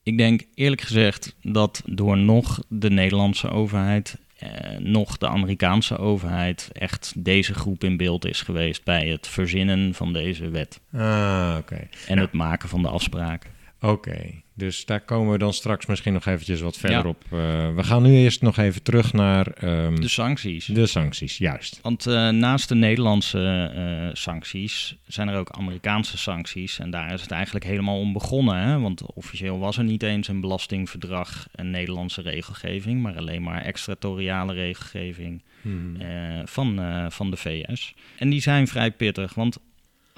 Ik 0.02 0.18
denk 0.18 0.42
eerlijk 0.54 0.80
gezegd 0.80 1.36
dat 1.42 1.82
door 1.86 2.18
nog 2.18 2.62
de 2.68 2.90
Nederlandse 2.90 3.48
overheid, 3.50 4.16
eh, 4.38 4.78
nog 4.78 5.18
de 5.18 5.28
Amerikaanse 5.28 5.98
overheid 5.98 6.68
echt 6.72 7.12
deze 7.16 7.54
groep 7.54 7.84
in 7.84 7.96
beeld 7.96 8.24
is 8.26 8.42
geweest 8.42 8.84
bij 8.84 9.08
het 9.08 9.26
verzinnen 9.26 9.94
van 9.94 10.12
deze 10.12 10.48
wet 10.48 10.80
Ah, 10.92 11.56
oké. 11.58 11.88
en 12.06 12.14
Ja. 12.16 12.20
het 12.20 12.32
maken 12.32 12.68
van 12.68 12.82
de 12.82 12.88
afspraken. 12.88 13.50
Oké, 13.80 14.42
Dus 14.60 14.84
daar 14.84 15.00
komen 15.00 15.32
we 15.32 15.38
dan 15.38 15.52
straks 15.52 15.86
misschien 15.86 16.12
nog 16.12 16.26
eventjes 16.26 16.60
wat 16.60 16.76
verder 16.76 17.06
op. 17.06 17.24
Uh, 17.24 17.74
we 17.74 17.82
gaan 17.82 18.02
nu 18.02 18.14
eerst 18.14 18.42
nog 18.42 18.56
even 18.56 18.82
terug 18.82 19.12
naar... 19.12 19.64
Um, 19.64 20.00
de 20.00 20.08
sancties. 20.08 20.66
De 20.66 20.86
sancties, 20.86 21.38
juist. 21.38 21.78
Want 21.82 22.06
uh, 22.06 22.28
naast 22.28 22.68
de 22.68 22.74
Nederlandse 22.74 23.72
uh, 23.76 24.10
sancties 24.12 24.96
zijn 25.06 25.28
er 25.28 25.38
ook 25.38 25.50
Amerikaanse 25.50 26.18
sancties. 26.18 26.78
En 26.78 26.90
daar 26.90 27.12
is 27.12 27.22
het 27.22 27.30
eigenlijk 27.30 27.64
helemaal 27.64 27.98
om 27.98 28.12
begonnen. 28.12 28.56
Hè? 28.56 28.78
Want 28.78 29.02
officieel 29.14 29.58
was 29.58 29.78
er 29.78 29.84
niet 29.84 30.02
eens 30.02 30.28
een 30.28 30.40
belastingverdrag, 30.40 31.46
een 31.52 31.70
Nederlandse 31.70 32.22
regelgeving... 32.22 33.02
maar 33.02 33.16
alleen 33.16 33.42
maar 33.42 33.62
extratoriale 33.62 34.52
regelgeving 34.52 35.42
hmm. 35.62 35.96
van, 36.44 36.80
van 37.12 37.30
de 37.30 37.36
VS. 37.36 37.94
En 38.18 38.30
die 38.30 38.40
zijn 38.40 38.66
vrij 38.66 38.90
pittig, 38.90 39.34
want 39.34 39.58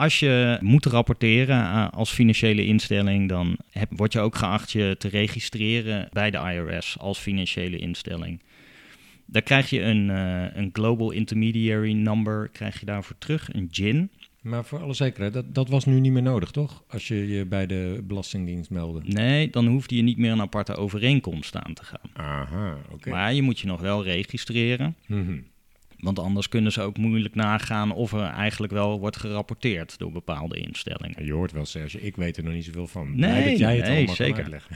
als 0.03 0.19
je 0.19 0.59
moet 0.61 0.87
rapporteren 0.87 1.63
eh, 1.63 1.89
als 1.91 2.11
financiële 2.11 2.67
instelling, 2.67 3.29
dan 3.29 3.57
heb, 3.71 3.89
word 3.97 4.13
je 4.13 4.21
ook 4.21 4.37
geacht 4.37 4.73
je 4.73 4.95
te 4.99 5.09
registreren 5.09 6.09
bij 6.13 6.31
de 6.31 6.39
IRS 6.39 6.99
als 6.99 7.19
financiële 7.19 7.79
instelling. 7.79 8.43
Daar 9.27 9.43
krijg 9.43 9.71
je 9.71 9.83
een, 9.83 10.09
uh, 10.09 10.45
een 10.55 10.71
Global 10.73 11.11
Intermediary 11.11 11.93
Number 11.93 12.49
krijg 12.49 12.81
je 12.81 12.87
daarvoor 12.87 13.19
terug, 13.19 13.55
een 13.55 13.69
GIN. 13.71 14.11
Maar 14.41 14.65
voor 14.65 14.83
alle 14.83 14.95
zekerheid, 14.95 15.33
dat, 15.33 15.55
dat 15.55 15.69
was 15.69 15.85
nu 15.85 16.01
niet 16.01 16.13
meer 16.13 16.23
nodig, 16.23 16.51
toch? 16.51 16.85
Als 16.89 17.09
je 17.09 17.29
je 17.29 17.47
bij 17.47 17.67
de 17.67 18.01
Belastingdienst 18.05 18.71
meldde. 18.71 19.01
Nee, 19.05 19.51
dan 19.51 19.67
hoefde 19.67 19.97
je 19.97 20.03
niet 20.03 20.19
meer 20.19 20.33
een 20.33 20.41
aparte 20.41 20.75
overeenkomst 20.75 21.57
aan 21.57 21.75
te 21.75 21.85
gaan. 21.85 22.11
Aha, 22.13 22.77
oké. 22.91 23.11
Maar 23.11 23.35
je 23.35 23.43
moet 23.43 23.59
je 23.59 23.67
nog 23.67 23.81
wel 23.81 24.05
registreren. 24.05 24.97
Mm 25.07 25.51
want 26.03 26.19
anders 26.19 26.49
kunnen 26.49 26.73
ze 26.73 26.83
ook 26.83 26.97
moeilijk 26.97 27.35
nagaan 27.35 27.93
of 27.93 28.13
er 28.13 28.21
eigenlijk 28.21 28.73
wel 28.73 28.99
wordt 29.01 29.17
gerapporteerd 29.17 29.99
door 29.99 30.13
bepaalde 30.13 30.57
instellingen. 30.57 31.25
Je 31.25 31.33
hoort 31.33 31.53
wel, 31.53 31.65
Serge, 31.65 32.01
ik 32.01 32.17
weet 32.17 32.37
er 32.37 32.45
nog 32.45 32.53
niet 32.53 32.65
zoveel 32.65 32.87
van. 32.87 33.17
Nee, 33.17 33.49
dat 33.49 33.59
jij 33.59 33.77
het 33.77 33.87
nee, 33.87 34.09
zeker. 34.15 34.67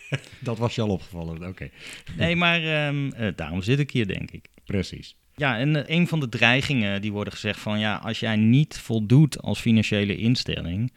dat 0.40 0.58
was 0.58 0.74
je 0.74 0.82
al 0.82 0.88
opgevallen, 0.88 1.48
oké. 1.48 1.70
Nee, 2.16 2.36
maar 2.36 2.86
um, 2.86 3.12
daarom 3.36 3.62
zit 3.62 3.78
ik 3.78 3.90
hier, 3.90 4.06
denk 4.06 4.30
ik. 4.30 4.48
Precies. 4.64 5.16
Ja, 5.36 5.58
en 5.58 5.76
uh, 5.76 5.82
een 5.86 6.08
van 6.08 6.20
de 6.20 6.28
dreigingen 6.28 7.00
die 7.00 7.12
worden 7.12 7.32
gezegd 7.32 7.60
van... 7.60 7.78
ja, 7.78 7.96
als 7.96 8.20
jij 8.20 8.36
niet 8.36 8.78
voldoet 8.78 9.42
als 9.42 9.60
financiële 9.60 10.16
instelling 10.16 10.92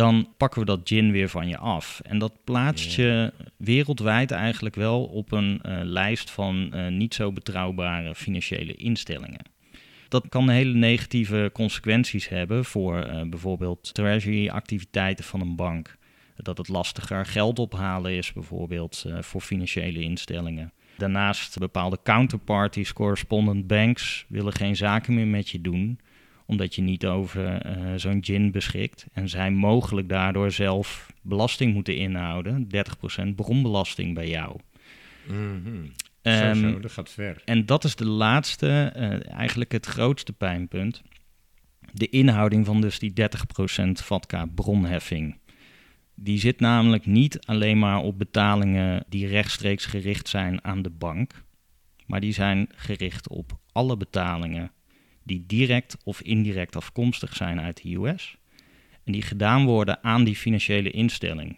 dan 0.00 0.28
pakken 0.36 0.60
we 0.60 0.66
dat 0.66 0.80
gin 0.84 1.12
weer 1.12 1.28
van 1.28 1.48
je 1.48 1.58
af. 1.58 2.00
En 2.04 2.18
dat 2.18 2.32
plaatst 2.44 2.94
je 2.94 3.32
wereldwijd 3.56 4.30
eigenlijk 4.30 4.74
wel 4.74 5.04
op 5.04 5.32
een 5.32 5.60
uh, 5.66 5.80
lijst 5.82 6.30
van 6.30 6.70
uh, 6.74 6.88
niet 6.88 7.14
zo 7.14 7.32
betrouwbare 7.32 8.14
financiële 8.14 8.74
instellingen. 8.74 9.44
Dat 10.08 10.28
kan 10.28 10.48
hele 10.48 10.74
negatieve 10.74 11.50
consequenties 11.52 12.28
hebben 12.28 12.64
voor 12.64 13.06
uh, 13.06 13.22
bijvoorbeeld 13.22 13.94
treasury-activiteiten 13.94 15.24
van 15.24 15.40
een 15.40 15.56
bank. 15.56 15.98
Dat 16.36 16.58
het 16.58 16.68
lastiger 16.68 17.26
geld 17.26 17.58
ophalen 17.58 18.12
is, 18.12 18.32
bijvoorbeeld 18.32 19.04
voor 19.20 19.40
financiële 19.40 20.00
instellingen. 20.00 20.72
Daarnaast 20.96 21.58
bepaalde 21.58 21.98
counterparties, 22.02 22.92
correspondent 22.92 23.66
banks, 23.66 24.24
willen 24.28 24.52
geen 24.52 24.76
zaken 24.76 25.14
meer 25.14 25.26
met 25.26 25.48
je 25.48 25.60
doen 25.60 25.98
omdat 26.50 26.74
je 26.74 26.82
niet 26.82 27.06
over 27.06 27.66
uh, 27.66 27.92
zo'n 27.96 28.24
gin 28.24 28.50
beschikt. 28.50 29.06
En 29.12 29.28
zij 29.28 29.50
mogelijk 29.50 30.08
daardoor 30.08 30.50
zelf 30.50 31.12
belasting 31.22 31.74
moeten 31.74 31.96
inhouden. 31.96 32.68
30% 33.24 33.34
bronbelasting 33.34 34.14
bij 34.14 34.28
jou. 34.28 34.56
Mm 35.28 35.62
-hmm. 35.64 36.54
zo, 36.54 36.80
dat 36.80 36.92
gaat 36.92 37.10
ver. 37.10 37.42
En 37.44 37.66
dat 37.66 37.84
is 37.84 37.96
de 37.96 38.06
laatste, 38.06 38.92
uh, 38.96 39.32
eigenlijk 39.32 39.72
het 39.72 39.86
grootste 39.86 40.32
pijnpunt. 40.32 41.02
De 41.92 42.08
inhouding 42.08 42.66
van 42.66 42.80
dus 42.80 42.98
die 42.98 43.12
30% 43.12 43.24
VATCA 43.92 44.46
bronheffing. 44.54 45.38
Die 46.14 46.38
zit 46.38 46.60
namelijk 46.60 47.06
niet 47.06 47.46
alleen 47.46 47.78
maar 47.78 47.98
op 47.98 48.18
betalingen 48.18 49.04
die 49.08 49.26
rechtstreeks 49.26 49.86
gericht 49.86 50.28
zijn 50.28 50.64
aan 50.64 50.82
de 50.82 50.90
bank, 50.90 51.44
maar 52.06 52.20
die 52.20 52.32
zijn 52.32 52.68
gericht 52.74 53.28
op 53.28 53.58
alle 53.72 53.96
betalingen 53.96 54.70
die 55.22 55.44
direct 55.46 55.96
of 56.04 56.20
indirect 56.22 56.76
afkomstig 56.76 57.36
zijn 57.36 57.60
uit 57.60 57.82
de 57.82 57.94
US 57.94 58.36
en 59.04 59.12
die 59.12 59.22
gedaan 59.22 59.64
worden 59.64 60.02
aan 60.02 60.24
die 60.24 60.36
financiële 60.36 60.90
instelling. 60.90 61.56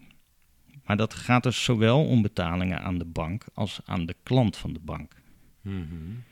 Maar 0.84 0.96
dat 0.96 1.14
gaat 1.14 1.42
dus 1.42 1.64
zowel 1.64 2.06
om 2.06 2.22
betalingen 2.22 2.82
aan 2.82 2.98
de 2.98 3.04
bank 3.04 3.44
als 3.54 3.80
aan 3.84 4.06
de 4.06 4.16
klant 4.22 4.56
van 4.56 4.72
de 4.72 4.80
bank. 4.82 5.14
Mm 5.60 6.22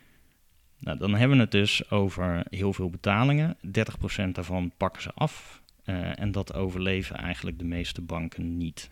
Nou, 0.79 0.99
dan 0.99 1.14
hebben 1.14 1.37
we 1.37 1.43
het 1.43 1.53
dus 1.53 1.90
over 1.90 2.47
heel 2.51 2.73
veel 2.73 2.90
betalingen. 2.90 3.57
30% 3.66 4.31
daarvan 4.33 4.73
pakken 4.77 5.03
ze 5.03 5.12
af. 5.14 5.62
Uh, 5.85 6.19
en 6.19 6.33
dat 6.33 6.55
overleven 6.55 7.16
eigenlijk 7.16 7.59
de 7.59 7.64
meeste 7.64 8.01
banken 8.01 8.57
niet. 8.57 8.90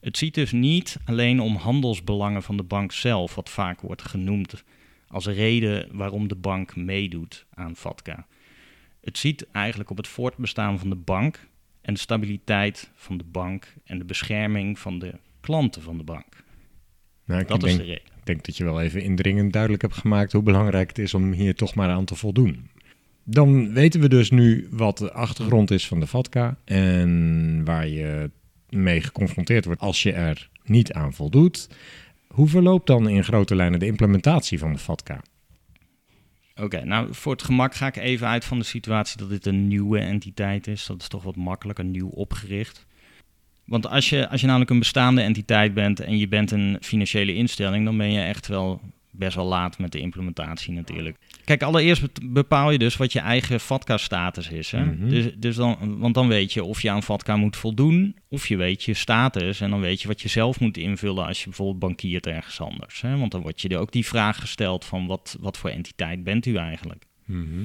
Het 0.00 0.16
ziet 0.16 0.34
dus 0.34 0.52
niet 0.52 0.98
alleen 1.04 1.40
om 1.40 1.56
handelsbelangen 1.56 2.42
van 2.42 2.56
de 2.56 2.62
bank 2.62 2.92
zelf, 2.92 3.34
wat 3.34 3.50
vaak 3.50 3.80
wordt 3.80 4.02
genoemd 4.02 4.64
als 5.08 5.26
reden 5.26 5.88
waarom 5.92 6.28
de 6.28 6.36
bank 6.36 6.76
meedoet 6.76 7.46
aan 7.54 7.76
FATCA. 7.76 8.26
Het 9.00 9.18
ziet 9.18 9.46
eigenlijk 9.50 9.90
op 9.90 9.96
het 9.96 10.08
voortbestaan 10.08 10.78
van 10.78 10.88
de 10.88 10.96
bank 10.96 11.48
en 11.80 11.94
de 11.94 12.00
stabiliteit 12.00 12.90
van 12.94 13.16
de 13.16 13.24
bank 13.24 13.74
en 13.84 13.98
de 13.98 14.04
bescherming 14.04 14.78
van 14.78 14.98
de 14.98 15.14
klanten 15.40 15.82
van 15.82 15.96
de 15.96 16.04
bank. 16.04 16.44
Nou, 17.24 17.44
dat 17.44 17.64
is 17.64 17.76
de 17.76 17.82
reden. 17.82 17.96
Ik 17.96 18.24
denk 18.24 18.44
dat 18.44 18.56
je 18.56 18.64
wel 18.64 18.80
even 18.80 19.02
indringend 19.02 19.52
duidelijk 19.52 19.82
hebt 19.82 19.94
gemaakt 19.94 20.32
hoe 20.32 20.42
belangrijk 20.42 20.88
het 20.88 20.98
is 20.98 21.14
om 21.14 21.32
hier 21.32 21.54
toch 21.54 21.74
maar 21.74 21.88
aan 21.88 22.04
te 22.04 22.14
voldoen. 22.14 22.70
Dan 23.24 23.72
weten 23.72 24.00
we 24.00 24.08
dus 24.08 24.30
nu 24.30 24.68
wat 24.70 24.98
de 24.98 25.12
achtergrond 25.12 25.70
is 25.70 25.86
van 25.86 26.00
de 26.00 26.06
FATCA 26.06 26.56
en 26.64 27.64
waar 27.64 27.88
je 27.88 28.30
mee 28.68 29.00
geconfronteerd 29.00 29.64
wordt 29.64 29.80
als 29.80 30.02
je 30.02 30.12
er 30.12 30.48
niet 30.64 30.92
aan 30.92 31.12
voldoet. 31.12 31.68
Hoe 32.28 32.48
verloopt 32.48 32.86
dan 32.86 33.08
in 33.08 33.24
grote 33.24 33.54
lijnen 33.54 33.78
de 33.78 33.86
implementatie 33.86 34.58
van 34.58 34.72
de 34.72 34.78
FATCA? 34.78 35.20
Oké, 36.56 36.84
nou 36.84 37.14
voor 37.14 37.32
het 37.32 37.42
gemak 37.42 37.74
ga 37.74 37.86
ik 37.86 37.96
even 37.96 38.26
uit 38.26 38.44
van 38.44 38.58
de 38.58 38.64
situatie 38.64 39.18
dat 39.18 39.28
dit 39.28 39.46
een 39.46 39.68
nieuwe 39.68 39.98
entiteit 39.98 40.66
is. 40.66 40.86
Dat 40.86 41.00
is 41.00 41.08
toch 41.08 41.22
wat 41.22 41.36
makkelijker, 41.36 41.84
nieuw 41.84 42.08
opgericht. 42.08 42.86
Want 43.64 43.86
als 43.86 44.08
je, 44.08 44.28
als 44.28 44.40
je 44.40 44.46
namelijk 44.46 44.70
een 44.70 44.78
bestaande 44.78 45.20
entiteit 45.20 45.74
bent 45.74 46.00
en 46.00 46.18
je 46.18 46.28
bent 46.28 46.50
een 46.50 46.76
financiële 46.80 47.34
instelling, 47.34 47.84
dan 47.84 47.96
ben 47.96 48.12
je 48.12 48.20
echt 48.20 48.46
wel 48.46 48.80
best 49.18 49.36
wel 49.36 49.46
laat 49.46 49.78
met 49.78 49.92
de 49.92 50.00
implementatie 50.00 50.72
natuurlijk. 50.72 51.16
Kijk, 51.44 51.62
allereerst 51.62 52.32
bepaal 52.32 52.70
je 52.70 52.78
dus 52.78 52.96
wat 52.96 53.12
je 53.12 53.20
eigen 53.20 53.60
FATCA-status 53.60 54.48
is. 54.48 54.70
Hè? 54.70 54.84
Mhm. 54.84 55.08
dus, 55.08 55.30
dus 55.36 55.56
dan, 55.56 55.98
want 55.98 56.14
dan 56.14 56.28
weet 56.28 56.52
je 56.52 56.64
of 56.64 56.82
je 56.82 56.90
aan 56.90 57.02
FATCA 57.02 57.36
moet 57.36 57.56
voldoen, 57.56 58.16
of 58.28 58.46
je 58.46 58.56
weet 58.56 58.82
je 58.82 58.94
status. 58.94 59.60
En 59.60 59.70
dan 59.70 59.80
weet 59.80 60.02
je 60.02 60.08
wat 60.08 60.20
je 60.22 60.28
zelf 60.28 60.60
moet 60.60 60.76
invullen 60.76 61.26
als 61.26 61.38
je 61.38 61.44
bijvoorbeeld 61.44 61.78
bankiert 61.78 62.26
ergens 62.26 62.60
anders. 62.60 63.00
Hè? 63.00 63.16
Want 63.16 63.30
dan 63.30 63.42
wordt 63.42 63.60
je 63.60 63.78
ook 63.78 63.92
die 63.92 64.06
vraag 64.06 64.40
gesteld 64.40 64.84
van 64.84 65.06
wat, 65.06 65.36
wat 65.40 65.58
voor 65.58 65.70
entiteit 65.70 66.24
bent 66.24 66.46
u 66.46 66.56
eigenlijk? 66.56 67.04
Mhm. 67.24 67.64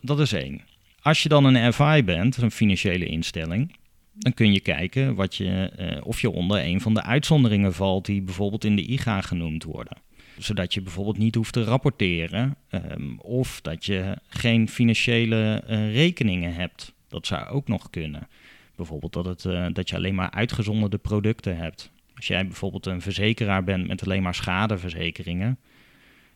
Dat 0.00 0.20
is 0.20 0.32
één. 0.32 0.60
Als 1.02 1.22
je 1.22 1.28
dan 1.28 1.44
een 1.44 1.72
FI 1.72 2.04
bent, 2.04 2.36
een 2.36 2.50
financiële 2.50 3.06
instelling, 3.06 3.76
dan 4.12 4.34
kun 4.34 4.52
je 4.52 4.60
kijken 4.60 5.14
wat 5.14 5.36
je, 5.36 5.72
uh, 5.78 6.06
of 6.06 6.20
je 6.20 6.30
onder 6.30 6.64
een 6.64 6.80
van 6.80 6.94
de 6.94 7.02
uitzonderingen 7.02 7.74
valt 7.74 8.06
die 8.06 8.22
bijvoorbeeld 8.22 8.64
in 8.64 8.76
de 8.76 8.86
IGA 8.86 9.20
genoemd 9.20 9.64
worden 9.64 9.96
zodat 10.38 10.74
je 10.74 10.82
bijvoorbeeld 10.82 11.18
niet 11.18 11.34
hoeft 11.34 11.52
te 11.52 11.64
rapporteren 11.64 12.56
um, 12.70 13.18
of 13.20 13.60
dat 13.60 13.84
je 13.84 14.16
geen 14.28 14.68
financiële 14.68 15.64
uh, 15.68 15.92
rekeningen 15.92 16.54
hebt. 16.54 16.92
Dat 17.08 17.26
zou 17.26 17.46
ook 17.46 17.68
nog 17.68 17.90
kunnen. 17.90 18.28
Bijvoorbeeld 18.76 19.12
dat, 19.12 19.24
het, 19.24 19.44
uh, 19.44 19.66
dat 19.72 19.88
je 19.88 19.96
alleen 19.96 20.14
maar 20.14 20.30
uitgezonderde 20.30 20.98
producten 20.98 21.56
hebt. 21.56 21.90
Als 22.16 22.26
jij 22.26 22.46
bijvoorbeeld 22.46 22.86
een 22.86 23.00
verzekeraar 23.00 23.64
bent 23.64 23.86
met 23.86 24.04
alleen 24.04 24.22
maar 24.22 24.34
schadeverzekeringen, 24.34 25.58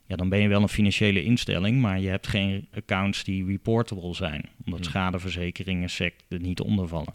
ja, 0.07 0.17
dan 0.17 0.29
ben 0.29 0.39
je 0.39 0.49
wel 0.49 0.63
een 0.63 0.69
financiële 0.69 1.25
instelling, 1.25 1.81
maar 1.81 2.01
je 2.01 2.09
hebt 2.09 2.27
geen 2.27 2.69
accounts 2.75 3.25
die 3.25 3.47
reportable 3.47 4.15
zijn, 4.15 4.49
omdat 4.65 4.81
hmm. 4.81 4.89
schadeverzekeringen 4.89 5.91
SEC 5.91 6.15
er 6.29 6.41
niet 6.41 6.61
onder 6.61 6.89
vallen. 6.89 7.15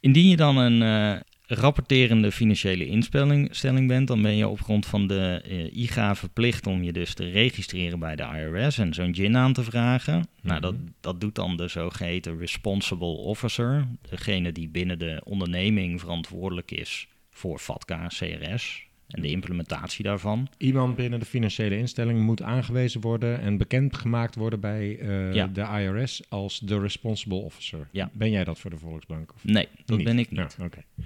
Indien 0.00 0.28
je 0.28 0.36
dan 0.36 0.56
een, 0.56 0.80
uh, 0.82 1.20
rapporterende 1.54 2.32
financiële 2.32 2.86
instelling 2.86 3.86
bent, 3.86 4.08
dan 4.08 4.22
ben 4.22 4.36
je 4.36 4.48
op 4.48 4.60
grond 4.60 4.86
van 4.86 5.06
de 5.06 5.42
uh, 5.48 5.82
IGA 5.82 6.14
verplicht 6.14 6.66
om 6.66 6.82
je 6.82 6.92
dus 6.92 7.14
te 7.14 7.30
registreren 7.30 7.98
bij 7.98 8.16
de 8.16 8.22
IRS 8.22 8.78
en 8.78 8.94
zo'n 8.94 9.14
GIN 9.14 9.36
aan 9.36 9.52
te 9.52 9.62
vragen. 9.62 10.28
Nou, 10.40 10.60
dat, 10.60 10.74
mhm. 10.74 10.82
dat 11.00 11.20
doet 11.20 11.34
dan 11.34 11.56
de 11.56 11.68
zogeheten 11.68 12.38
responsible 12.38 13.16
officer, 13.16 13.86
degene 14.10 14.52
die 14.52 14.68
binnen 14.68 14.98
de 14.98 15.20
onderneming 15.24 16.00
verantwoordelijk 16.00 16.70
is 16.70 17.08
voor 17.30 17.58
FATCA, 17.58 18.06
CRS, 18.06 18.86
en 19.12 19.22
de 19.22 19.28
implementatie 19.28 20.04
daarvan. 20.04 20.48
Iemand 20.56 20.96
binnen 20.96 21.18
de 21.18 21.24
financiële 21.24 21.78
instelling 21.78 22.20
moet 22.20 22.42
aangewezen 22.42 23.00
worden 23.00 23.40
en 23.40 23.56
bekendgemaakt 23.56 24.34
worden 24.34 24.60
bij 24.60 24.98
uh, 24.98 25.44
de 25.52 25.80
IRS 25.80 26.22
als 26.28 26.58
de 26.58 26.80
responsible 26.80 27.36
officer. 27.36 27.88
Ja. 27.90 28.10
Ben 28.12 28.30
jij 28.30 28.44
dat 28.44 28.58
voor 28.58 28.70
de 28.70 28.78
Volksbank? 28.78 29.32
Of 29.34 29.44
nee, 29.44 29.68
dat 29.84 30.02
ben 30.02 30.18
ik 30.18 30.30
niet. 30.30 30.56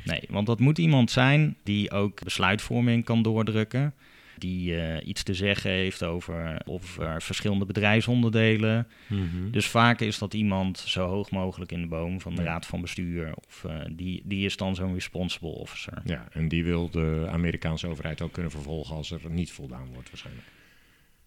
Nee, 0.05 0.23
want 0.29 0.47
dat 0.47 0.61
moet 0.61 0.79
iemand 0.79 1.11
zijn 1.11 1.57
die 1.63 1.91
ook 1.91 2.25
besluitvorming 2.25 3.05
kan 3.05 3.23
doordrukken. 3.23 3.95
Die 4.39 4.81
eh, 4.81 5.09
iets 5.09 5.23
te 5.23 5.35
zeggen 5.35 5.71
heeft 5.71 6.03
over 6.03 6.61
of 6.67 6.99
verschillende 7.19 7.67
bedrijfsonderdelen. 7.67 8.87
Mhm. 9.07 9.51
Dus 9.51 9.67
vaak 9.67 10.01
is 10.01 10.19
dat 10.19 10.35
iemand 10.35 10.79
zo 10.79 11.07
hoog 11.07 11.31
mogelijk 11.31 11.73
in 11.73 11.81
de 11.81 11.87
boom 11.89 12.21
van 12.21 12.35
de 12.35 12.43
Ja. 12.43 12.49
raad 12.49 12.67
van 12.67 12.81
bestuur. 12.81 13.33
Of 13.47 13.65
eh, 13.65 13.75
die, 13.91 14.23
die 14.25 14.45
is 14.45 14.57
dan 14.57 14.75
zo'n 14.75 14.95
responsible 14.95 15.49
officer. 15.51 16.03
Ja, 16.05 16.27
en 16.33 16.49
die 16.49 16.65
wil 16.65 16.91
de 16.91 17.27
Amerikaanse 17.31 17.87
overheid 17.87 18.23
ook 18.23 18.33
kunnen 18.33 18.51
vervolgen 18.51 18.97
als 18.97 19.11
er 19.11 19.21
niet 19.29 19.53
voldaan 19.53 19.87
wordt 19.93 20.09
waarschijnlijk. 20.11 20.47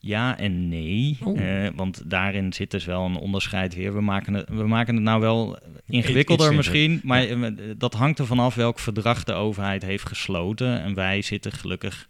Ja 0.02 0.38
en 0.38 0.67
nee, 0.69 1.17
Oh. 1.24 1.39
eh, 1.39 1.72
want 1.76 2.10
daarin 2.10 2.54
zit 2.54 2.72
dus 2.72 2.86
wel 2.86 3.06
een 3.06 3.15
onderscheid 3.15 3.76
weer. 3.76 3.93
We 3.93 4.02
maken 4.02 4.34
het, 4.34 4.50
we 4.50 4.67
maken 4.67 4.95
het 4.95 5.04
nou 5.04 5.22
wel 5.22 5.60
ingewikkelder 5.86 6.54
misschien, 6.56 7.00
maar 7.04 7.28
dat 7.78 7.93
hangt 7.93 8.19
ervan 8.19 8.39
af 8.39 8.56
welk 8.56 8.80
verdrag 8.80 9.24
de 9.24 9.34
overheid 9.34 9.82
heeft 9.84 10.08
gesloten. 10.08 10.82
En 10.82 10.93
wij 10.93 11.22
zitten 11.22 11.52
gelukkig 11.52 12.08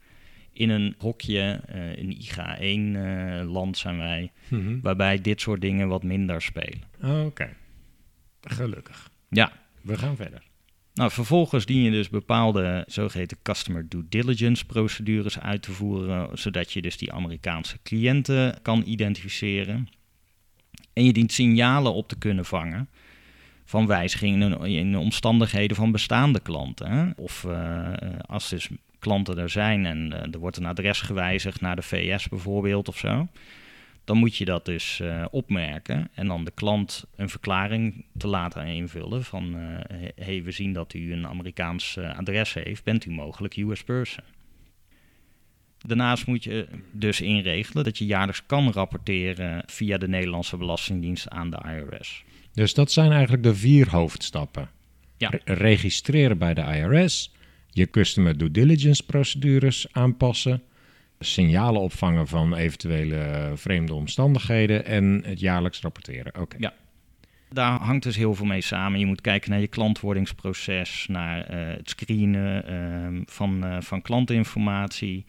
in 0.59 0.69
een 0.69 0.95
hokje, 0.97 1.61
eh 1.65 1.97
een 1.97 2.11
IGA-1-land 2.11 3.77
zijn 3.77 3.97
wij, 3.97 4.31
waarbij 4.81 5.21
dit 5.21 5.41
soort 5.41 5.61
dingen 5.61 5.87
wat 5.87 6.03
minder 6.03 6.41
spelen. 6.41 6.81
Oké, 7.25 7.49
gelukkig. 8.41 9.09
Ja, 9.29 9.51
We 9.81 9.97
gaan 9.97 10.15
verder. 10.15 10.41
Nou, 10.93 11.11
vervolgens 11.11 11.65
dien 11.65 11.81
je 11.81 11.91
dus 11.91 12.09
bepaalde 12.09 12.83
zogeheten 12.87 13.37
customer 13.41 13.89
due 13.89 14.05
diligence 14.09 14.65
procedures 14.65 15.39
uit 15.39 15.61
te 15.61 15.71
voeren, 15.71 16.37
zodat 16.37 16.71
je 16.73 16.81
dus 16.81 16.97
die 16.97 17.11
Amerikaanse 17.13 17.77
cliënten 17.83 18.61
kan 18.61 18.83
identificeren. 18.85 19.87
En 20.93 21.03
je 21.05 21.13
dient 21.13 21.31
signalen 21.31 21.93
op 21.93 22.07
te 22.07 22.17
kunnen 22.17 22.45
vangen 22.45 22.89
van 23.65 23.87
wijzigingen 23.87 24.59
in- 24.59 24.65
in 24.77 24.91
de 24.91 24.97
omstandigheden 24.99 25.75
van 25.77 25.91
bestaande 25.91 26.39
klanten. 26.39 26.91
Hè? 26.91 27.09
Of 27.15 27.43
eh, 27.43 27.91
als 28.21 28.49
dus 28.49 28.69
klanten 28.99 29.37
er 29.37 29.49
zijn 29.49 29.85
en 29.85 30.13
eh, 30.13 30.33
er 30.33 30.39
wordt 30.39 30.57
een 30.57 30.65
adres 30.65 31.01
gewijzigd 31.01 31.61
naar 31.61 31.75
de 31.75 31.81
VS 31.81 32.29
bijvoorbeeld 32.29 32.87
of 32.87 32.97
zo. 32.97 33.27
Dan 34.03 34.17
moet 34.17 34.35
je 34.35 34.45
dat 34.45 34.65
dus 34.65 34.99
eh, 34.99 35.25
opmerken 35.31 36.09
en 36.13 36.27
dan 36.27 36.43
de 36.43 36.51
klant 36.51 37.05
een 37.15 37.29
verklaring 37.29 38.05
te 38.17 38.27
laten 38.27 38.65
invullen 38.65 39.23
van 39.23 39.57
eh 39.57 40.09
hey, 40.15 40.43
we 40.43 40.51
zien 40.51 40.73
dat 40.73 40.93
u 40.93 41.13
een 41.13 41.27
Amerikaans 41.27 41.97
adres 41.97 42.53
heeft, 42.53 42.83
bent 42.83 43.05
u 43.05 43.11
mogelijk 43.11 43.55
US 43.55 43.83
person? 43.83 44.23
Daarnaast 45.87 46.27
moet 46.27 46.43
je 46.43 46.67
dus 46.91 47.21
inregelen 47.21 47.83
dat 47.83 47.97
je 47.97 48.05
jaarlijks 48.05 48.45
kan 48.45 48.71
rapporteren 48.71 49.63
via 49.65 49.97
de 49.97 50.07
Nederlandse 50.07 50.57
Belastingdienst 50.57 51.29
aan 51.29 51.49
de 51.49 51.57
IRS. 51.65 52.23
Dus 52.53 52.73
dat 52.73 52.91
zijn 52.91 53.11
eigenlijk 53.11 53.43
de 53.43 53.55
vier 53.55 53.89
hoofdstappen. 53.89 54.69
Ja. 55.17 55.29
Re- 55.29 55.53
registreren 55.53 56.37
bij 56.37 56.53
de 56.53 56.61
IRS, 56.61 57.31
je 57.69 57.89
customer 57.89 58.37
due 58.37 58.51
diligence 58.51 59.05
procedures 59.05 59.87
aanpassen, 59.91 60.61
signalen 61.19 61.81
opvangen 61.81 62.27
van 62.27 62.55
eventuele 62.55 63.51
vreemde 63.55 63.93
omstandigheden 63.93 64.85
en 64.85 65.21
het 65.25 65.39
jaarlijks 65.39 65.81
rapporteren. 65.81 66.41
Oké. 66.41 66.55
Ja. 66.59 66.73
Daar 67.51 67.79
hangt 67.79 68.03
dus 68.03 68.15
heel 68.15 68.35
veel 68.35 68.45
mee 68.45 68.61
samen. 68.61 68.99
Je 68.99 69.05
moet 69.05 69.21
kijken 69.21 69.49
naar 69.49 69.59
je 69.59 69.67
klantwordingsproces, 69.67 71.05
naar 71.07 71.43
eh, 71.43 71.77
het 71.77 71.89
screenen 71.89 72.67
ehm, 72.67 73.21
van, 73.25 73.63
eh, 73.63 73.81
van 73.81 74.01
klantinformatie. 74.01 75.25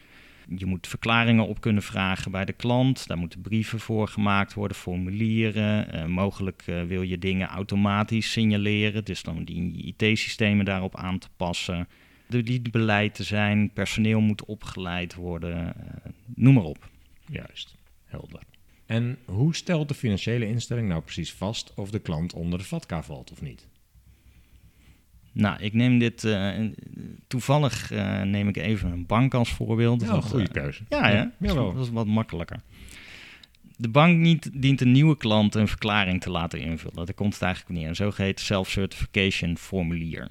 Je 0.56 0.66
moet 0.66 0.86
verklaringen 0.86 1.46
op 1.46 1.60
kunnen 1.60 1.82
vragen 1.82 2.30
bij 2.30 2.44
de 2.44 2.52
klant. 2.52 3.06
Daar 3.06 3.18
moeten 3.18 3.40
brieven 3.40 3.80
voor 3.80 4.08
gemaakt 4.08 4.54
worden, 4.54 4.76
formulieren. 4.76 5.92
Eh, 5.92 6.04
mogelijk 6.04 6.64
wil 6.86 7.02
je 7.02 7.18
dingen 7.18 7.48
automatisch 7.48 8.32
signaleren, 8.32 9.04
dus 9.04 9.22
dan 9.22 9.44
dien 9.44 9.74
je 9.76 9.82
IT-systemen 9.82 10.64
daarop 10.64 10.96
aan 10.96 11.18
te 11.18 11.28
passen. 11.36 11.88
Beleid 12.70 13.14
te 13.14 13.22
zijn, 13.22 13.70
personeel 13.72 14.20
moet 14.20 14.44
opgeleid 14.44 15.14
worden, 15.14 15.74
eh, 15.76 16.12
noem 16.34 16.54
maar 16.54 16.64
op. 16.64 16.88
Juist, 17.26 17.76
helder. 18.04 18.40
En 18.86 19.18
hoe 19.24 19.54
stelt 19.54 19.88
de 19.88 19.94
financiële 19.94 20.46
instelling 20.46 20.88
nou 20.88 21.02
precies 21.02 21.32
vast 21.32 21.72
of 21.74 21.90
de 21.90 21.98
klant 21.98 22.32
onder 22.32 22.58
de 22.58 22.64
VATCA 22.64 23.02
valt 23.02 23.30
of 23.30 23.42
niet? 23.42 23.66
Nou, 25.32 25.62
ik 25.62 25.72
neem 25.72 25.98
dit 25.98 26.24
eh, 26.24 26.58
toevallig 27.26 27.90
eh, 27.90 28.22
neem 28.22 28.48
ik 28.48 28.56
even 28.56 28.92
een 28.92 29.06
bank 29.06 29.34
als 29.34 29.52
voorbeeld. 29.52 30.00
Ja, 30.02 30.12
een 30.12 30.22
goede 30.22 30.48
keuze. 30.48 30.82
Ja, 30.88 31.08
ja. 31.08 31.32
Dat 31.38 31.78
is 31.78 31.90
wat 31.90 32.06
makkelijker. 32.06 32.60
De 33.76 33.88
bank 33.88 34.18
niet, 34.18 34.50
dient 34.62 34.80
een 34.80 34.92
nieuwe 34.92 35.16
klant 35.16 35.54
een 35.54 35.68
verklaring 35.68 36.20
te 36.20 36.30
laten 36.30 36.60
invullen. 36.60 37.06
Daar 37.06 37.14
komt 37.14 37.32
het 37.32 37.42
eigenlijk 37.42 37.78
neer. 37.78 37.88
Een 37.88 37.96
zogeheten 37.96 38.44
self-certification 38.44 39.56
formulier. 39.56 40.28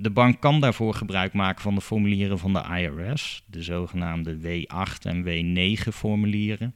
De 0.00 0.10
bank 0.10 0.40
kan 0.40 0.60
daarvoor 0.60 0.94
gebruik 0.94 1.32
maken 1.32 1.62
van 1.62 1.74
de 1.74 1.80
formulieren 1.80 2.38
van 2.38 2.52
de 2.52 2.64
IRS, 2.80 3.42
de 3.46 3.62
zogenaamde 3.62 4.38
W8 4.40 5.02
en 5.02 5.24
W9 5.24 5.88
formulieren. 5.92 6.74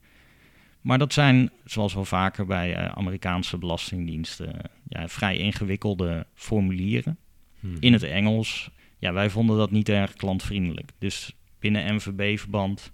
Maar 0.80 0.98
dat 0.98 1.12
zijn, 1.12 1.50
zoals 1.64 1.94
wel 1.94 2.04
vaker 2.04 2.46
bij 2.46 2.74
eh, 2.74 2.92
Amerikaanse 2.92 3.58
belastingdiensten, 3.58 4.56
ja, 4.88 5.08
vrij 5.08 5.36
ingewikkelde 5.36 6.26
formulieren 6.34 7.16
Mhm. 7.60 7.76
in 7.80 7.92
het 7.92 8.02
Engels. 8.02 8.70
Ja, 8.98 9.12
wij 9.12 9.30
vonden 9.30 9.56
dat 9.56 9.70
niet 9.70 9.88
erg 9.88 10.12
klantvriendelijk. 10.12 10.90
Dus 10.98 11.34
binnen 11.58 11.94
MVB-verband 11.94 12.90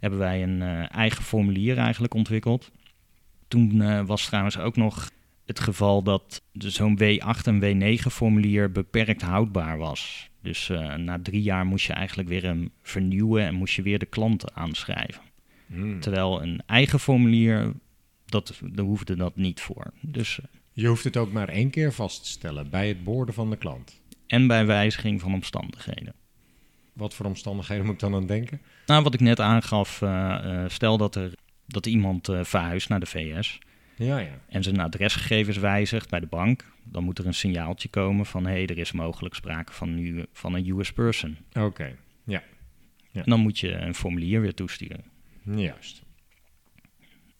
hebben 0.00 0.18
wij 0.18 0.42
een 0.42 0.62
eh, 0.62 0.94
eigen 0.96 1.22
formulier 1.24 1.78
eigenlijk 1.78 2.14
ontwikkeld. 2.14 2.70
Toen 3.48 3.80
eh, 3.82 4.06
was 4.06 4.26
trouwens 4.26 4.58
ook 4.58 4.76
nog 4.76 5.10
het 5.46 5.60
geval 5.60 6.02
dat 6.02 6.42
zo'n 6.52 6.98
W8 6.98 7.44
en 7.44 7.60
W9 7.60 8.00
formulier 8.00 8.72
beperkt 8.72 9.22
houdbaar 9.22 9.78
was. 9.78 10.30
Dus 10.40 10.68
eh, 10.68 10.94
na 10.94 11.18
drie 11.22 11.42
jaar 11.42 11.66
moest 11.66 11.86
je 11.86 11.92
eigenlijk 11.92 12.28
weer 12.28 12.42
hem 12.42 12.70
vernieuwen 12.82 13.42
en 13.46 13.54
moest 13.54 13.74
je 13.74 13.82
weer 13.82 13.98
de 13.98 14.06
klanten 14.06 14.56
aanschrijven. 14.56 15.22
Hmm. 15.66 16.00
Terwijl 16.00 16.42
een 16.42 16.62
eigen 16.66 17.00
formulier, 17.00 17.72
dat, 18.26 18.60
daar 18.62 18.84
hoefde 18.84 19.16
dat 19.16 19.36
niet 19.36 19.60
voor. 19.60 19.92
Dus, 20.00 20.40
eh, 20.40 20.44
Je 20.72 20.86
hoeft 20.86 21.04
het 21.04 21.16
ook 21.16 21.32
maar 21.32 21.48
één 21.48 21.70
keer 21.70 21.92
vast 21.92 22.22
te 22.22 22.28
stellen 22.28 22.70
bij 22.70 22.88
het 22.88 23.04
boorden 23.04 23.34
van 23.34 23.50
de 23.50 23.56
klant. 23.56 24.02
en 24.26 24.46
bij 24.46 24.66
wijziging 24.66 25.20
van 25.20 25.34
omstandigheden. 25.34 26.14
Wat 26.92 27.14
voor 27.14 27.26
omstandigheden 27.26 27.84
moet 27.84 27.94
ik 27.94 28.00
dan 28.00 28.14
aan 28.14 28.26
denken? 28.26 28.60
Nou, 28.86 29.02
wat 29.02 29.14
ik 29.14 29.20
net 29.20 29.40
aangaf, 29.40 30.02
eh, 30.02 30.64
stel 30.68 30.96
dat, 30.96 31.14
er, 31.14 31.32
dat 31.66 31.86
iemand 31.86 32.28
verhuist 32.42 32.88
naar 32.88 33.00
de 33.00 33.06
VS 33.06 33.58
Ja, 33.96 34.18
ja. 34.18 34.40
en 34.48 34.62
zijn 34.62 34.80
adresgegevens 34.80 35.56
wijzigt 35.56 36.10
bij 36.10 36.20
de 36.20 36.26
bank, 36.26 36.72
dan 36.84 37.04
moet 37.04 37.18
er 37.18 37.26
een 37.26 37.34
signaaltje 37.34 37.88
komen 37.88 38.26
van 38.26 38.46
hé, 38.46 38.52
hey, 38.52 38.66
er 38.66 38.78
is 38.78 38.92
mogelijk 38.92 39.34
sprake 39.34 39.72
van, 39.72 39.94
nu, 39.94 40.24
van 40.32 40.54
een 40.54 40.68
US 40.68 40.92
person. 40.92 41.36
Oké, 41.52 41.96
Ja. 42.24 42.42
En 43.12 43.30
dan 43.30 43.40
moet 43.40 43.58
je 43.58 43.72
een 43.72 43.94
formulier 43.94 44.40
weer 44.40 44.54
toesturen. 44.54 45.04
juist. 45.56 46.02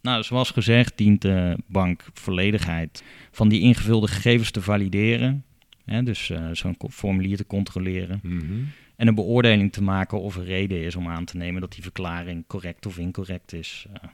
Nou, 0.05 0.23
zoals 0.23 0.51
gezegd 0.51 0.99
dient 0.99 1.23
de 1.23 1.59
bank 1.67 2.05
volledigheid 2.13 3.05
van 3.31 3.49
die 3.49 3.61
ingevulde 3.61 4.09
gegevens 4.09 4.51
te 4.51 4.63
valideren. 4.63 5.45
Hè, 5.85 6.03
dus 6.03 6.31
eh, 6.31 6.49
zo'n 6.53 6.77
formulier 6.91 7.37
te 7.37 7.47
controleren. 7.47 8.21
Mhm. 8.23 8.63
En 8.97 9.07
een 9.07 9.15
beoordeling 9.15 9.73
te 9.73 9.83
maken 9.83 10.21
of 10.21 10.37
er 10.37 10.45
reden 10.45 10.83
is 10.83 10.97
om 10.97 11.09
aan 11.09 11.25
te 11.25 11.37
nemen 11.37 11.61
dat 11.61 11.73
die 11.73 11.83
verklaring 11.83 12.47
correct 12.47 12.87
of 12.87 12.99
incorrect 12.99 13.53
is. 13.53 13.87
Eh, 13.93 14.09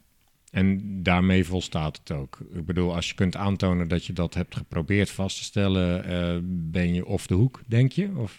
En 0.50 0.80
daarmee 1.02 1.44
volstaat 1.44 1.98
het 1.98 2.10
ook. 2.10 2.38
Ik 2.52 2.66
bedoel, 2.66 2.94
als 2.94 3.08
je 3.08 3.14
kunt 3.14 3.36
aantonen 3.36 3.88
dat 3.88 4.04
je 4.04 4.12
dat 4.12 4.34
hebt 4.34 4.56
geprobeerd 4.56 5.10
vast 5.10 5.38
te 5.38 5.44
stellen, 5.44 6.04
eh, 6.04 6.38
ben 6.42 6.94
je 6.94 7.06
off 7.06 7.26
de 7.26 7.34
hoek, 7.34 7.62
denk 7.66 7.92
je? 7.92 8.10
Of 8.16 8.38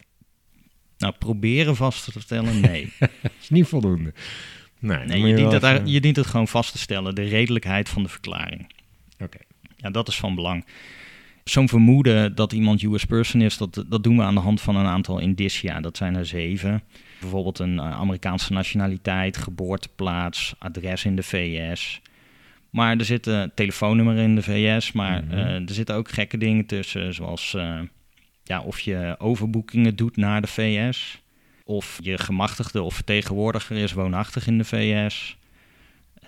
nou, 0.98 1.14
proberen 1.20 1.76
vast 1.76 2.14
te 2.14 2.20
stellen, 2.20 2.60
nee. 2.70 2.94
is 3.40 3.50
niet 3.50 3.68
voldoende? 3.68 4.14
Nee, 4.80 5.22
je, 5.22 5.36
dient 5.36 5.52
het, 5.52 5.82
je 5.90 6.02
dient 6.02 6.16
het 6.16 6.26
gewoon 6.26 6.48
vast 6.48 6.72
te 6.72 6.78
stellen, 6.78 7.16
de 7.16 7.24
redelijkheid 7.24 7.90
van 7.90 8.04
de 8.04 8.10
verklaring. 8.10 8.72
Oké. 9.20 9.38
Ja, 9.78 9.90
dat 9.90 10.08
is 10.08 10.16
van 10.16 10.36
belang. 10.36 10.66
Zo'n 11.44 11.70
vermoeden 11.70 12.36
dat 12.36 12.54
iemand 12.54 12.84
US 12.84 13.06
person 13.06 13.42
is, 13.42 13.58
dat, 13.58 13.86
dat 13.88 14.04
doen 14.04 14.18
we 14.18 14.24
aan 14.24 14.34
de 14.34 14.40
hand 14.40 14.62
van 14.62 14.76
een 14.76 14.86
aantal 14.86 15.20
indicia. 15.20 15.82
Dat 15.82 15.98
zijn 15.98 16.16
er 16.16 16.26
zeven. 16.26 16.84
Bijvoorbeeld 17.22 17.60
een 17.60 17.80
eh, 17.80 17.92
Amerikaanse 17.92 18.54
nationaliteit, 18.54 19.38
geboorteplaats, 19.38 20.56
adres 20.60 21.06
in 21.06 21.16
de 21.16 21.24
VS. 21.24 22.02
Maar 22.70 22.98
er 22.98 23.06
zit 23.06 23.26
een 23.26 23.52
telefoonnummer 23.56 24.18
in 24.18 24.36
de 24.36 24.42
VS, 24.42 24.92
maar 24.92 25.24
Mhm. 25.24 25.34
eh, 25.34 25.46
er 25.54 25.62
zitten 25.74 25.96
ook 25.96 26.10
gekke 26.12 26.38
dingen 26.38 26.66
tussen, 26.66 27.14
zoals 27.14 27.54
eh, 27.54 27.80
ja, 28.44 28.62
of 28.62 28.80
je 28.80 29.16
overboekingen 29.18 29.96
doet 29.96 30.18
naar 30.18 30.42
de 30.42 30.48
VS, 30.48 31.22
of 31.64 32.00
je 32.02 32.18
gemachtigde 32.18 32.82
of 32.82 32.94
vertegenwoordiger 32.96 33.78
is 33.78 33.94
woonachtig 33.94 34.48
in 34.48 34.58
de 34.58 34.64
VS. 34.64 35.38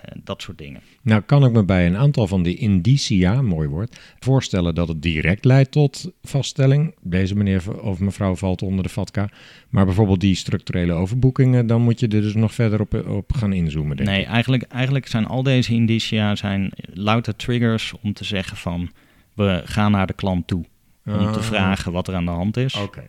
Eh, 0.03 0.15
dat 0.23 0.41
soort 0.41 0.57
dingen. 0.57 0.81
Nou 1.01 1.21
kan 1.21 1.45
ik 1.45 1.51
me 1.51 1.63
bij 1.63 1.85
een 1.87 1.97
aantal 1.97 2.27
van 2.27 2.43
die 2.43 2.55
indicia, 2.57 3.41
mooi 3.41 3.67
woord, 3.67 3.99
voorstellen 4.19 4.75
dat 4.75 4.87
het 4.87 5.01
direct 5.01 5.45
leidt 5.45 5.71
tot 5.71 6.11
vaststelling. 6.23 6.95
Deze 7.01 7.35
meneer 7.35 7.81
of 7.81 7.99
mevrouw 7.99 8.35
valt 8.35 8.61
onder 8.61 8.83
de 8.83 8.89
VATCA. 8.89 9.29
Maar 9.69 9.85
bijvoorbeeld 9.85 10.19
die 10.21 10.35
structurele 10.35 10.93
overboekingen, 10.93 11.67
dan 11.67 11.81
moet 11.81 11.99
je 11.99 12.07
er 12.07 12.21
dus 12.21 12.33
nog 12.33 12.53
verder 12.53 12.79
op, 12.81 13.07
op 13.07 13.33
gaan 13.33 13.53
inzoomen, 13.53 13.97
denk 13.97 14.09
Nee, 14.09 14.21
ik. 14.21 14.27
eigenlijk, 14.27 14.63
eigenlijk 14.63 15.07
zijn 15.07 15.25
al 15.25 15.43
deze 15.43 15.73
indicia 15.73 16.35
zijn 16.35 16.71
louter 16.93 17.35
triggers 17.35 17.93
om 18.01 18.13
te 18.13 18.23
zeggen 18.23 18.57
van 18.57 18.89
we 19.33 19.61
gaan 19.65 19.91
naar 19.91 20.07
de 20.07 20.13
klant 20.13 20.47
toe. 20.47 20.63
Om 21.05 21.13
te 21.31 21.39
Ah, 21.39 21.41
vragen 21.41 21.91
wat 21.91 22.07
er 22.07 22.15
aan 22.15 22.25
de 22.25 22.31
hand 22.31 22.57
is. 22.57 22.75
Oké. 22.75 23.03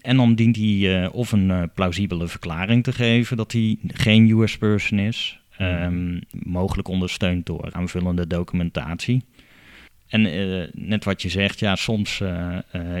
En 0.00 0.16
dan 0.16 0.34
dient 0.34 0.56
hij 0.56 0.64
uh, 1.02 1.08
of 1.14 1.32
een 1.32 1.48
uh, 1.48 1.62
plausibele 1.74 2.28
verklaring 2.28 2.82
te 2.84 2.92
geven 2.92 3.36
dat 3.36 3.52
hij 3.52 3.76
geen 3.86 4.30
US 4.30 4.58
person 4.58 4.98
is. 4.98 5.40
Um, 5.60 6.20
mogelijk 6.30 6.88
ondersteund 6.88 7.46
door 7.46 7.68
aanvullende 7.72 8.26
documentatie. 8.26 9.24
En 10.06 10.26
uh, 10.26 10.68
net 10.72 11.04
wat 11.04 11.22
je 11.22 11.28
zegt, 11.28 11.58
ja, 11.58 11.76
soms 11.76 12.22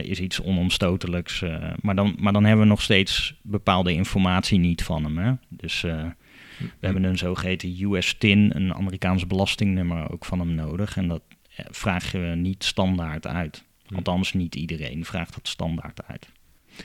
is 0.02 0.20
iets 0.20 0.42
onomstotelijks. 0.42 1.44
maar, 1.80 1.94
dan, 1.94 2.16
maar 2.18 2.32
dan 2.32 2.44
hebben 2.44 2.64
we 2.64 2.70
nog 2.70 2.82
steeds 2.82 3.34
bepaalde 3.42 3.92
informatie 3.92 4.58
niet 4.58 4.82
van 4.82 5.04
hem. 5.04 5.18
Hè? 5.18 5.32
Dus 5.48 5.80
we 5.80 6.86
hebben 6.86 7.04
een 7.04 7.18
zogeheten 7.18 7.76
US-TIN, 7.80 8.50
een 8.54 8.74
Amerikaans 8.74 9.26
belastingnummer, 9.26 10.12
ook 10.12 10.24
van 10.24 10.38
hem 10.38 10.54
nodig. 10.54 10.96
En 10.96 11.08
dat 11.08 11.22
vraag 11.70 12.12
je 12.12 12.18
niet 12.18 12.64
standaard 12.64 13.26
uit. 13.26 13.64
Hm. 13.86 13.94
Althans, 13.94 14.32
niet 14.32 14.54
iedereen 14.54 15.04
vraagt 15.04 15.34
dat 15.34 15.48
standaard 15.48 16.00
uit. 16.06 16.28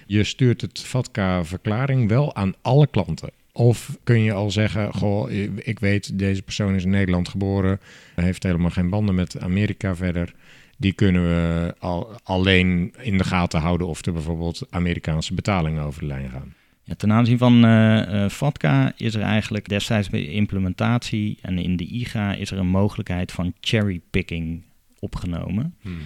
Je 0.05 0.23
stuurt 0.23 0.61
het 0.61 0.79
VATCA-verklaring 0.79 2.09
wel 2.09 2.35
aan 2.35 2.53
alle 2.61 2.87
klanten. 2.87 3.29
Of 3.55 3.97
kun 4.03 4.21
je 4.21 4.33
al 4.33 4.51
zeggen, 4.51 4.93
goh, 4.93 5.31
ik 5.55 5.79
weet, 5.79 6.19
deze 6.19 6.41
persoon 6.41 6.75
is 6.75 6.83
in 6.83 6.89
Nederland 6.89 7.29
geboren, 7.29 7.79
heeft 8.15 8.43
helemaal 8.43 8.69
geen 8.69 8.89
banden 8.89 9.15
met 9.15 9.39
Amerika 9.39 9.95
verder. 9.95 10.33
Die 10.77 10.93
kunnen 10.93 11.23
we 11.23 11.73
al, 11.79 12.15
alleen 12.23 12.93
in 13.01 13.17
de 13.17 13.23
gaten 13.23 13.59
houden 13.59 13.87
of 13.87 14.05
er 14.05 14.13
bijvoorbeeld 14.13 14.67
Amerikaanse 14.69 15.33
betalingen 15.33 15.83
over 15.83 15.99
de 16.01 16.07
lijn 16.07 16.29
gaan. 16.29 16.53
Ja, 16.83 16.95
ten 16.95 17.11
aanzien 17.11 17.37
van 17.37 17.65
uh, 17.65 18.29
FATCA 18.29 18.93
is 18.97 19.15
er 19.15 19.21
eigenlijk 19.21 19.69
destijds 19.69 20.09
bij 20.09 20.25
implementatie 20.25 21.37
en 21.41 21.57
in 21.57 21.77
de 21.77 21.85
IGA 21.85 22.33
is 22.33 22.51
er 22.51 22.57
een 22.57 22.67
mogelijkheid 22.67 23.31
van 23.31 23.53
cherrypicking 23.61 24.63
opgenomen. 24.99 25.75
Mhm. 25.81 25.97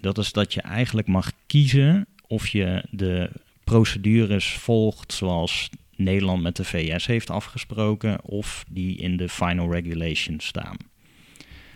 Dat 0.00 0.18
is 0.18 0.32
dat 0.32 0.54
je 0.54 0.60
eigenlijk 0.60 1.06
mag 1.06 1.32
kiezen 1.46 2.06
of 2.26 2.48
je 2.48 2.84
de 2.90 3.30
procedures 3.64 4.52
volgt 4.52 5.12
zoals 5.12 5.70
Nederland 5.98 6.42
met 6.42 6.56
de 6.56 6.64
VS 6.64 7.06
heeft 7.06 7.30
afgesproken 7.30 8.24
of 8.24 8.64
die 8.68 8.96
in 8.96 9.16
de 9.16 9.28
final 9.28 9.72
regulations 9.72 10.46
staan. 10.46 10.76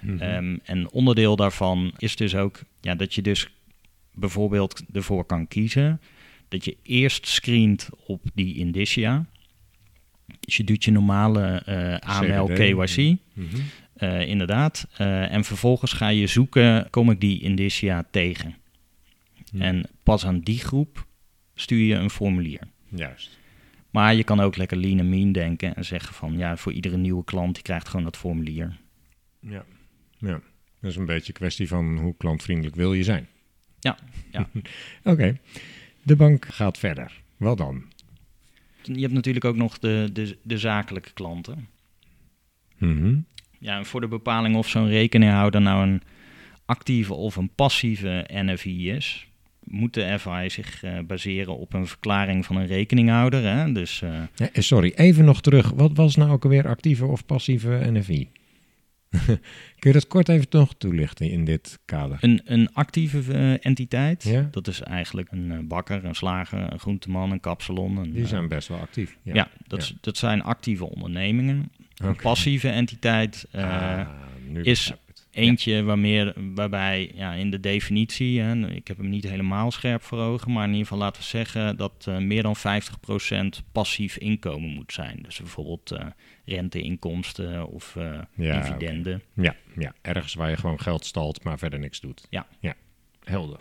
Mhm. 0.00 0.18
Ehm, 0.18 0.56
en 0.64 0.90
onderdeel 0.90 1.37
daarvan 1.37 1.92
is 1.98 2.16
dus 2.16 2.35
ook 2.35 2.61
ja, 2.80 2.94
dat 2.94 3.14
je 3.14 3.22
dus 3.22 3.48
bijvoorbeeld 4.14 4.82
ervoor 4.92 5.24
kan 5.24 5.48
kiezen 5.48 6.00
dat 6.48 6.64
je 6.64 6.76
eerst 6.82 7.26
screent 7.26 7.88
op 8.06 8.22
die 8.35 8.56
indicia. 8.56 9.26
Dus 10.40 10.56
je 10.56 10.64
doet 10.64 10.85
je 10.85 10.90
normale 10.90 11.62
uh, 11.68 11.96
AML 11.96 12.46
KYC. 12.46 12.96
Mm 12.96 13.20
-hmm. 13.35 14.20
inderdaad. 14.20 14.88
Uh, 15.00 15.32
en 15.32 15.44
vervolgens 15.44 15.92
ga 15.92 16.08
je 16.08 16.26
zoeken, 16.26 16.90
kom 16.90 17.11
ik 17.11 17.20
die 17.20 17.40
indicia 17.40 18.04
tegen? 18.11 18.56
En 19.58 19.88
pas 20.02 20.26
aan 20.26 20.40
die 20.40 20.58
groep 20.58 21.06
stuur 21.54 21.85
je 21.85 21.94
een 21.94 22.11
formulier. 22.11 22.61
Juist. 22.88 23.38
Maar 23.92 24.14
je 24.14 24.24
kan 24.24 24.40
ook 24.40 24.57
lekker 24.57 24.76
lean 24.76 24.98
en 24.98 25.09
mean 25.09 25.33
denken 25.33 25.74
en 25.76 25.85
zeggen 25.85 26.14
van 26.14 26.37
ja, 26.37 26.57
voor 26.57 26.72
iedere 26.72 26.96
nieuwe 26.96 27.24
klant 27.24 27.55
die 27.55 27.62
krijgt 27.62 27.88
gewoon 27.88 28.05
dat 28.05 28.16
formulier. 28.16 28.76
Ja, 29.40 29.64
ja. 30.18 30.40
Dat 30.81 30.90
is 30.90 30.96
een 30.96 31.07
beetje 31.07 31.28
een 31.28 31.38
kwestie 31.38 31.68
van 31.68 31.98
hoe 31.98 32.16
klantvriendelijk 32.16 32.76
wil 32.76 32.92
je 32.92 33.02
zijn. 33.02 33.28
Ja, 33.78 33.98
ja. 34.31 34.48
Oké. 35.12 35.38
De 36.02 36.16
bank 36.16 36.46
gaat 36.46 36.78
verder. 36.78 37.22
Wat 37.37 37.59
dan? 37.59 37.85
Je 38.83 39.00
hebt 39.00 39.12
natuurlijk 39.12 39.44
ook 39.44 39.57
nog 39.57 39.78
de, 39.78 40.11
de, 40.12 40.38
de 40.42 40.59
zakelijke 40.59 41.12
klanten. 41.12 41.68
Mm 42.78 43.24
Ja, 43.59 43.76
en 43.76 43.87
voor 43.87 44.00
de 44.00 44.09
bepaling 44.09 44.57
of 44.57 44.68
zo'n 44.68 44.88
rekeninghouder 44.88 45.61
nou 45.61 45.88
een 45.88 46.02
actieve 46.64 47.14
of 47.14 47.37
een 47.37 47.55
passieve 47.55 48.28
NFI 48.33 48.90
is, 48.90 49.28
moet 49.64 49.94
de 49.94 50.18
FI 50.18 50.51
zich 50.51 50.83
uh, 50.85 50.98
baseren 51.07 51.59
op 51.59 51.75
een 51.75 51.87
verklaring 51.87 52.46
van 52.46 52.57
een 52.57 52.66
rekeninghouder. 52.66 53.42
Hè? 53.42 53.72
Dus, 53.72 54.01
uh... 54.05 54.22
ja, 54.35 54.48
sorry, 54.53 54.92
even 54.96 55.25
nog 55.25 55.40
terug. 55.40 55.70
Wat 55.70 55.90
was 55.94 56.16
nou 56.16 56.31
ook 56.31 56.44
alweer 56.44 56.68
actieve 56.68 57.07
of 57.07 57.27
passieve 57.27 57.90
NFI? 57.90 58.29
Kun 59.79 59.90
je 59.90 59.92
dat 59.92 60.07
kort 60.07 60.29
even 60.29 60.46
nog 60.51 60.75
toelichten 60.79 61.31
in 61.31 61.44
dit 61.44 61.79
kader? 61.85 62.18
Een, 62.20 62.40
een 62.44 62.72
actieve 62.72 63.33
uh, 63.33 63.66
entiteit, 63.66 64.22
ja? 64.22 64.48
dat 64.51 64.66
is 64.66 64.81
eigenlijk 64.81 65.29
een 65.31 65.68
bakker, 65.68 66.05
een 66.05 66.14
slager, 66.14 66.72
een 66.72 66.79
groenteman, 66.79 67.31
een 67.31 67.40
kapsalon. 67.40 67.96
Een, 67.96 68.12
Die 68.12 68.27
zijn 68.27 68.48
best 68.48 68.68
wel 68.68 68.79
actief. 68.79 69.16
Ja, 69.22 69.35
ja, 69.35 69.48
dat, 69.66 69.94
dat 70.01 70.16
zijn 70.16 70.42
actieve 70.42 70.85
ondernemingen. 70.85 71.70
Okay. 71.94 72.09
Een 72.11 72.16
passieve 72.16 72.68
entiteit 72.68 73.46
ah, 73.53 74.09
is 74.62 74.92
Eentje 75.33 75.83
waarmee, 75.83 76.33
waarbij 76.55 77.11
ja, 77.14 77.33
in 77.33 77.51
de 77.51 77.61
definitie, 77.61 78.40
hè, 78.40 78.68
ik 78.68 78.88
heb 78.88 78.97
hem 78.97 79.09
niet 79.09 79.29
helemaal 79.29 79.71
scherp 79.71 80.03
voor 80.03 80.18
ogen, 80.18 80.53
maar 80.53 80.64
in 80.64 80.71
ieder 80.71 80.87
geval 80.87 80.99
laten 80.99 81.23
we 81.23 81.29
zeggen 81.29 81.77
dat 81.77 82.07
uh, 82.09 82.18
meer 82.18 82.42
dan 82.42 82.57
50% 82.57 83.64
passief 83.73 84.16
inkomen 84.16 84.71
moet 84.71 84.92
zijn. 84.92 85.18
Dus 85.23 85.38
bijvoorbeeld 85.38 85.92
uh, 85.92 86.07
renteinkomsten 86.45 87.68
of 87.68 87.95
uh, 87.95 88.18
ja, 88.35 88.61
dividenden. 88.61 89.23
Okay. 89.37 89.45
Ja, 89.45 89.57
ja, 89.83 89.95
ergens 90.03 90.35
waar 90.35 90.51
je 90.51 90.57
gewoon 90.57 90.81
geld 90.81 91.05
stalt, 91.05 91.45
maar 91.45 91.59
verder 91.59 91.79
niks 91.79 92.01
doet. 92.01 92.27
Ja. 92.31 92.47
ja. 92.61 92.75
Helder 93.25 93.59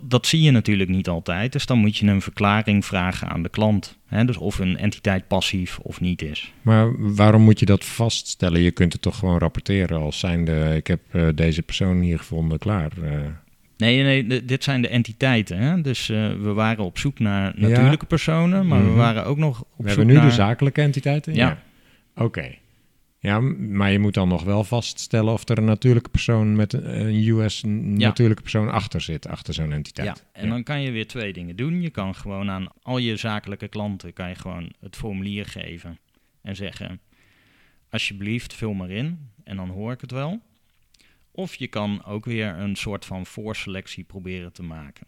dat 0.00 0.26
zie 0.26 0.42
je 0.42 0.50
natuurlijk 0.50 0.90
niet 0.90 1.08
altijd. 1.08 1.52
Dus 1.52 1.66
dan 1.66 1.78
moet 1.78 1.96
je 1.96 2.06
een 2.06 2.20
verklaring 2.20 2.84
vragen 2.84 3.28
aan 3.28 3.42
de 3.42 3.48
klant. 3.48 3.98
Hè? 4.06 4.24
Dus 4.24 4.36
of 4.36 4.58
een 4.58 4.78
entiteit 4.78 5.28
passief 5.28 5.78
of 5.78 6.00
niet 6.00 6.22
is. 6.22 6.52
Maar 6.62 7.14
waarom 7.14 7.42
moet 7.42 7.58
je 7.58 7.66
dat 7.66 7.84
vaststellen? 7.84 8.60
Je 8.60 8.70
kunt 8.70 8.92
het 8.92 9.02
toch 9.02 9.18
gewoon 9.18 9.38
rapporteren 9.38 10.00
als 10.00 10.18
zijnde... 10.18 10.76
ik 10.76 10.86
heb 10.86 11.00
uh, 11.12 11.28
deze 11.34 11.62
persoon 11.62 12.00
hier 12.00 12.18
gevonden, 12.18 12.58
klaar. 12.58 12.90
Uh. 13.02 13.10
Nee, 13.76 14.02
nee, 14.02 14.44
dit 14.44 14.64
zijn 14.64 14.82
de 14.82 14.88
entiteiten. 14.88 15.58
Hè? 15.58 15.80
Dus 15.80 16.08
uh, 16.08 16.32
we 16.32 16.52
waren 16.52 16.84
op 16.84 16.98
zoek 16.98 17.18
naar 17.18 17.52
natuurlijke 17.56 17.96
ja. 18.00 18.06
personen... 18.08 18.66
maar 18.66 18.78
mm 18.78 18.84
-hmm. 18.84 18.94
we 18.94 19.00
waren 19.00 19.24
ook 19.24 19.38
nog 19.38 19.60
op 19.60 19.66
we 19.76 19.76
zoek 19.76 19.86
hebben 19.86 20.06
nu 20.06 20.14
naar... 20.14 20.24
de 20.24 20.34
zakelijke 20.34 20.80
entiteiten? 20.80 21.34
Ja. 21.34 21.46
ja. 21.46 21.62
Oké. 22.14 22.24
Okay. 22.24 22.58
Ja, 23.24 23.40
maar 23.40 23.92
je 23.92 23.98
moet 23.98 24.14
dan 24.14 24.28
nog 24.28 24.42
wel 24.42 24.64
vaststellen 24.64 25.32
of 25.32 25.48
er 25.48 25.58
een 25.58 25.64
natuurlijke 25.64 26.10
persoon 26.10 26.56
met 26.56 26.72
een 26.72 27.26
US 27.28 27.62
natuurlijke 27.66 28.42
persoon 28.42 28.70
achter 28.70 29.00
zit, 29.00 29.26
achter 29.26 29.54
zo'n 29.54 29.72
entiteit. 29.72 30.06
Ja, 30.06 30.24
en 30.32 30.44
ja. 30.44 30.50
dan 30.50 30.62
kan 30.62 30.82
je 30.82 30.90
weer 30.90 31.06
twee 31.06 31.32
dingen 31.32 31.56
doen. 31.56 31.82
Je 31.82 31.90
kan 31.90 32.14
gewoon 32.14 32.50
aan 32.50 32.66
al 32.82 32.98
je 32.98 33.16
zakelijke 33.16 33.68
klanten 33.68 34.12
kan 34.12 34.28
je 34.28 34.34
gewoon 34.34 34.72
het 34.80 34.96
formulier 34.96 35.46
geven 35.46 35.98
en 36.42 36.56
zeggen: 36.56 37.00
alsjeblieft, 37.90 38.54
vul 38.54 38.72
maar 38.72 38.90
in 38.90 39.30
en 39.44 39.56
dan 39.56 39.68
hoor 39.68 39.92
ik 39.92 40.00
het 40.00 40.10
wel. 40.10 40.40
Of 41.30 41.54
je 41.54 41.66
kan 41.66 42.04
ook 42.04 42.24
weer 42.24 42.48
een 42.58 42.76
soort 42.76 43.04
van 43.04 43.26
voorselectie 43.26 44.04
proberen 44.04 44.52
te 44.52 44.62
maken. 44.62 45.06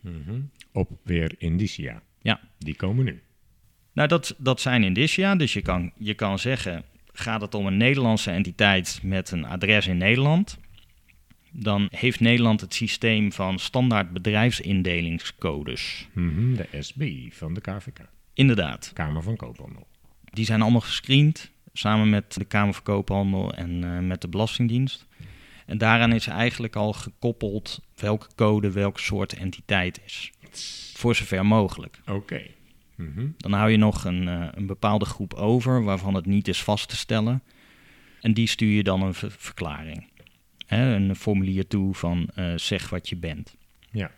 Mm 0.00 0.22
-hmm. 0.26 0.50
Op 0.72 0.90
weer 1.02 1.34
indicia. 1.38 2.02
Ja. 2.20 2.40
Die 2.58 2.76
komen 2.76 3.04
nu. 3.04 3.22
Nou, 3.92 4.08
dat, 4.08 4.34
dat 4.38 4.60
zijn 4.60 4.82
indicia. 4.82 5.36
Dus 5.36 5.52
je 5.52 5.62
kan, 5.62 5.92
je 5.96 6.14
kan 6.14 6.38
zeggen, 6.38 6.84
gaat 7.16 7.40
het 7.40 7.54
om 7.54 7.66
een 7.66 7.76
Nederlandse 7.76 8.30
entiteit 8.30 9.00
met 9.02 9.30
een 9.30 9.44
adres 9.44 9.86
in 9.86 9.96
Nederland, 9.96 10.58
dan 11.50 11.88
heeft 11.90 12.20
Nederland 12.20 12.60
het 12.60 12.74
systeem 12.74 13.32
van 13.32 13.58
standaard 13.58 14.10
bedrijfsindelingscodes. 14.10 16.08
Mm 16.12 16.34
-hmm, 16.34 16.56
de 16.56 16.68
SB 16.80 17.02
van 17.30 17.54
de 17.54 17.60
KVK. 17.60 17.98
Inderdaad. 18.32 18.90
Kamer 18.94 19.22
van 19.22 19.36
Koophandel. 19.36 19.86
Die 20.24 20.44
zijn 20.44 20.62
allemaal 20.62 20.80
gescreend 20.80 21.50
samen 21.72 22.10
met 22.10 22.34
de 22.34 22.44
Kamer 22.44 22.74
van 22.74 22.82
Koophandel 22.82 23.54
en 23.54 23.84
uh, 23.84 23.98
met 23.98 24.20
de 24.20 24.28
Belastingdienst. 24.28 25.06
En 25.66 25.78
daaraan 25.78 26.12
is 26.12 26.26
eigenlijk 26.26 26.76
al 26.76 26.92
gekoppeld 26.92 27.80
welke 27.96 28.26
code 28.34 28.70
welk 28.70 28.98
soort 28.98 29.32
entiteit 29.32 30.00
is. 30.04 30.32
Voor 30.94 31.14
zover 31.14 31.46
mogelijk. 31.46 32.00
Oké. 32.00 32.12
Okay. 32.12 32.54
Mm 32.96 33.12
-hmm. 33.14 33.34
Dan 33.36 33.52
hou 33.52 33.70
je 33.70 33.76
nog 33.76 34.04
een, 34.04 34.22
uh, 34.22 34.48
een, 34.50 34.66
bepaalde 34.66 35.04
groep 35.04 35.34
over 35.34 35.82
waarvan 35.82 36.14
het 36.14 36.26
niet 36.26 36.48
is 36.48 36.62
vast 36.62 36.88
te 36.88 36.96
stellen. 36.96 37.42
En 38.20 38.34
die 38.34 38.46
stuur 38.46 38.72
je 38.72 38.82
dan 38.82 39.02
een 39.02 39.14
ver 39.14 39.30
verklaring. 39.30 40.08
Hè, 40.66 40.94
een 40.94 41.16
formulier 41.16 41.66
toe 41.66 41.94
van 41.94 42.28
uh, 42.38 42.52
zeg 42.56 42.90
wat 42.90 43.08
je 43.08 43.16
bent. 43.16 43.56
Ja. 43.90 44.10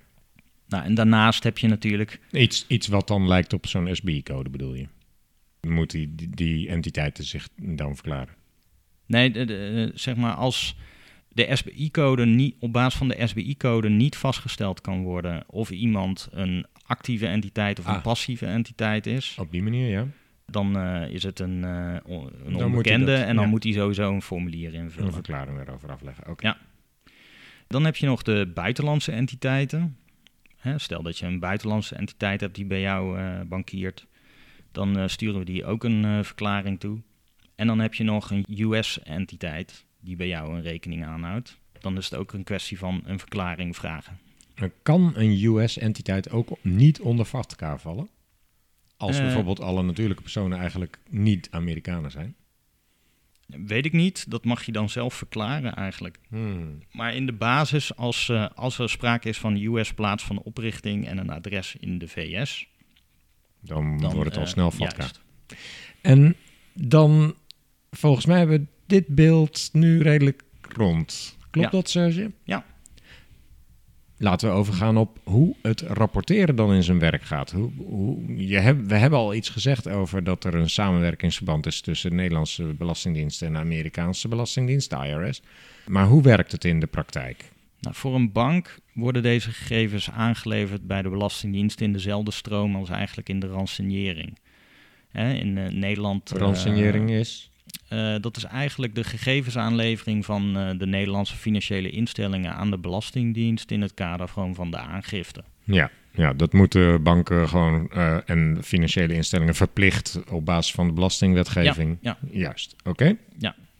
Nou, 0.68 0.84
en 0.84 0.94
daarnaast 0.94 1.42
heb 1.42 1.58
je 1.58 1.68
natuurlijk... 1.68 2.20
Iets, 2.30 2.64
iets 2.68 2.86
wat 2.86 3.08
dan 3.08 3.28
lijkt 3.28 3.52
op 3.52 3.66
zo'n 3.66 3.94
SBI-code 3.96 4.50
bedoel 4.50 4.74
je? 4.74 4.88
Moet 5.60 5.90
die, 5.90 6.14
die, 6.14 6.30
die, 6.30 6.68
entiteiten 6.68 7.24
zich 7.24 7.48
dan 7.56 7.94
verklaren? 7.94 8.34
Nee, 9.06 9.30
de, 9.30 9.44
de, 9.44 9.90
zeg 9.94 10.16
maar 10.16 10.34
als 10.34 10.76
de 11.28 11.56
SBI-code 11.56 12.26
niet, 12.26 12.54
op 12.58 12.72
basis 12.72 12.98
van 12.98 13.08
de 13.08 13.26
SBI-code 13.26 13.88
niet 13.88 14.16
vastgesteld 14.16 14.80
kan 14.80 15.02
worden 15.02 15.44
of 15.46 15.70
iemand 15.70 16.28
een 16.30 16.66
actieve 16.86 17.26
entiteit 17.26 17.78
of 17.78 17.86
een 17.86 17.94
ah. 17.94 18.02
passieve 18.02 18.46
entiteit 18.46 19.06
is. 19.06 19.36
Op 19.40 19.50
die 19.50 19.62
manier, 19.62 19.88
ja. 19.88 20.06
Dan 20.46 20.76
uh, 20.76 21.08
is 21.08 21.22
het 21.22 21.40
een, 21.40 21.62
uh, 21.62 21.96
een 22.44 22.54
onbekende 22.54 23.04
dat, 23.06 23.26
en 23.26 23.34
dan 23.34 23.44
ja. 23.44 23.50
moet 23.50 23.62
hij 23.62 23.72
sowieso 23.72 24.12
een 24.12 24.22
formulier 24.22 24.74
invullen. 24.74 25.06
Een 25.06 25.12
verklaring 25.12 25.60
erover 25.60 25.90
afleggen, 25.90 26.22
oké. 26.22 26.32
Okay. 26.32 26.50
Ja. 26.50 26.58
Dan 27.66 27.84
heb 27.84 27.96
je 27.96 28.06
nog 28.06 28.22
de 28.22 28.50
buitenlandse 28.54 29.12
entiteiten. 29.12 29.96
Hè, 30.56 30.78
stel 30.78 31.02
dat 31.02 31.18
je 31.18 31.26
een 31.26 31.38
buitenlandse 31.38 31.94
entiteit 31.94 32.40
hebt 32.40 32.54
die 32.54 32.64
bij 32.64 32.80
jou 32.80 33.20
uh, 33.20 33.40
bankiert. 33.46 34.06
Dan 34.72 35.10
sturen 35.10 35.38
we 35.38 35.44
die 35.44 35.64
ook 35.64 35.84
een 35.84 36.24
verklaring 36.24 36.80
toe. 36.80 36.98
En 37.54 37.66
dan 37.66 37.78
heb 37.78 37.94
je 37.94 38.04
nog 38.04 38.30
een 38.30 38.44
US-entiteit 38.48 39.84
die 40.00 40.16
bij 40.16 40.28
jou 40.28 40.54
een 40.54 40.62
rekening 40.62 41.04
aanhoudt. 41.04 41.58
Dan 41.80 41.96
is 41.96 42.10
het 42.10 42.18
ook 42.18 42.32
een 42.32 42.44
kwestie 42.44 42.78
van 42.78 43.02
een 43.04 43.18
verklaring 43.18 43.76
vragen. 43.76 44.18
Kan 44.82 45.12
een 45.16 45.42
US-entiteit 45.44 46.30
ook 46.30 46.48
niet 46.62 47.00
onder 47.00 47.24
FATCA 47.24 47.78
vallen? 47.78 48.08
Als 48.96 49.16
Eh. 49.16 49.22
bijvoorbeeld 49.22 49.60
alle 49.60 49.82
natuurlijke 49.82 50.22
personen 50.22 50.58
eigenlijk 50.58 50.98
niet 51.10 51.48
Amerikanen 51.50 52.10
zijn? 52.10 52.34
Weet 53.46 53.84
ik 53.84 53.92
niet, 53.92 54.30
dat 54.30 54.44
mag 54.44 54.62
je 54.64 54.72
dan 54.72 54.88
zelf 54.88 55.14
verklaren 55.14 55.74
eigenlijk. 55.74 56.18
Hmm. 56.28 56.78
Maar 56.92 57.14
in 57.14 57.26
de 57.26 57.32
basis, 57.32 57.96
als, 57.96 58.28
eh, 58.28 58.46
als 58.54 58.78
er 58.78 58.90
sprake 58.90 59.28
is 59.28 59.38
van 59.38 59.56
US 59.56 59.94
plaats 59.94 60.24
van 60.24 60.38
oprichting 60.42 61.06
en 61.06 61.18
een 61.18 61.30
adres 61.30 61.76
in 61.80 61.98
de 61.98 62.08
VS, 62.08 62.68
Dan, 63.60 63.98
dan 63.98 64.12
wordt 64.14 64.28
het 64.28 64.38
al 64.38 64.42
eh, 64.44 64.48
snel 64.48 64.70
FATCA. 64.70 64.96
juist. 64.98 65.20
En 66.00 66.36
dan, 66.72 67.34
volgens 67.90 68.26
mij 68.26 68.38
hebben 68.38 68.58
we 68.60 68.66
dit 68.86 69.06
beeld 69.06 69.68
nu 69.72 70.00
redelijk 70.02 70.42
rond. 70.60 71.36
Klopt 71.50 71.66
Ja. 71.72 71.78
dat, 71.78 71.90
Serge? 71.90 72.32
Ja. 72.44 72.64
Laten 74.18 74.48
we 74.48 74.54
overgaan 74.54 74.96
op 74.96 75.18
hoe 75.24 75.54
het 75.62 75.80
rapporteren 75.80 76.56
dan 76.56 76.72
in 76.72 76.82
zijn 76.82 76.98
werk 76.98 77.22
gaat. 77.22 77.50
Hoe, 77.50 77.70
hoe, 77.76 78.36
je 78.46 78.58
heb, 78.58 78.78
we 78.86 78.94
hebben 78.94 79.18
al 79.18 79.34
iets 79.34 79.48
gezegd 79.48 79.88
over 79.88 80.24
dat 80.24 80.44
er 80.44 80.54
een 80.54 80.70
samenwerkingsverband 80.70 81.66
is 81.66 81.80
tussen 81.80 82.10
de 82.10 82.16
Nederlandse 82.16 82.62
Belastingdienst 82.64 83.42
en 83.42 83.52
de 83.52 83.58
Amerikaanse 83.58 84.28
Belastingdienst, 84.28 84.90
de 84.90 84.96
IRS. 84.96 85.42
Maar 85.86 86.06
hoe 86.06 86.22
werkt 86.22 86.52
het 86.52 86.64
in 86.64 86.80
de 86.80 86.86
praktijk? 86.86 87.50
Nou, 87.80 87.94
voor 87.94 88.14
een 88.14 88.32
bank 88.32 88.78
worden 88.92 89.22
deze 89.22 89.50
gegevens 89.50 90.10
aangeleverd 90.10 90.86
bij 90.86 91.02
de 91.02 91.08
Belastingdienst 91.08 91.80
in 91.80 91.92
dezelfde 91.92 92.30
stroom 92.30 92.76
als 92.76 92.88
eigenlijk 92.88 93.28
in 93.28 93.40
de 93.40 93.46
ransonering. 93.46 94.38
Hè, 95.10 95.32
in 95.32 95.58
eh, 95.58 95.72
Nederland. 95.72 96.32
eh, 96.32 96.38
Ransonering 96.38 97.10
is? 97.10 97.50
Eh, 97.88 98.14
dat 98.20 98.36
is 98.36 98.44
eigenlijk 98.44 98.94
de 98.94 99.04
gegevensaanlevering 99.04 100.24
van 100.24 100.56
eh, 100.56 100.78
de 100.78 100.86
Nederlandse 100.86 101.36
financiële 101.36 101.90
instellingen 101.90 102.54
aan 102.54 102.70
de 102.70 102.78
Belastingdienst 102.78 103.70
in 103.70 103.82
het 103.82 103.94
kader 103.94 104.28
gewoon 104.28 104.54
van 104.54 104.70
de 104.70 104.78
aangifte. 104.78 105.44
Ja, 105.64 105.90
ja, 106.12 106.32
dat 106.32 106.52
moeten 106.52 107.02
banken 107.02 107.48
gewoon 107.48 107.90
eh, 107.90 108.16
en 108.26 108.58
financiële 108.62 109.14
instellingen 109.14 109.54
verplicht 109.54 110.20
op 110.30 110.44
basis 110.44 110.74
van 110.74 110.86
de 110.86 110.92
belastingwetgeving. 110.92 111.98
Ja, 112.00 112.18
Juist, 112.30 112.76
oké. 112.84 113.16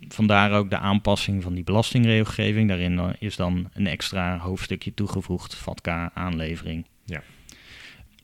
Vandaar 0.08 0.52
ook 0.52 0.70
de 0.70 0.78
aanpassing 0.78 1.42
van 1.42 1.54
die 1.54 1.64
belastingregelgeving. 1.64 2.68
Daarin 2.68 3.16
is 3.18 3.36
dan 3.36 3.70
een 3.72 3.86
extra 3.86 4.38
hoofdstukje 4.38 4.94
toegevoegd, 4.94 5.54
VATCA-aanlevering. 5.54 6.86
Ja. 7.04 7.22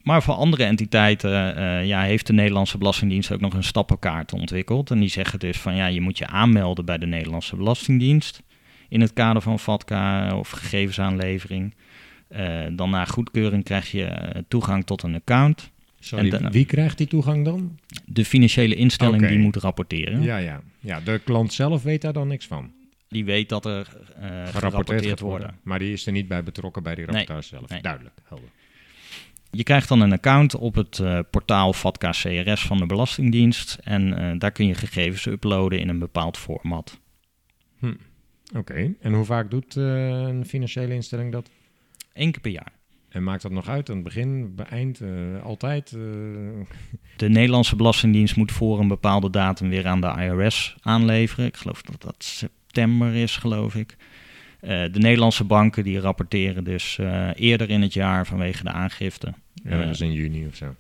Maar 0.02 0.22
voor 0.22 0.34
andere 0.34 0.64
entiteiten 0.64 1.56
eh, 1.56 1.86
ja, 1.86 2.02
heeft 2.02 2.26
de 2.26 2.32
Nederlandse 2.32 2.78
Belastingdienst 2.78 3.32
ook 3.32 3.40
nog 3.40 3.54
een 3.54 3.64
stappenkaart 3.64 4.32
ontwikkeld. 4.32 4.90
En 4.90 4.98
die 4.98 5.08
zeggen 5.08 5.38
dus 5.38 5.58
van 5.58 5.74
ja, 5.74 5.86
je 5.86 6.00
moet 6.00 6.18
je 6.18 6.26
aanmelden 6.26 6.84
bij 6.84 6.98
de 6.98 7.06
Nederlandse 7.06 7.56
Belastingdienst 7.56 8.42
in 8.88 9.00
het 9.00 9.12
kader 9.12 9.42
van 9.42 9.58
VATCA 9.58 10.36
of 10.36 10.50
gegevensaanlevering. 10.50 11.74
Eh, 12.28 12.60
dan 12.72 12.90
na 12.90 13.04
goedkeuring 13.04 13.64
krijg 13.64 13.90
je 13.90 14.04
eh, 14.04 14.42
toegang 14.48 14.84
tot 14.86 15.02
een 15.02 15.14
account. 15.14 15.70
Sorry, 16.00 16.50
wie 16.50 16.64
krijgt 16.64 16.98
die 16.98 17.06
toegang 17.06 17.44
dan? 17.44 17.78
De 18.06 18.24
financiële 18.24 18.74
instelling 18.74 19.26
die 19.28 19.38
moet 19.38 19.56
rapporteren. 19.56 20.22
Ja, 20.22 20.36
ja. 20.36 20.60
ja, 20.80 21.00
de 21.00 21.20
klant 21.24 21.52
zelf 21.52 21.82
weet 21.82 22.02
daar 22.02 22.12
dan 22.12 22.28
niks 22.28 22.46
van. 22.46 22.70
Die 23.08 23.24
weet 23.24 23.48
dat 23.48 23.66
er 23.66 23.88
eh 24.20 24.46
gerapporteerd 24.46 25.06
gaat 25.06 25.20
worden. 25.20 25.54
Maar 25.62 25.78
die 25.78 25.92
is 25.92 26.06
er 26.06 26.12
niet 26.12 26.28
bij 26.28 26.42
betrokken 26.42 26.82
bij 26.82 26.94
die 26.94 27.04
Nee, 27.06 27.14
rapportage 27.14 27.48
zelf. 27.48 27.68
nee. 27.68 27.82
Duidelijk, 27.82 28.14
helder. 28.24 28.48
Je 29.54 29.62
krijgt 29.62 29.88
dan 29.88 30.00
een 30.00 30.12
account 30.12 30.54
op 30.54 30.74
het 30.74 30.98
eh, 30.98 31.18
portaal 31.30 31.72
VATCA 31.72 32.10
CRS 32.10 32.66
van 32.66 32.78
de 32.78 32.86
Belastingdienst. 32.86 33.78
En 33.82 34.18
eh, 34.18 34.38
daar 34.38 34.52
kun 34.52 34.66
je 34.66 34.74
gegevens 34.74 35.26
uploaden 35.26 35.80
in 35.80 35.88
een 35.88 35.98
bepaald 35.98 36.36
format. 36.36 37.00
Oké, 38.56 38.94
en 39.00 39.12
hoe 39.12 39.24
vaak 39.24 39.50
doet 39.50 39.76
eh, 39.76 39.84
een 40.10 40.46
financiële 40.46 40.94
instelling 40.94 41.32
dat? 41.32 41.50
Eén 42.12 42.30
keer 42.30 42.40
per 42.40 42.50
jaar. 42.50 42.72
En 43.08 43.22
maakt 43.22 43.42
dat 43.42 43.52
nog 43.52 43.68
uit 43.68 43.88
aan 43.88 43.94
het 43.94 44.04
begin, 44.04 44.54
eind, 44.70 45.00
altijd? 45.42 45.90
De 47.16 47.28
Nederlandse 47.28 47.76
Belastingdienst 47.76 48.36
moet 48.36 48.52
voor 48.52 48.80
een 48.80 48.88
bepaalde 48.88 49.30
datum 49.30 49.68
weer 49.68 49.86
aan 49.86 50.00
de 50.00 50.14
IRS 50.18 50.76
aanleveren. 50.80 51.46
Ik 51.46 51.56
geloof 51.56 51.82
dat 51.82 52.02
dat 52.02 52.14
september 52.18 53.14
is, 53.14 53.36
geloof 53.36 53.74
ik. 53.74 53.96
Eh, 54.62 54.82
de 54.92 54.98
Nederlandse 54.98 55.44
banken 55.44 55.84
die 55.84 56.00
rapporteren 56.00 56.64
dus 56.64 56.98
eh, 56.98 57.28
eerder 57.34 57.70
in 57.70 57.82
het 57.82 57.92
jaar 57.92 58.26
vanwege 58.26 58.64
de 58.64 58.70
aangifte. 58.70 59.34
ja, 59.64 59.78
dat 59.78 59.90
is 59.94 60.00
in 60.00 60.12
juni 60.12 60.46
of 60.46 60.54
zo. 60.56 60.74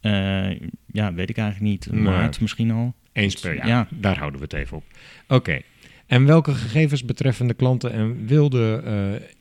Eh, 0.00 0.50
ja, 0.92 1.14
weet 1.14 1.30
ik 1.30 1.38
eigenlijk 1.38 1.70
niet. 1.70 1.92
Maart 1.92 2.40
misschien 2.40 2.70
al. 2.70 2.94
Eens 3.12 3.34
per 3.34 3.54
jaar. 3.54 3.66
Ja. 3.66 3.86
Daar 3.90 4.18
houden 4.18 4.38
we 4.40 4.44
het 4.44 4.54
even 4.54 4.76
op. 4.76 4.84
Oké. 5.28 5.60
En 6.06 6.26
welke 6.26 6.54
gegevens 6.54 7.04
betreffende 7.04 7.54
klanten 7.54 7.92
en 7.92 8.26
wil 8.26 8.48
de 8.48 8.82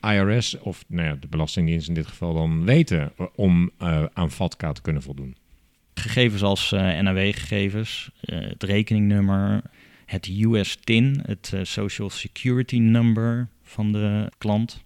eh, 0.02 0.16
IRS, 0.16 0.60
of 0.60 0.84
nou 0.88 1.08
ja, 1.08 1.16
de 1.20 1.28
Belastingdienst 1.28 1.88
in 1.88 1.94
dit 1.94 2.08
geval 2.08 2.34
dan 2.34 2.66
weten 2.66 3.12
eh, 3.18 3.26
om 3.36 3.72
eh, 3.78 4.04
aan 4.14 4.32
FATCA 4.32 4.72
te 4.72 4.82
kunnen 4.82 5.02
voldoen? 5.02 5.36
Gegevens 5.94 6.44
als 6.44 6.72
eh, 6.72 7.00
NAW-gegevens, 7.00 8.10
eh, 8.22 8.40
het 8.40 8.64
rekeningnummer, 8.64 9.62
het 10.06 10.28
US-TIN, 10.28 11.22
het 11.26 11.52
eh, 11.54 11.60
Social 11.64 12.10
Security 12.10 12.78
Number 12.78 13.48
van 13.74 13.92
de 13.92 14.32
klant. 14.38 14.84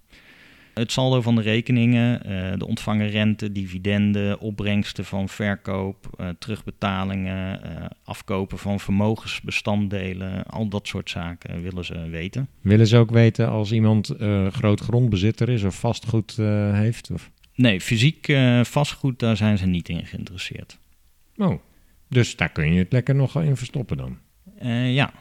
Het 0.73 0.91
saldo 0.91 1.21
van 1.21 1.35
de 1.35 1.41
rekeningen, 1.41 2.23
eh, 2.23 2.57
de 2.57 2.67
ontvangen 2.67 3.09
rente, 3.09 3.51
dividenden, 3.51 4.39
opbrengsten 4.39 5.05
van 5.05 5.29
verkoop, 5.29 6.09
eh, 6.17 6.29
terugbetalingen, 6.39 7.63
eh, 7.63 7.85
afkopen 8.03 8.57
van 8.57 8.79
vermogensbestanddelen, 8.79 10.45
al 10.45 10.67
dat 10.67 10.87
soort 10.87 11.09
zaken 11.09 11.61
willen 11.61 11.85
ze 11.85 12.09
weten. 12.09 12.47
Willen 12.61 12.87
ze 12.87 12.97
ook 12.97 13.11
weten 13.11 13.49
als 13.49 13.71
iemand 13.71 14.13
groot 14.51 14.79
grondbezitter 14.79 15.49
is 15.49 15.63
of 15.63 15.79
vastgoed 15.79 16.35
heeft? 16.71 17.11
Of... 17.11 17.31
Nee, 17.55 17.81
fysiek 17.81 18.37
vastgoed, 18.63 19.19
daar 19.19 19.37
zijn 19.37 19.57
ze 19.57 19.65
niet 19.65 19.89
in 19.89 20.05
geïnteresseerd. 20.05 20.79
Oh, 21.37 21.59
dus 22.09 22.35
daar 22.35 22.51
kun 22.51 22.73
je 22.73 22.79
het 22.79 22.91
lekker 22.91 23.15
nog 23.15 23.41
in 23.41 23.57
verstoppen 23.57 23.97
dan. 23.97 24.17
Eh, 24.59 24.93
ja, 24.93 25.13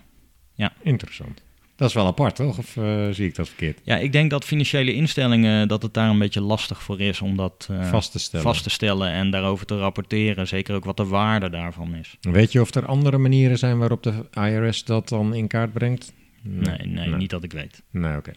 Interessant. 0.83 1.43
Dat 1.77 1.89
is 1.89 1.95
wel 1.95 2.07
apart, 2.07 2.37
toch? 2.37 2.59
Of 2.59 2.77
eh, 2.77 3.09
zie 3.11 3.27
ik 3.27 3.35
dat 3.35 3.49
verkeerd? 3.49 3.81
Ja, 3.83 3.97
ik 3.97 4.13
denk 4.13 4.31
dat 4.31 4.45
financiële 4.45 4.95
instellingen 4.95 5.69
dat 5.69 5.83
het 5.83 5.95
daar 5.95 6.11
een 6.11 6.19
beetje 6.19 6.41
lastig 6.41 6.83
voor 6.83 7.01
is 7.01 7.21
om 7.21 7.37
dat 7.37 7.69
eh, 7.71 7.91
Vast 7.91 8.13
te 8.13 8.19
stellen. 8.19 8.47
vast 8.47 8.63
te 8.63 8.71
stellen 8.71 9.11
en 9.11 9.31
daarover 9.31 9.67
te 9.67 9.79
rapporteren. 9.79 10.47
Zeker 10.49 10.75
ook 10.75 10.85
wat 10.85 10.97
de 10.97 11.07
waarde 11.07 11.51
daarvan 11.51 11.95
is. 11.95 12.17
Weet 12.21 12.53
je 12.53 12.61
of 12.61 12.75
er 12.75 12.87
andere 12.87 13.19
manieren 13.19 13.59
zijn 13.59 13.79
waarop 13.79 14.03
de 14.03 14.13
IRS 14.33 14.85
dat 14.85 15.09
dan 15.09 15.35
in 15.35 15.47
kaart 15.47 15.73
brengt? 15.73 16.13
Nee, 16.43 16.79
nee, 16.87 17.09
niet 17.09 17.31
dat 17.31 17.45
ik 17.45 17.53
weet. 17.53 17.83
Nee, 17.91 18.17
oké. 18.17 18.33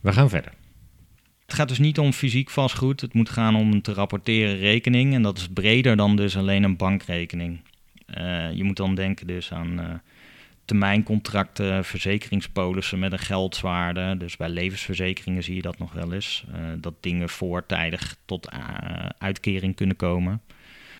We 0.00 0.12
gaan 0.12 0.28
verder. 0.28 0.52
Het 1.46 1.54
gaat 1.54 1.68
dus 1.68 1.78
niet 1.78 1.98
om 1.98 2.12
fysiek 2.12 2.50
vastgoed. 2.50 3.00
Het 3.00 3.14
moet 3.14 3.28
gaan 3.30 3.56
om 3.56 3.72
een 3.72 3.82
te 3.82 3.92
rapporteren 3.92 4.56
rekening. 4.56 5.14
En 5.14 5.22
dat 5.22 5.38
is 5.38 5.48
breder 5.54 5.96
dan 5.96 6.16
dus 6.16 6.36
alleen 6.36 6.62
een 6.62 6.76
bankrekening. 6.76 7.60
Eh, 8.06 8.52
je 8.52 8.64
moet 8.64 8.76
dan 8.76 8.94
denken 8.94 9.26
dus 9.26 9.52
aan 9.52 9.80
eh, 9.80 9.86
termijncontracten, 10.66 11.84
verzekeringspolissen 11.84 12.98
met 12.98 13.12
een 13.12 13.18
geldswaarde. 13.18 14.16
Dus 14.16 14.36
bij 14.36 14.48
levensverzekeringen 14.48 15.42
zie 15.42 15.54
je 15.54 15.62
dat 15.62 15.78
nog 15.78 15.92
wel 15.92 16.12
eens. 16.12 16.44
eh, 16.52 16.60
dat 16.80 16.94
dingen 17.00 17.28
voortijdig 17.28 18.16
tot 18.24 18.48
eh, 18.48 18.58
uitkering 19.18 19.74
kunnen 19.74 19.96
komen. 19.96 20.40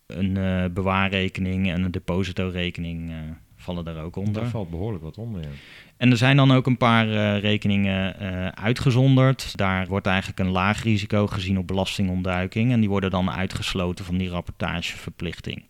Een 0.07 0.37
eh, 0.37 0.65
bewaarrekening 0.71 1.71
en 1.71 1.83
een 1.83 1.91
depositorekening 1.91 3.13
vallen 3.57 3.85
daar 3.85 4.03
ook 4.03 4.17
onder. 4.17 4.43
Daar 4.43 4.51
valt 4.51 4.71
behoorlijk 4.71 5.05
wat 5.05 5.19
onder, 5.19 5.43
ja. 5.43 5.49
En 5.97 6.11
er 6.11 6.17
zijn 6.17 6.37
dan 6.37 6.53
ook 6.53 6.67
een 6.67 6.77
paar 6.77 7.39
rekeningen 7.39 8.17
uitgezonderd. 8.57 9.57
Daar 9.57 9.87
wordt 9.87 10.07
eigenlijk 10.07 10.39
een 10.39 10.51
laag 10.51 10.83
risico 10.83 11.27
gezien 11.27 11.59
op 11.59 11.67
belastingontduiking. 11.67 12.73
En 12.73 12.81
die 12.81 12.89
worden 12.89 13.11
dan 13.11 13.31
uitgesloten 13.31 14.05
van 14.05 14.17
die 14.17 14.29
rapportageverplichting. 14.29 15.65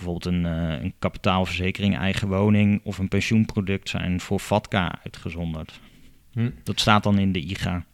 Bijvoorbeeld 0.00 0.34
een, 0.34 0.46
eh, 0.46 0.82
een 0.82 0.94
kapitaalverzekering, 0.98 1.96
eigen 1.96 2.28
woning 2.28 2.80
of 2.84 2.98
een 2.98 3.08
pensioenproduct 3.08 3.88
zijn 3.88 4.20
voor 4.20 4.38
FATCA 4.38 4.98
uitgezonderd. 5.04 5.80
Hm. 6.32 6.50
Dat 6.62 6.80
staat 6.80 7.02
dan 7.02 7.18
in 7.18 7.32
de 7.32 7.40
IGA. 7.40 7.84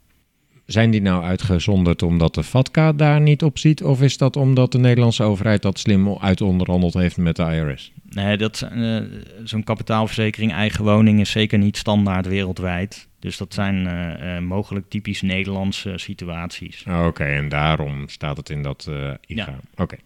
Zijn 0.67 0.91
die 0.91 1.03
nou 1.03 1.25
uitgezonderd 1.25 2.03
omdat 2.03 2.35
de 2.35 2.43
FATCA 2.43 2.93
daar 2.93 3.21
niet 3.21 3.43
op 3.43 3.59
ziet? 3.59 3.83
Of 3.83 4.03
is 4.03 4.17
dat 4.17 4.37
omdat 4.37 4.73
de 4.73 4.79
Nederlandse 4.79 5.23
overheid 5.23 5.63
dat 5.63 5.79
slim 5.79 6.19
uitonderhandeld 6.19 6.95
heeft 6.95 7.17
met 7.17 7.37
de 7.37 7.43
IRS? 7.43 7.93
Nee, 8.09 8.37
dat, 8.37 8.69
eh, 8.73 8.97
zo'n 9.45 9.65
kapitaalverzekering, 9.65 10.53
eigen 10.53 10.85
woning 10.85 11.21
is 11.21 11.31
zeker 11.31 11.59
niet 11.59 11.77
standaard 11.77 12.27
wereldwijd. 12.27 13.09
Dus 13.19 13.37
dat 13.37 13.55
zijn 13.55 13.87
eh, 13.87 14.39
mogelijk 14.39 14.89
typisch 14.89 15.23
Nederlandse 15.23 15.93
situaties. 15.97 16.85
Oké, 17.07 17.25
en 17.25 17.49
daarom 17.49 18.09
staat 18.09 18.37
het 18.37 18.51
in 18.51 18.63
dat 18.63 18.91
IGA. 18.91 19.19
Ja. 19.27 19.59
Oké. 19.77 19.97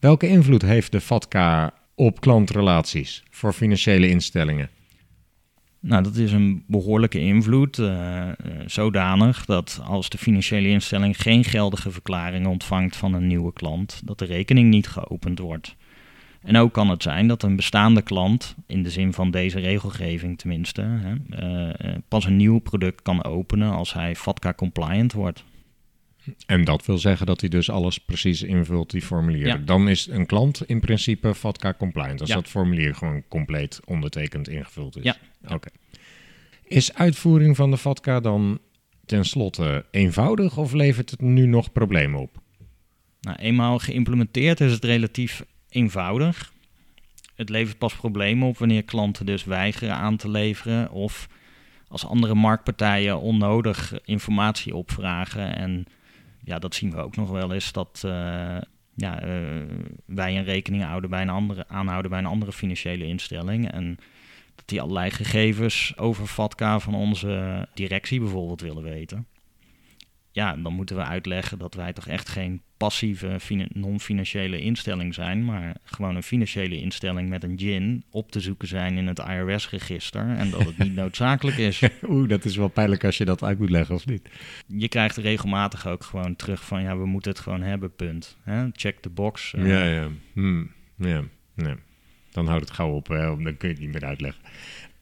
Welke 0.00 0.28
invloed 0.28 0.62
heeft 0.62 0.92
de 0.92 1.00
FATCA 1.00 1.72
op 1.94 2.20
klantrelaties 2.20 3.22
voor 3.30 3.52
financiële 3.52 4.08
instellingen? 4.08 4.68
Nou, 5.80 6.02
dat 6.02 6.16
is 6.16 6.32
een 6.32 6.64
behoorlijke 6.66 7.20
invloed. 7.20 7.78
eh, 7.78 8.28
zodanig 8.66 9.44
dat 9.44 9.80
als 9.84 10.08
de 10.08 10.18
financiële 10.18 10.68
instelling 10.68 11.22
geen 11.22 11.44
geldige 11.44 11.90
verklaring 11.90 12.46
ontvangt 12.46 12.96
van 12.96 13.14
een 13.14 13.26
nieuwe 13.26 13.52
klant, 13.52 14.02
dat 14.04 14.18
de 14.18 14.24
rekening 14.24 14.70
niet 14.70 14.88
geopend 14.88 15.38
wordt. 15.38 15.76
En 16.42 16.56
ook 16.56 16.72
kan 16.72 16.90
het 16.90 17.02
zijn 17.02 17.26
dat 17.26 17.42
een 17.42 17.56
bestaande 17.56 18.02
klant, 18.02 18.54
in 18.66 18.82
de 18.82 18.90
zin 18.90 19.12
van 19.12 19.30
deze 19.30 19.58
regelgeving 19.58 20.38
tenminste, 20.38 20.82
hè, 20.82 21.14
eh, 21.30 21.68
eh, 21.68 21.98
pas 22.08 22.24
een 22.24 22.36
nieuw 22.36 22.58
product 22.58 23.02
kan 23.02 23.24
openen 23.24 23.72
als 23.72 23.92
hij 23.92 24.16
FATCA-compliant 24.16 25.12
wordt. 25.12 25.44
En 26.46 26.64
dat 26.64 26.86
wil 26.86 26.98
zeggen 26.98 27.26
dat 27.26 27.40
hij 27.40 27.50
dus 27.50 27.70
alles 27.70 27.98
precies 27.98 28.42
invult, 28.42 28.90
die 28.90 29.02
formulieren. 29.02 29.58
Ja. 29.58 29.64
Dan 29.64 29.88
is 29.88 30.06
een 30.06 30.26
klant 30.26 30.62
in 30.66 30.80
principe 30.80 31.34
FATCA 31.34 31.74
compliant, 31.74 32.20
als 32.20 32.28
Ja. 32.28 32.34
dat 32.34 32.48
formulier 32.48 32.94
gewoon 32.94 33.22
compleet 33.28 33.80
ondertekend 33.84 34.48
ingevuld 34.48 34.96
is. 34.96 35.04
Ja. 35.04 35.16
Oké. 35.54 35.68
Is 36.64 36.94
uitvoering 36.94 37.56
van 37.56 37.70
de 37.70 37.76
FATCA 37.78 38.20
dan 38.20 38.58
tenslotte 39.06 39.84
eenvoudig 39.90 40.56
of 40.56 40.72
levert 40.72 41.10
het 41.10 41.20
nu 41.20 41.46
nog 41.46 41.72
problemen 41.72 42.20
op? 42.20 42.38
Nou, 43.20 43.36
eenmaal 43.38 43.78
geïmplementeerd 43.78 44.60
is 44.60 44.72
het 44.72 44.84
relatief 44.84 45.44
eenvoudig. 45.68 46.52
Het 47.34 47.48
levert 47.48 47.78
pas 47.78 47.94
problemen 47.94 48.48
op 48.48 48.58
wanneer 48.58 48.82
klanten 48.82 49.26
dus 49.26 49.44
weigeren 49.44 49.94
aan 49.94 50.16
te 50.16 50.28
leveren 50.30 50.90
of 50.90 51.28
als 51.88 52.06
andere 52.06 52.34
marktpartijen 52.34 53.20
onnodig 53.20 53.94
informatie 54.04 54.76
opvragen. 54.76 55.56
En 55.56 55.86
ja, 56.42 56.58
dat 56.58 56.74
zien 56.74 56.90
we 56.90 56.96
ook 56.96 57.16
nog 57.16 57.30
wel 57.30 57.52
eens 57.52 57.72
dat 57.72 58.02
eh, 58.04 58.58
ja, 58.94 59.20
eh, 59.20 59.62
wij 60.06 60.38
een 60.38 60.44
rekening 60.44 60.82
houden 60.82 61.10
bij 61.10 61.22
een 61.22 61.28
andere, 61.28 61.68
aanhouden 61.68 62.10
bij 62.10 62.20
een 62.20 62.26
andere 62.26 62.52
financiële 62.52 63.06
instelling. 63.06 63.70
En 63.70 63.96
dat 64.54 64.68
die 64.68 64.80
allerlei 64.80 65.10
gegevens 65.10 65.96
over 65.96 66.26
FATCA 66.26 66.78
van 66.78 66.94
onze 66.94 67.68
directie 67.74 68.20
bijvoorbeeld 68.20 68.60
willen 68.60 68.82
weten. 68.82 69.26
Ja, 70.32 70.56
dan 70.56 70.72
moeten 70.72 70.96
we 70.96 71.02
uitleggen 71.02 71.58
dat 71.58 71.74
wij 71.74 71.92
toch 71.92 72.06
echt 72.06 72.28
geen 72.28 72.62
passieve 72.80 73.36
fina- 73.40 73.66
non-financiële 73.72 74.60
instelling 74.60 75.14
zijn, 75.14 75.44
maar 75.44 75.76
gewoon 75.84 76.16
een 76.16 76.22
financiële 76.22 76.76
instelling 76.80 77.28
met 77.28 77.44
een 77.44 77.58
gin 77.58 78.04
op 78.10 78.30
te 78.32 78.40
zoeken 78.40 78.68
zijn 78.68 78.96
in 78.96 79.06
het 79.06 79.18
IRS-register 79.18 80.36
en 80.36 80.50
dat 80.50 80.64
het 80.64 80.78
niet 80.78 80.94
noodzakelijk 81.02 81.56
is. 81.56 81.82
Oeh, 82.02 82.28
dat 82.28 82.44
is 82.44 82.56
wel 82.56 82.68
pijnlijk 82.68 83.04
als 83.04 83.16
je 83.18 83.24
dat 83.24 83.42
uit 83.42 83.58
moet 83.58 83.70
leggen, 83.70 83.94
of 83.94 84.06
niet? 84.06 84.28
Je 84.66 84.88
krijgt 84.88 85.16
regelmatig 85.16 85.86
ook 85.86 86.04
gewoon 86.04 86.36
terug 86.36 86.64
van 86.64 86.82
ja, 86.82 86.96
we 86.98 87.06
moeten 87.06 87.30
het 87.30 87.40
gewoon 87.40 87.62
hebben, 87.62 87.94
punt. 87.94 88.36
Hè? 88.42 88.66
Check 88.72 88.98
the 89.00 89.10
box. 89.10 89.54
eh. 89.54 89.66
Ja, 89.66 89.84
ja. 89.84 90.08
Hmm, 90.32 90.70
ja. 90.96 91.22
Nee. 91.54 91.74
Dan 92.32 92.46
houdt 92.46 92.64
het 92.64 92.74
gauw 92.74 92.90
op, 92.90 93.08
hè, 93.08 93.16
dan 93.18 93.56
kun 93.56 93.68
je 93.68 93.74
het 93.74 93.78
niet 93.78 93.92
meer 93.92 94.04
uitleggen. 94.04 94.42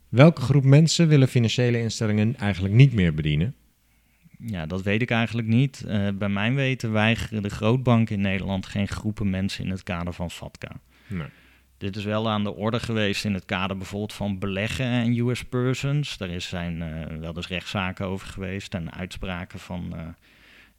Welke 0.08 0.40
groep 0.40 0.64
mensen 0.64 1.08
willen 1.08 1.28
financiële 1.28 1.80
instellingen 1.80 2.36
eigenlijk 2.36 2.74
niet 2.74 2.92
meer 2.92 3.14
bedienen? 3.14 3.54
Ja, 4.38 4.66
dat 4.66 4.82
weet 4.82 5.02
ik 5.02 5.10
eigenlijk 5.10 5.48
niet. 5.48 5.84
Eh, 5.84 6.08
bij 6.14 6.28
mijn 6.28 6.54
weten 6.54 6.92
weigeren 6.92 7.42
de 7.42 7.48
grootbanken 7.48 8.14
in 8.14 8.20
Nederland 8.20 8.66
geen 8.66 8.88
groepen 8.88 9.30
mensen 9.30 9.64
in 9.64 9.70
het 9.70 9.82
kader 9.82 10.12
van 10.12 10.30
FATCA. 10.30 10.80
Nee. 11.06 11.26
Dit 11.78 11.96
is 11.96 12.04
wel 12.04 12.28
aan 12.30 12.44
de 12.44 12.54
orde 12.54 12.80
geweest 12.80 13.24
in 13.24 13.34
het 13.34 13.44
kader 13.44 13.76
bijvoorbeeld 13.76 14.12
van 14.12 14.38
beleggen 14.38 14.86
en 14.86 15.18
US 15.18 15.44
persons. 15.44 16.16
Daar 16.16 16.28
is 16.28 16.48
zijn 16.48 16.82
eh, 16.82 17.16
wel 17.16 17.36
eens 17.36 17.48
rechtszaken 17.48 18.06
over 18.06 18.26
geweest 18.26 18.74
en 18.74 18.92
uitspraken 18.92 19.58
van 19.58 19.96
eh, 19.96 20.06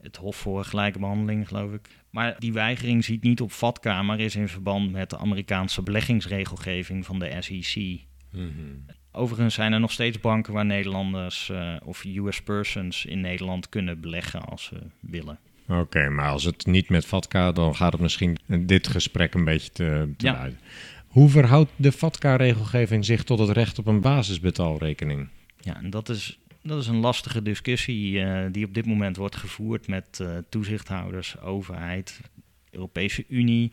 het 0.02 0.16
Hof 0.16 0.36
voor 0.36 0.64
Gelijke 0.64 1.00
Behandeling, 1.00 1.48
geloof 1.48 1.74
ik. 1.74 1.90
Maar 2.10 2.36
die 2.40 2.54
weigering 2.54 3.04
ziet 3.04 3.24
niet 3.24 3.42
op 3.42 3.52
FATCA, 3.52 4.02
maar 4.02 4.20
is 4.20 4.36
in 4.36 4.48
verband 4.48 4.92
met 4.92 5.10
de 5.10 5.18
Amerikaanse 5.18 5.82
beleggingsregelgeving 5.82 7.06
van 7.06 7.20
de 7.20 7.36
SEC. 7.40 8.00
Overigens 9.12 9.54
zijn 9.54 9.74
er 9.74 9.80
nog 9.80 9.92
steeds 9.92 10.20
banken 10.20 10.54
waar 10.54 10.66
Nederlanders 10.66 11.50
eh, 11.50 11.76
of 11.84 12.04
US 12.06 12.42
persons 12.42 13.06
in 13.06 13.22
Nederland 13.22 13.70
kunnen 13.70 14.00
beleggen 14.02 14.42
als 14.42 14.64
ze 14.64 14.76
willen. 15.00 15.40
Oké, 15.68 16.10
maar 16.10 16.30
als 16.30 16.44
het 16.44 16.66
niet 16.66 16.90
met 16.90 17.06
FATCA, 17.06 17.52
dan 17.52 17.76
gaat 17.76 17.92
het 17.92 18.02
misschien 18.02 18.38
dit 18.48 18.88
gesprek 18.88 19.34
een 19.34 19.44
beetje 19.44 19.72
te, 19.72 20.14
te 20.18 20.26
Ja. 20.26 20.50
Hoe 21.08 21.30
verhoudt 21.30 21.72
de 21.76 21.92
FATCA-regelgeving 21.92 23.06
zich 23.06 23.24
tot 23.24 23.40
het 23.40 23.50
recht 23.50 23.80
op 23.80 23.88
een 23.88 24.02
basisbetaalrekening? 24.02 25.28
Ja, 25.60 25.76
en 25.76 25.90
dat 25.90 26.10
is, 26.10 26.40
dat 26.64 26.82
is 26.82 26.88
een 26.88 27.00
lastige 27.00 27.42
discussie 27.42 28.22
eh, 28.22 28.46
die 28.52 28.66
op 28.66 28.74
dit 28.74 28.86
moment 28.86 29.16
wordt 29.16 29.36
gevoerd 29.36 29.88
met 29.88 30.20
eh, 30.20 30.38
toezichthouders, 30.50 31.40
overheid, 31.42 32.20
Europese 32.72 33.26
Unie. 33.28 33.72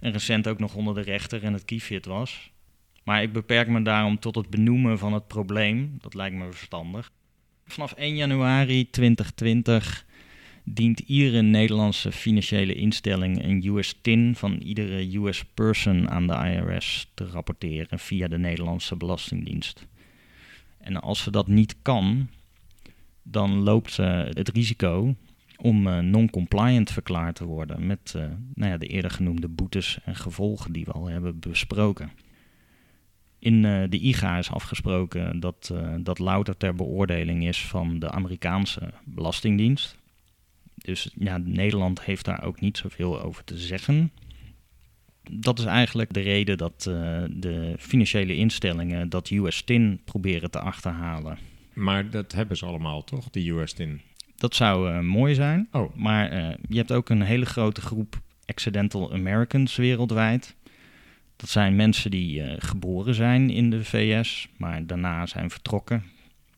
En 0.00 0.12
recent 0.12 0.48
ook 0.48 0.58
nog 0.58 0.74
onder 0.74 0.94
de 0.94 1.00
rechter 1.00 1.42
en 1.42 1.52
het 1.52 1.64
kiefit 1.64 2.04
was. 2.04 2.51
Maar 3.02 3.22
ik 3.22 3.32
beperk 3.32 3.68
me 3.68 3.82
daarom 3.82 4.18
tot 4.18 4.34
het 4.34 4.50
benoemen 4.50 4.98
van 4.98 5.12
het 5.12 5.26
probleem. 5.26 5.96
Dat 6.00 6.14
lijkt 6.14 6.36
me 6.36 6.52
verstandig. 6.52 7.10
Vanaf 7.66 7.92
1 7.92 8.16
januari 8.16 8.90
2020 8.90 10.04
dient 10.64 10.98
iedere 10.98 11.42
Nederlandse 11.42 12.12
financiële 12.12 12.74
instelling 12.74 13.44
een 13.44 13.64
US-TIN 13.66 14.34
van 14.36 14.54
iedere 14.54 15.18
US-person 15.18 16.10
aan 16.10 16.26
de 16.26 16.32
IRS 16.34 17.10
te 17.14 17.26
rapporteren 17.26 17.98
via 17.98 18.28
de 18.28 18.38
Nederlandse 18.38 18.96
Belastingdienst. 18.96 19.86
En 20.78 21.00
als 21.00 21.22
ze 21.22 21.30
dat 21.30 21.46
niet 21.46 21.76
kan, 21.82 22.28
dan 23.22 23.62
loopt 23.62 23.92
ze 23.92 24.02
het 24.32 24.48
risico 24.48 25.14
om 25.56 25.86
eh, 25.86 25.98
non-compliant 25.98 26.90
verklaard 26.90 27.34
te 27.34 27.44
worden 27.44 27.86
met 27.86 28.12
eh, 28.16 28.22
nou 28.54 28.70
ja, 28.70 28.78
de 28.78 28.86
eerder 28.86 29.10
genoemde 29.10 29.48
boetes 29.48 29.98
en 30.04 30.16
gevolgen 30.16 30.72
die 30.72 30.84
we 30.84 30.92
al 30.92 31.06
hebben 31.06 31.38
besproken. 31.38 32.10
In 33.42 33.64
eh, 33.64 33.82
de 33.88 33.98
IGA 33.98 34.38
is 34.38 34.50
afgesproken 34.50 35.40
dat 35.40 35.70
eh, 35.72 35.94
dat 36.00 36.18
louter 36.18 36.56
ter 36.56 36.74
beoordeling 36.74 37.46
is 37.46 37.66
van 37.66 37.98
de 37.98 38.10
Amerikaanse 38.10 38.92
Belastingdienst. 39.04 39.96
Dus 40.74 41.10
ja, 41.18 41.38
Nederland 41.44 42.04
heeft 42.04 42.24
daar 42.24 42.44
ook 42.44 42.60
niet 42.60 42.76
zoveel 42.76 43.22
over 43.22 43.44
te 43.44 43.58
zeggen. 43.58 44.12
Dat 45.30 45.58
is 45.58 45.64
eigenlijk 45.64 46.12
de 46.12 46.20
reden 46.20 46.58
dat 46.58 46.86
eh, 46.88 47.22
de 47.30 47.74
financiële 47.78 48.36
instellingen 48.36 49.08
dat 49.08 49.30
US-TIN 49.30 50.00
proberen 50.04 50.50
te 50.50 50.60
achterhalen. 50.60 51.38
Maar 51.72 52.10
dat 52.10 52.32
hebben 52.32 52.56
ze 52.56 52.66
allemaal, 52.66 53.04
toch? 53.04 53.30
Die 53.30 53.52
US-tin. 53.52 54.00
Dat 54.36 54.54
zou 54.54 55.02
mooi 55.02 55.34
zijn. 55.34 55.68
Oh, 55.72 55.94
Maar 55.94 56.32
je 56.68 56.76
hebt 56.76 56.92
ook 56.92 57.08
een 57.08 57.22
hele 57.22 57.46
grote 57.46 57.80
groep 57.80 58.20
accidental 58.46 59.12
Americans 59.12 59.76
wereldwijd. 59.76 60.56
Dat 61.42 61.50
zijn 61.50 61.76
mensen 61.76 62.10
die 62.10 62.42
eh, 62.42 62.54
geboren 62.58 63.14
zijn 63.14 63.50
in 63.50 63.70
de 63.70 63.84
VS, 63.84 64.48
maar 64.56 64.86
daarna 64.86 65.26
zijn 65.26 65.50
vertrokken. 65.50 66.04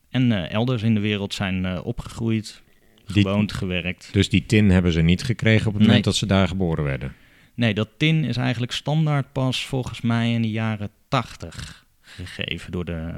En 0.09 0.31
eh, 0.31 0.51
elders 0.53 0.83
in 0.83 0.93
de 0.93 0.99
wereld 0.99 1.33
zijn 1.33 1.65
eh, 1.65 1.85
opgegroeid, 1.85 2.61
Die- 3.05 3.23
gewoond, 3.23 3.53
gewerkt. 3.53 4.09
dus 4.13 4.29
die 4.29 4.45
tin 4.45 4.69
hebben 4.69 4.91
ze 4.91 5.01
niet 5.01 5.23
gekregen 5.23 5.67
op 5.67 5.73
het 5.73 5.81
moment 5.81 6.03
dat 6.03 6.15
ze 6.15 6.25
daar 6.25 6.47
geboren 6.47 6.83
werden. 6.83 7.13
Nee, 7.53 7.73
dat 7.73 7.89
TIN 7.97 8.23
is 8.23 8.37
eigenlijk 8.37 8.71
standaard 8.71 9.31
pas 9.31 9.65
volgens 9.65 10.01
mij 10.01 10.33
in 10.33 10.41
de 10.41 10.49
jaren 10.51 10.89
80 11.07 11.85
gegeven 12.01 12.71
door 12.71 12.85
de 12.85 13.13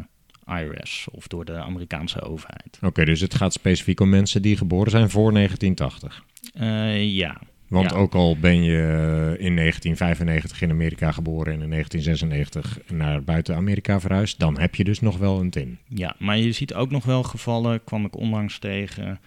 IRS 0.45 1.07
of 1.11 1.28
door 1.28 1.45
de 1.45 1.53
Amerikaanse 1.55 2.22
overheid. 2.22 2.80
Oké, 2.82 3.05
dus 3.05 3.22
het 3.22 3.36
gaat 3.36 3.53
specifiek 3.53 3.99
om 3.99 4.09
mensen 4.09 4.41
die 4.41 4.57
geboren 4.57 4.91
zijn 4.91 5.09
voor 5.09 5.34
1980. 5.34 6.26
Eh, 6.53 7.13
ja, 7.13 7.41
Want 7.68 7.91
Ja. 7.91 7.97
ook 7.97 8.13
al 8.15 8.38
ben 8.39 8.63
je 8.63 8.78
eh, 8.78 9.45
in 9.45 9.55
1995 9.55 10.61
in 10.61 10.70
Amerika 10.70 11.11
geboren 11.11 11.53
en 11.53 11.61
in 11.61 11.70
1996 11.70 12.80
naar 12.91 13.24
buiten 13.24 13.55
Amerika 13.55 13.99
verhuisd, 13.99 14.39
dan 14.39 14.59
heb 14.59 14.76
je 14.76 14.84
dus 14.84 14.99
nog 14.99 15.18
wel 15.18 15.39
een 15.39 15.49
tin. 15.49 15.78
Ja, 15.88 16.15
maar 16.20 16.38
je 16.38 16.51
ziet 16.51 16.74
ook 16.74 16.89
nog 16.91 17.05
wel 17.05 17.24
gevallen, 17.24 17.84
kwam 17.84 18.05
ik 18.05 18.15
onlangs 18.15 18.59
tegen, 18.59 19.20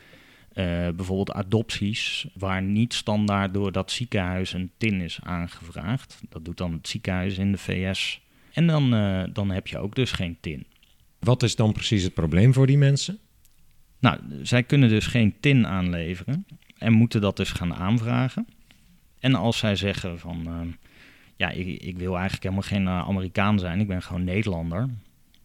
eh, 0.53 0.65
bijvoorbeeld 0.97 1.33
adopties, 1.33 2.27
waar 2.35 2.63
niet 2.63 2.95
standaard 2.95 3.55
door 3.55 3.73
dat 3.73 3.91
ziekenhuis 3.91 4.53
een 4.53 4.71
TIN 4.77 5.01
is 5.01 5.19
aangevraagd. 5.23 6.21
Dat 6.29 6.45
doet 6.45 6.57
dan 6.57 6.73
het 6.73 6.89
ziekenhuis 6.89 7.39
in 7.39 7.53
de 7.53 7.59
VS. 7.59 8.21
En 8.53 8.67
dan, 8.67 8.95
eh, 8.95 9.23
dan 9.33 9.51
heb 9.51 9.67
je 9.67 9.79
ook 9.79 9.95
dus 9.95 10.13
geen 10.13 10.37
TIN. 10.41 10.67
Wat 11.19 11.43
is 11.43 11.57
dan 11.57 11.73
precies 11.73 12.03
het 12.03 12.15
probleem 12.15 12.53
voor 12.53 12.67
die 12.67 12.79
mensen? 12.79 13.19
Nou, 13.99 14.19
zij 14.43 14.63
kunnen 14.63 14.89
dus 14.89 15.07
geen 15.07 15.35
TIN 15.41 15.67
aanleveren 15.67 16.47
en 16.81 16.93
moeten 16.93 17.21
dat 17.21 17.37
dus 17.37 17.51
gaan 17.51 17.75
aanvragen. 17.75 18.47
En 19.21 19.35
als 19.35 19.59
zij 19.59 19.77
zeggen 19.77 20.19
van, 20.19 20.47
eh, 20.47 20.73
ja, 21.37 21.51
ik, 21.51 21.83
ik 21.83 21.99
wil 21.99 22.13
eigenlijk 22.13 22.43
helemaal 22.43 22.69
geen 22.69 22.87
eh, 22.87 23.09
Amerikaan 23.09 23.59
zijn, 23.59 23.81
ik 23.81 23.87
ben 23.87 24.03
gewoon 24.03 24.25
Nederlander. 24.25 24.89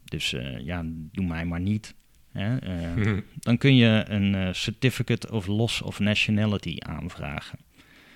Dus 0.08 0.32
eh, 0.32 0.64
ja, 0.64 0.82
doe 1.12 1.26
mij 1.26 1.44
maar 1.44 1.60
niet. 1.60 1.94
Hè? 2.32 2.56
Eh, 2.56 3.18
dan 3.46 3.58
kun 3.58 3.76
je 3.76 4.04
een 4.08 4.34
eh, 4.34 4.52
Certificate 4.52 5.30
of 5.30 5.46
Loss 5.46 5.82
of 5.82 5.98
Nationality 5.98 6.76
aanvragen. 6.78 7.58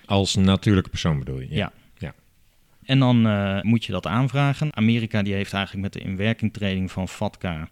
Als 0.05 0.35
natuurlijke 0.35 0.91
persoon 0.91 1.19
bedoel 1.19 1.41
je? 1.41 1.55
Ja. 1.55 1.73
En 2.85 2.99
dan 2.99 3.23
moet 3.63 3.85
je 3.85 3.93
dat 3.93 4.07
aanvragen. 4.07 4.77
Amerika 4.77 5.23
die 5.23 5.35
heeft 5.35 5.53
eigenlijk 5.53 5.85
met 5.85 6.03
de 6.03 6.09
inwerkingtreding 6.09 6.91
van 6.91 7.09
FATCA 7.09 7.69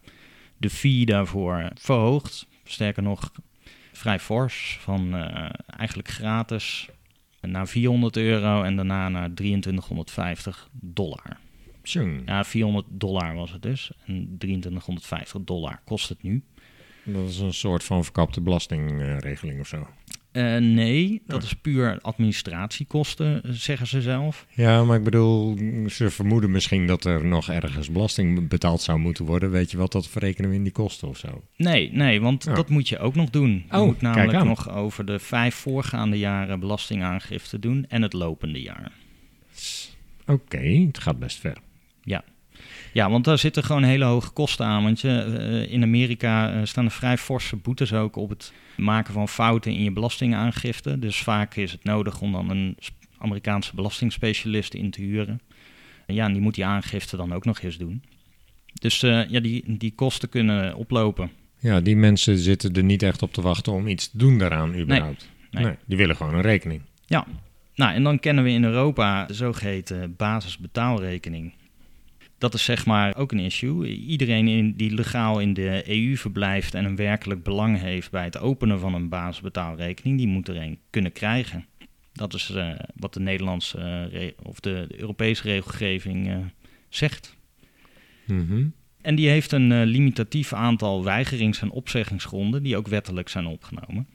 de 0.57 0.70
fee 0.70 1.07
daarvoor 1.07 1.70
verhoogd. 1.74 2.46
Sterker 2.64 3.03
nog, 3.03 3.32
vrij 3.99 4.18
fors, 4.18 4.78
van 4.80 5.14
eh, 5.14 5.51
eigenlijk 5.76 6.09
gratis 6.09 6.88
naar 7.40 7.68
400 7.68 8.16
euro 8.16 8.62
en 8.62 8.76
daarna 8.76 9.09
naar 9.09 9.34
2350 9.34 10.68
dollar. 10.72 11.36
Ja, 12.26 12.44
400 12.44 12.86
dollar 12.88 13.34
was 13.34 13.53
het 13.53 13.62
dus. 13.62 13.92
En 14.07 14.36
2350 14.38 15.40
dollar 15.44 15.80
kost 15.84 16.09
het 16.09 16.22
nu. 16.22 16.42
dat 17.05 17.28
is 17.28 17.38
een 17.38 17.55
soort 17.55 17.84
van 17.84 18.05
verkapte 18.05 18.40
belastingregeling 18.40 19.61
of 19.61 19.66
zo. 19.66 19.88
Uh, 20.33 20.57
nee, 20.57 21.22
dat 21.26 21.43
is 21.43 21.53
puur 21.55 21.99
administratiekosten, 22.01 23.43
eh, 23.43 23.51
zeggen 23.53 23.87
ze 23.87 24.03
zelf. 24.03 24.47
Ja, 24.55 24.85
maar 24.85 24.97
ik 24.99 25.05
bedoel, 25.05 25.59
ze 25.89 26.11
vermoeden 26.11 26.51
misschien 26.51 26.87
dat 26.87 27.05
er 27.05 27.24
nog 27.26 27.49
ergens 27.49 27.91
belasting 27.91 28.49
betaald 28.49 28.81
zou 28.81 28.99
moeten 28.99 29.24
worden. 29.24 29.51
Weet 29.51 29.70
je 29.70 29.76
wat, 29.76 29.93
dat 29.93 30.09
verrekenen 30.09 30.51
we 30.51 30.57
in 30.57 30.62
die 30.62 30.72
kosten 30.72 31.09
of 31.09 31.18
zo. 31.18 31.43
Nee, 31.57 31.93
nee, 31.93 32.20
want 32.20 32.47
Oh. 32.47 32.55
dat 32.55 32.68
moet 32.68 32.89
je 32.89 32.99
ook 32.99 33.14
nog 33.14 33.31
doen. 33.31 33.64
Je 33.70 33.76
Oh, 33.76 33.85
moet 33.87 33.99
kijk 33.99 34.03
namelijk 34.14 34.39
aan. 34.39 34.47
nog 34.47 34.70
over 34.70 35.05
de 35.05 35.18
vijf 35.18 35.55
voorgaande 35.55 36.18
jaren 36.18 36.61
belastingaangifte 36.61 37.59
doen 37.59 37.85
en 37.89 38.03
het 38.03 38.12
lopende 38.12 38.61
jaar. 38.61 38.93
Oké, 40.26 40.59
het 40.87 40.99
gaat 40.99 41.18
best 41.18 41.39
ver. 41.39 41.57
Ja, 42.03 42.24
want 42.93 43.24
daar 43.24 43.39
zitten 43.39 43.64
gewoon 43.64 43.82
hele 43.82 44.05
hoge 44.05 44.30
kosten 44.30 44.66
aan. 44.66 44.82
Want 44.82 45.01
je, 45.01 45.20
eh, 45.20 45.72
in 45.72 45.82
Amerika 45.82 46.53
eh, 46.53 46.61
staan 46.64 46.84
er 46.84 46.91
vrij 46.91 47.18
forse 47.18 47.57
boetes 47.57 47.93
ook 47.93 48.16
op 48.16 48.28
het 48.28 48.53
maken 48.76 49.12
van 49.12 49.28
fouten 49.28 49.72
in 49.72 49.82
je 49.82 49.93
belastingaangifte. 49.93 50.99
Dus 50.99 51.22
vaak 51.22 51.57
is 51.57 51.72
het 51.72 51.84
nodig 51.84 52.20
om 52.20 52.32
dan 52.32 52.51
een 52.51 52.76
Amerikaanse 53.18 53.74
belastingspecialist 53.74 54.74
in 54.74 54.91
te 54.91 55.01
huren. 55.01 55.41
En 56.07 56.14
ja, 56.14 56.26
en 56.26 56.32
die 56.32 56.43
moet 56.43 56.55
die 56.55 56.66
aangifte 56.66 57.16
dan 57.16 57.32
ook 57.32 57.45
nog 57.45 57.61
eens 57.61 57.78
doen. 57.78 58.03
Dus 58.72 59.03
eh, 59.03 59.28
ja, 59.28 59.41
die, 59.41 59.64
die 59.66 59.93
kosten 59.95 60.28
kunnen 60.28 60.74
oplopen. 60.74 61.30
Ja, 61.59 61.80
die 61.80 61.97
mensen 61.97 62.39
zitten 62.39 62.72
er 62.74 62.84
niet 62.84 63.03
echt 63.03 63.22
op 63.22 63.32
te 63.32 63.41
wachten 63.41 63.72
om 63.72 63.86
iets 63.86 64.11
te 64.11 64.18
doen 64.18 64.39
daaraan 64.39 64.74
überhaupt. 64.74 65.28
nee. 65.51 65.74
die 65.84 65.97
willen 65.97 66.16
gewoon 66.16 66.34
een 66.34 66.41
rekening. 66.41 66.80
Nou, 67.78 67.95
en 67.95 68.03
dan 68.03 68.18
kennen 68.18 68.45
we 68.45 68.51
in 68.51 68.64
Europa 68.64 69.24
de 69.24 69.34
zogeheten 69.34 70.16
basisbetaalrekening. 70.16 71.53
Dat 72.39 72.55
is 72.55 72.64
zeg 72.64 72.86
maar 72.86 73.16
ook 73.16 73.32
een 73.32 73.39
issue. 73.39 73.86
Iedereen 73.86 74.49
in, 74.49 74.72
die 74.76 74.95
legaal 74.95 75.41
in 75.41 75.55
de 75.55 75.82
EU 75.86 76.16
verblijft 76.16 76.74
en 76.74 76.84
een 76.84 76.97
werkelijk 76.97 77.43
belang 77.43 77.80
heeft 77.80 78.11
bij 78.11 78.24
het 78.24 78.39
openen 78.39 78.80
van 78.80 78.95
een 78.95 79.09
basisbetaalrekening, 79.09 80.18
die 80.18 80.26
moet 80.26 80.49
er 80.49 80.57
een 80.57 80.78
kunnen 80.91 81.12
krijgen. 81.12 81.66
Dat 82.12 82.34
is 82.34 82.51
eh, 82.51 82.70
wat 82.95 83.14
de 83.14 83.20
Nederlandse 83.20 84.09
eh, 84.12 84.30
of 84.43 84.61
de, 84.61 84.84
de 84.89 85.01
Europese 85.01 85.43
regelgeving 85.43 86.28
eh, 86.28 86.36
zegt. 86.89 87.36
Mhm. 88.24 88.66
En 89.01 89.14
die 89.14 89.28
heeft 89.28 89.53
een 89.53 89.84
limitatief 89.84 90.53
aantal 90.53 91.05
weigerings- 91.05 91.61
en 91.61 91.70
opzeggingsgronden 91.70 92.62
die 92.62 92.76
ook 92.76 92.89
wettelijk 92.89 93.28
zijn 93.28 93.47
opgenomen. 93.47 94.07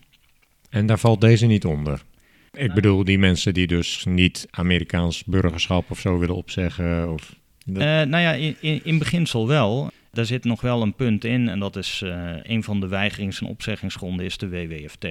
En 0.69 0.85
daar 0.85 0.99
valt 0.99 1.21
deze 1.21 1.45
niet 1.45 1.65
onder. 1.65 2.03
Ik 2.51 2.73
bedoel, 2.73 3.03
die 3.03 3.19
mensen 3.19 3.53
die 3.53 3.67
dus 3.67 4.05
niet 4.05 4.47
Amerikaans 4.51 5.23
burgerschap 5.23 5.91
of 5.91 5.99
zo 5.99 6.19
willen 6.19 6.35
opzeggen. 6.35 7.13
Of, 7.13 7.35
dat- 7.65 7.83
Eh, 7.83 7.87
nou 7.87 8.17
ja, 8.23 8.31
in, 8.33 8.55
in, 8.59 8.81
in 8.83 8.97
beginsel 8.97 9.47
wel. 9.47 9.91
Daar 10.11 10.25
zit 10.25 10.43
nog 10.43 10.61
wel 10.61 10.81
een 10.81 10.93
punt 10.93 11.23
in 11.23 11.49
en 11.49 11.59
dat 11.59 11.75
is 11.75 12.01
eh, 12.05 12.31
een 12.43 12.63
van 12.63 12.79
de 12.79 12.87
weigerings- 12.87 13.41
en 13.41 13.47
opzeggingsgronden 13.47 14.25
is 14.25 14.37
de 14.37 14.49
WWFT. 14.49 15.07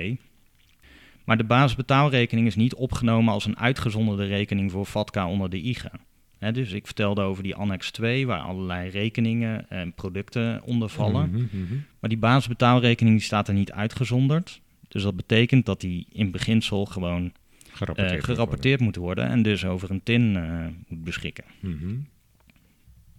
Maar 1.24 1.36
de 1.36 1.44
basisbetaalrekening 1.44 2.46
is 2.46 2.56
niet 2.56 2.74
opgenomen 2.74 3.32
als 3.32 3.44
een 3.44 3.58
uitgezonderde 3.58 4.24
rekening 4.26 4.70
voor 4.70 4.84
FATCA 4.86 5.28
onder 5.28 5.50
de 5.50 5.60
IGA. 5.60 5.90
Dus 6.52 6.72
ik 6.72 6.84
vertelde 6.86 7.20
over 7.22 7.42
die 7.42 7.54
annex 7.54 7.90
2, 7.90 8.26
waar 8.26 8.40
allerlei 8.40 8.90
rekeningen 8.90 9.70
en 9.70 9.92
producten 9.92 10.62
onder 10.64 10.88
vallen. 10.88 11.30
Mhm, 11.30 11.38
mhm. 11.62 11.74
Maar 12.00 12.10
die 12.10 12.18
basisbetaalrekening 12.18 13.16
die 13.16 13.24
staat 13.24 13.48
er 13.48 13.54
niet 13.54 13.72
uitgezonderd. 13.72 14.60
Dus 14.88 15.02
dat 15.02 15.16
betekent 15.16 15.66
dat 15.66 15.80
die 15.80 16.06
in 16.12 16.30
beginsel 16.30 16.84
gewoon 16.84 17.24
eh, 17.24 17.30
Gerapporteerd. 17.72 18.12
moet 18.16 18.24
gerapporteerd 18.24 18.80
moet 18.80 18.96
worden 18.96 19.28
en 19.28 19.42
dus 19.42 19.64
over 19.64 19.90
een 19.90 20.02
tin 20.02 20.36
eh, 20.36 20.66
moet 20.88 21.04
beschikken. 21.04 21.44
Mhm. 21.60 21.94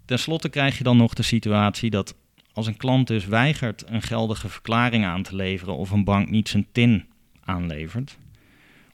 Ten 0.05 0.19
slotte 0.19 0.49
krijg 0.49 0.77
je 0.77 0.83
dan 0.83 0.97
nog 0.97 1.13
de 1.13 1.23
situatie 1.23 1.89
dat 1.89 2.15
als 2.53 2.67
een 2.67 2.77
klant 2.77 3.07
dus 3.07 3.25
weigert 3.25 3.83
een 3.87 4.01
geldige 4.01 4.49
verklaring 4.49 5.05
aan 5.05 5.23
te 5.23 5.35
leveren 5.35 5.77
of 5.77 5.91
een 5.91 6.03
bank 6.03 6.29
niet 6.29 6.49
zijn 6.49 6.67
tin 6.71 7.05
aanlevert, 7.43 8.17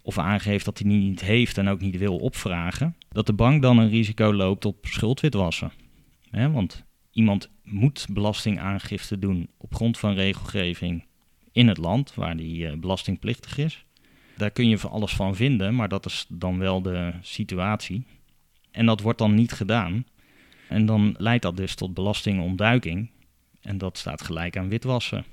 of 0.01 0.17
aangeeft 0.17 0.65
dat 0.65 0.77
hij 0.77 0.89
die 0.89 0.99
niet 0.99 1.21
heeft 1.21 1.57
en 1.57 1.67
ook 1.67 1.81
niet 1.81 1.97
wil 1.97 2.17
opvragen, 2.17 2.95
dat 3.09 3.25
de 3.25 3.33
bank 3.33 3.61
dan 3.61 3.77
een 3.77 3.89
risico 3.89 4.33
loopt 4.33 4.65
op 4.65 4.85
schuldwitwassen. 4.85 5.71
Want 6.31 6.83
iemand 7.11 7.49
moet 7.63 8.07
belastingaangifte 8.09 9.19
doen 9.19 9.49
op 9.57 9.75
grond 9.75 9.97
van 9.97 10.13
regelgeving 10.13 11.05
in 11.51 11.67
het 11.67 11.77
land 11.77 12.15
waar 12.15 12.37
die 12.37 12.67
eh, 12.67 12.77
belastingplichtig 12.77 13.57
is. 13.57 13.85
Daar 14.37 14.51
kun 14.51 14.69
je 14.69 14.77
van 14.77 14.91
alles 14.91 15.13
van 15.13 15.35
vinden, 15.35 15.75
maar 15.75 15.89
dat 15.89 16.05
is 16.05 16.25
dan 16.29 16.57
wel 16.57 16.81
de 16.81 17.13
situatie. 17.21 18.05
En 18.71 18.85
dat 18.85 19.01
wordt 19.01 19.19
dan 19.19 19.35
niet 19.35 19.51
gedaan. 19.51 20.05
En 20.69 20.85
dan 20.85 21.15
leidt 21.17 21.43
dat 21.43 21.57
dus 21.57 21.75
tot 21.75 21.93
belastingontduiking. 21.93 23.09
En 23.61 23.77
dat 23.77 23.97
staat 23.97 24.21
gelijk 24.21 24.57
aan 24.57 24.69
witwassen. 24.69 25.23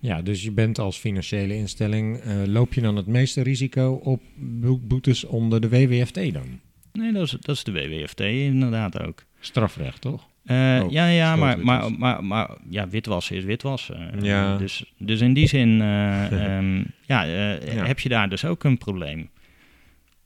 Ja, 0.00 0.22
dus 0.22 0.42
je 0.42 0.50
bent 0.52 0.78
als 0.78 0.96
financiële 0.96 1.56
instelling, 1.56 2.16
eh, 2.16 2.36
loop 2.46 2.74
je 2.74 2.80
dan 2.80 2.96
het 2.96 3.06
meeste 3.06 3.42
risico 3.42 3.92
op 4.02 4.22
bo- 4.36 4.78
boetes 4.82 5.24
onder 5.24 5.60
de 5.60 5.68
WWFT 5.68 6.32
dan? 6.32 6.60
Nee, 6.92 7.12
dat 7.12 7.22
is, 7.22 7.30
dat 7.40 7.56
is 7.56 7.64
de 7.64 7.72
WWFT 7.72 8.20
inderdaad 8.20 9.00
ook. 9.02 9.24
Strafrecht, 9.40 10.00
toch? 10.00 10.28
Eh, 10.44 10.80
Oh, 10.84 10.90
ja, 10.90 11.06
ja 11.08 11.36
maar, 11.36 11.58
maar, 11.58 11.92
maar, 11.92 12.24
maar 12.24 12.50
ja, 12.68 12.88
witwassen 12.88 13.36
is 13.36 13.44
witwassen. 13.44 14.12
Eh, 14.12 14.22
Ja. 14.22 14.56
Dus, 14.56 14.92
dus 14.98 15.20
in 15.20 15.34
die 15.34 15.46
zin 15.46 15.80
eh, 15.80 16.32
ehm, 16.56 16.76
ja, 17.06 17.22
Ja. 17.22 17.58
heb 17.86 18.00
je 18.00 18.08
daar 18.08 18.28
dus 18.28 18.44
ook 18.44 18.64
een 18.64 18.78
probleem. 18.78 19.28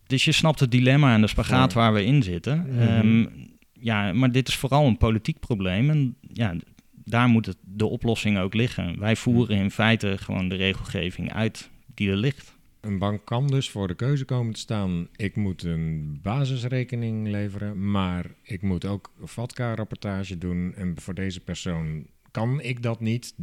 Dus 0.07 0.25
je 0.25 0.33
snapt 0.33 0.61
het 0.61 0.71
dilemma 0.71 1.15
en 1.15 1.21
de 1.21 1.27
spagaat 1.27 1.73
Ja. 1.73 1.79
waar 1.79 1.93
we 1.93 2.05
in 2.05 2.23
zitten. 2.23 2.67
Mhm. 2.71 3.27
Ja, 3.81 4.13
maar 4.13 4.33
dit 4.33 4.49
is 4.49 4.57
vooral 4.57 4.87
een 4.87 4.97
politiek 4.97 5.41
probleem. 5.41 5.91
En 5.91 6.17
ja, 6.33 6.55
daar 7.05 7.29
moet 7.29 7.47
het, 7.47 7.57
de 7.61 7.87
oplossing 7.87 8.39
ook 8.39 8.55
liggen. 8.55 8.99
Wij 8.99 9.17
voeren 9.17 9.57
in 9.57 9.71
feite 9.71 10.19
gewoon 10.19 10.49
de 10.49 10.57
regelgeving 10.57 11.33
uit 11.33 11.71
die 11.95 12.11
er 12.11 12.17
ligt. 12.17 12.57
Een 12.81 12.99
bank 12.99 13.25
kan 13.25 13.47
dus 13.47 13.71
voor 13.71 13.89
de 13.89 13.95
keuze 13.95 14.25
komen 14.25 14.53
te 14.53 14.61
staan: 14.61 15.09
ik 15.17 15.37
moet 15.37 15.63
een 15.63 16.19
basisrekening 16.23 17.29
leveren, 17.29 17.91
maar 17.91 18.27
ik 18.43 18.63
moet 18.63 18.85
ook 18.85 19.13
een 19.21 19.29
FATCA-rapportage 19.29 20.39
doen. 20.39 20.75
En 20.75 21.01
voor 21.01 21.15
deze 21.15 21.41
persoon 21.41 22.07
kan 22.31 22.61
ik 22.61 22.83
dat 22.83 23.01
niet. 23.01 23.35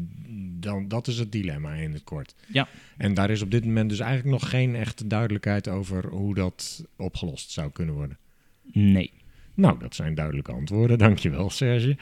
Dan, 0.59 0.87
dat 0.87 1.07
is 1.07 1.17
het 1.17 1.31
dilemma 1.31 1.73
in 1.73 1.93
het 1.93 2.03
kort. 2.03 2.35
Ja. 2.47 2.67
En 2.97 3.13
daar 3.13 3.29
is 3.29 3.41
op 3.41 3.51
dit 3.51 3.65
moment 3.65 3.89
dus 3.89 3.99
eigenlijk 3.99 4.41
nog 4.41 4.49
geen 4.49 4.75
echte 4.75 5.07
duidelijkheid 5.07 5.67
over 5.67 6.07
hoe 6.07 6.35
dat 6.35 6.85
opgelost 6.97 7.51
zou 7.51 7.71
kunnen 7.71 7.95
worden. 7.95 8.17
Nee. 8.63 9.11
Nou, 9.55 9.79
dat 9.79 9.95
zijn 9.95 10.15
duidelijke 10.15 10.51
antwoorden. 10.51 10.97
Dankjewel, 10.97 11.49
Serge. 11.49 11.97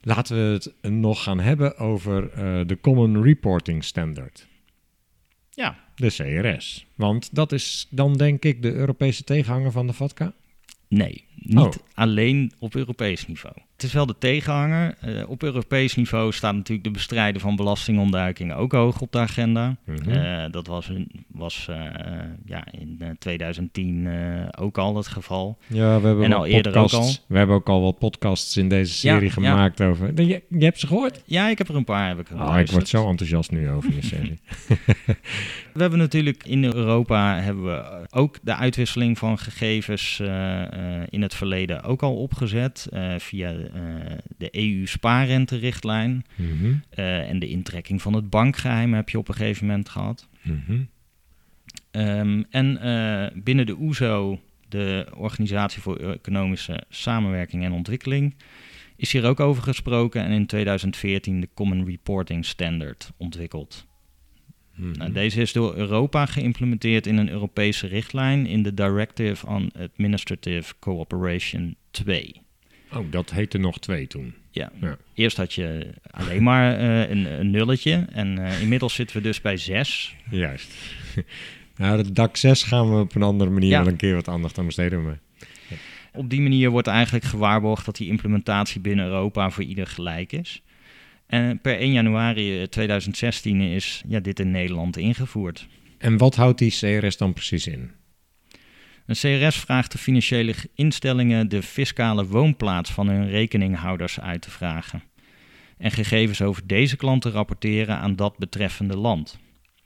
Laten 0.00 0.36
we 0.36 0.52
het 0.52 0.92
nog 0.92 1.22
gaan 1.22 1.40
hebben 1.40 1.76
over 1.76 2.30
eh, 2.32 2.60
de 2.66 2.78
Common 2.80 3.22
Reporting 3.22 3.84
Standard. 3.84 4.46
Ja, 5.50 5.78
De 5.94 6.08
CRS. 6.08 6.86
Want 6.94 7.34
dat 7.34 7.52
is 7.52 7.86
dan 7.90 8.16
denk 8.16 8.44
ik 8.44 8.62
de 8.62 8.72
Europese 8.72 9.24
tegenhanger 9.24 9.72
van 9.72 9.86
de 9.86 9.92
FATCA. 9.92 10.32
Nee, 10.88 11.24
niet 11.48 11.58
Oh. 11.58 11.72
alleen 11.94 12.52
op 12.58 12.74
Europees 12.74 13.26
niveau. 13.26 13.54
Het 13.72 13.84
is 13.84 13.92
wel 13.92 14.06
de 14.06 14.14
tegenhanger. 14.18 14.94
Eh, 15.00 15.28
op 15.28 15.42
Europees 15.42 15.94
niveau 15.94 16.32
staat 16.32 16.54
natuurlijk 16.54 16.86
de 16.86 16.92
bestrijden 16.92 17.40
van 17.40 17.56
belastingontduiking 17.56 18.52
ook 18.54 18.72
hoog 18.72 19.00
op 19.00 19.12
de 19.12 19.18
agenda. 19.18 19.76
Mhm. 19.84 20.10
Eh, 20.10 20.44
dat 20.50 20.66
was, 20.66 20.90
was 21.26 21.66
eh, 21.70 21.76
ja, 22.44 22.64
in 22.70 22.96
eh, 23.00 23.08
2010 23.18 24.06
eh, 24.06 24.62
ook 24.64 24.78
al 24.78 24.96
het 24.96 25.06
geval. 25.06 25.58
ja, 25.66 26.00
we 26.00 26.06
hebben 26.06 26.24
en 26.24 26.32
al 26.32 26.46
eerder 26.46 26.76
ook 26.76 26.82
podcasts- 26.90 27.24
We 27.28 27.38
hebben 27.38 27.56
ook 27.56 27.68
al 27.68 27.80
wat 27.82 27.98
podcasts 27.98 28.56
in 28.56 28.68
deze 28.68 28.92
serie 28.94 29.18
Ja, 29.20 29.24
ja. 29.26 29.30
gemaakt 29.30 29.80
over. 29.80 30.22
Je, 30.22 30.42
je 30.48 30.64
hebt 30.64 30.80
ze 30.80 30.86
gehoord? 30.86 31.22
Ja, 31.26 31.48
ik 31.48 31.58
heb 31.58 31.68
er 31.68 31.76
een 31.76 31.84
paar 31.84 32.08
heb 32.08 32.18
ik 32.20 32.26
Oh, 32.32 32.58
ik 32.58 32.70
word 32.70 32.88
zo 32.88 33.08
enthousiast 33.08 33.50
nu 33.50 33.70
over 33.70 33.94
je 33.94 34.02
serie. 34.02 34.38
We 35.74 35.80
hebben 35.82 35.98
natuurlijk 35.98 36.44
in 36.46 36.64
Europa 36.64 37.40
hebben 37.40 37.64
we 37.64 38.06
ook 38.10 38.38
de 38.42 38.54
uitwisseling 38.54 39.18
van 39.18 39.38
gegevens 39.38 40.20
in 41.10 41.22
het 41.22 41.34
verleden 41.36 41.82
ook 41.82 42.02
al 42.02 42.16
opgezet 42.16 42.88
eh, 42.92 43.14
via 43.18 43.52
eh, 43.52 43.60
de 44.38 44.48
EU-spaarrente-richtlijn. 44.50 46.24
Mhm, 46.34 46.74
Eh, 46.90 47.28
en 47.28 47.38
de 47.38 47.48
intrekking 47.48 48.02
van 48.02 48.12
het 48.12 48.30
bankgeheim 48.30 48.94
heb 48.94 49.08
je 49.08 49.18
op 49.18 49.28
een 49.28 49.34
gegeven 49.34 49.66
moment 49.66 49.88
gehad. 49.88 50.28
mhm. 50.42 50.80
Ehm, 51.90 52.42
en 52.50 52.78
binnen 53.44 53.66
de 53.66 53.76
OESO, 53.78 54.40
de 54.68 55.06
Organisatie 55.14 55.82
voor 55.82 55.96
Economische 55.96 56.84
Samenwerking 56.88 57.64
en 57.64 57.72
Ontwikkeling, 57.72 58.34
is 58.96 59.12
hier 59.12 59.24
ook 59.24 59.40
over 59.40 59.62
gesproken 59.62 60.24
en 60.24 60.30
in 60.30 60.46
2014 60.46 61.40
de 61.40 61.48
Common 61.54 61.86
Reporting 61.86 62.44
Standard 62.44 63.12
ontwikkeld. 63.16 63.86
Mhm. 64.76 64.98
Nou, 64.98 65.12
deze 65.12 65.40
is 65.40 65.52
door 65.52 65.76
Europa 65.76 66.26
geïmplementeerd 66.26 67.06
in 67.06 67.16
een 67.16 67.30
Europese 67.30 67.86
richtlijn 67.86 68.46
in 68.46 68.62
de 68.62 68.74
Directive 68.74 69.46
on 69.46 69.70
Administrative 69.78 70.74
Cooperation 70.80 71.76
2. 71.90 72.40
Oh, 72.92 73.10
dat 73.10 73.30
heette 73.30 73.58
nog 73.58 73.78
twee 73.78 74.06
toen. 74.06 74.34
Ja. 74.50 74.72
Ja. 74.80 74.96
Eerst 75.14 75.36
had 75.36 75.54
je 75.54 75.90
alleen 76.10 76.42
maar 76.42 76.76
eh, 76.78 77.10
een, 77.10 77.40
een 77.40 77.50
nulletje 77.50 78.06
en 78.12 78.38
eh, 78.38 78.60
inmiddels 78.62 78.94
zitten 78.94 79.16
we 79.16 79.22
dus 79.22 79.40
bij 79.40 79.56
zes. 79.56 80.14
Juist. 80.30 80.70
nou, 81.76 82.02
de 82.02 82.12
DAC 82.12 82.36
6 82.36 82.62
gaan 82.62 82.90
we 82.90 83.00
op 83.00 83.14
een 83.14 83.22
andere 83.22 83.50
manier 83.50 83.70
Ja. 83.70 83.78
wel 83.82 83.92
een 83.92 83.96
keer 83.96 84.14
wat 84.14 84.28
aandacht 84.28 84.58
aan 84.58 84.66
besteden. 84.66 85.04
Maar... 85.04 85.18
Op 86.12 86.30
die 86.30 86.40
manier 86.40 86.70
wordt 86.70 86.86
eigenlijk 86.86 87.24
gewaarborgd 87.24 87.84
dat 87.84 87.96
die 87.96 88.08
implementatie 88.08 88.80
binnen 88.80 89.06
Europa 89.06 89.50
voor 89.50 89.64
ieder 89.64 89.86
gelijk 89.86 90.32
is. 90.32 90.62
En 91.26 91.60
per 91.60 91.78
1 91.78 91.92
januari 91.92 92.68
2016 92.68 93.60
is 93.60 94.02
ja, 94.08 94.20
dit 94.20 94.40
in 94.40 94.50
Nederland 94.50 94.96
ingevoerd. 94.96 95.66
En 95.98 96.16
wat 96.16 96.34
houdt 96.34 96.58
die 96.58 96.70
CRS 96.70 97.16
dan 97.16 97.32
precies 97.32 97.66
in? 97.66 97.90
Een 99.06 99.14
CRS 99.14 99.56
vraagt 99.56 99.92
de 99.92 99.98
financiële 99.98 100.54
instellingen 100.74 101.48
de 101.48 101.62
fiscale 101.62 102.26
woonplaats 102.26 102.90
van 102.90 103.08
hun 103.08 103.28
rekeninghouders 103.28 104.20
uit 104.20 104.42
te 104.42 104.50
vragen. 104.50 105.02
En 105.78 105.90
gegevens 105.90 106.42
over 106.42 106.66
deze 106.66 106.96
klant 106.96 107.22
te 107.22 107.30
rapporteren 107.30 107.96
aan 107.96 108.16
dat 108.16 108.38
betreffende 108.38 108.96
land. 108.96 109.38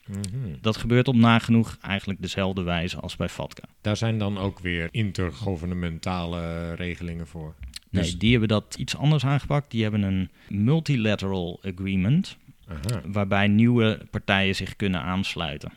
Mhm. 0.06 0.54
Dat 0.60 0.76
gebeurt 0.76 1.08
op 1.08 1.14
nagenoeg 1.14 1.78
eigenlijk 1.80 2.22
dezelfde 2.22 2.62
wijze 2.62 2.96
als 2.96 3.16
bij 3.16 3.28
FATCA. 3.28 3.64
Daar 3.80 3.96
zijn 3.96 4.18
dan 4.18 4.38
ook 4.38 4.58
weer 4.58 4.88
intergouvernementale 4.90 6.74
regelingen 6.74 7.26
voor. 7.26 7.54
Nee, 7.90 8.02
Dus- 8.02 8.18
die 8.18 8.30
hebben 8.30 8.48
dat 8.48 8.76
iets 8.78 8.96
anders 8.96 9.24
aangepakt. 9.24 9.70
Die 9.70 9.82
hebben 9.82 10.02
een 10.02 10.28
multilateral 10.48 11.60
agreement, 11.62 12.36
Aha. 12.68 13.00
waarbij 13.04 13.48
nieuwe 13.48 14.00
partijen 14.10 14.54
zich 14.54 14.76
kunnen 14.76 15.00
aansluiten. 15.02 15.72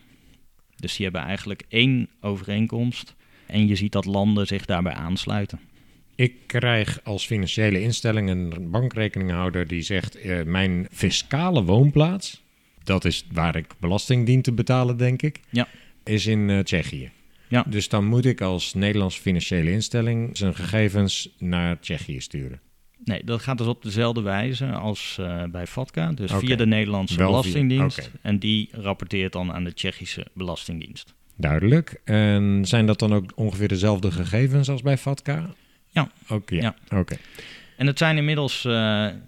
Dus 0.75 0.95
die 0.95 1.03
hebben 1.05 1.21
eigenlijk 1.23 1.63
één 1.67 2.09
overeenkomst. 2.21 3.15
En 3.45 3.67
je 3.67 3.75
ziet 3.75 3.91
dat 3.91 4.05
landen 4.05 4.47
zich 4.47 4.65
daarbij 4.65 4.93
aansluiten. 4.93 5.59
Ik 6.15 6.33
krijg 6.47 6.99
als 7.03 7.25
financiële 7.25 7.81
instelling 7.81 8.29
een 8.29 8.69
bankrekeninghouder 8.71 9.67
die 9.67 9.81
zegt: 9.81 10.15
eh, 10.15 10.43
Mijn 10.43 10.87
fiscale 10.91 11.63
woonplaats, 11.63 12.41
dat 12.83 13.05
is 13.05 13.25
waar 13.31 13.55
ik 13.55 13.67
belasting 13.79 14.25
dien 14.25 14.41
te 14.41 14.51
betalen, 14.51 14.97
denk 14.97 15.21
ik, 15.21 15.39
Ja. 15.49 15.67
is 16.03 16.27
in 16.27 16.49
eh, 16.49 16.59
Tsjechië. 16.59 17.11
Ja. 17.47 17.65
Dus 17.67 17.89
dan 17.89 18.05
moet 18.05 18.25
ik 18.25 18.41
als 18.41 18.73
Nederlandse 18.73 19.21
financiële 19.21 19.71
instelling 19.71 20.37
zijn 20.37 20.55
gegevens 20.55 21.29
naar 21.37 21.79
Tsjechië 21.79 22.19
sturen. 22.21 22.59
Nee, 23.03 23.23
dat 23.23 23.41
gaat 23.41 23.57
dus 23.57 23.67
op 23.67 23.83
dezelfde 23.83 24.21
wijze 24.21 24.65
als 24.71 25.17
eh, 25.19 25.43
bij 25.43 25.67
FATCA. 25.67 26.11
Dus 26.11 26.31
Oké. 26.31 26.45
via 26.45 26.55
de 26.55 26.65
Nederlandse 26.65 27.17
Wel 27.17 27.27
Belastingdienst. 27.27 27.97
oké. 27.99 28.09
En 28.21 28.39
die 28.39 28.69
rapporteert 28.71 29.33
dan 29.33 29.51
aan 29.53 29.63
de 29.63 29.73
Tsjechische 29.73 30.25
Belastingdienst. 30.33 31.13
Duidelijk. 31.37 32.01
En 32.03 32.61
zijn 32.65 32.85
dat 32.85 32.99
dan 32.99 33.13
ook 33.13 33.31
ongeveer 33.35 33.67
dezelfde 33.67 34.11
gegevens 34.11 34.69
als 34.69 34.81
bij 34.81 34.97
FATCA? 34.97 35.49
Ja. 35.89 36.11
Ja. 36.27 36.39
Ja. 36.45 36.75
Oké. 36.97 37.15
En 37.77 37.87
het 37.87 37.97
zijn 37.97 38.17
inmiddels 38.17 38.65
eh, 38.65 38.71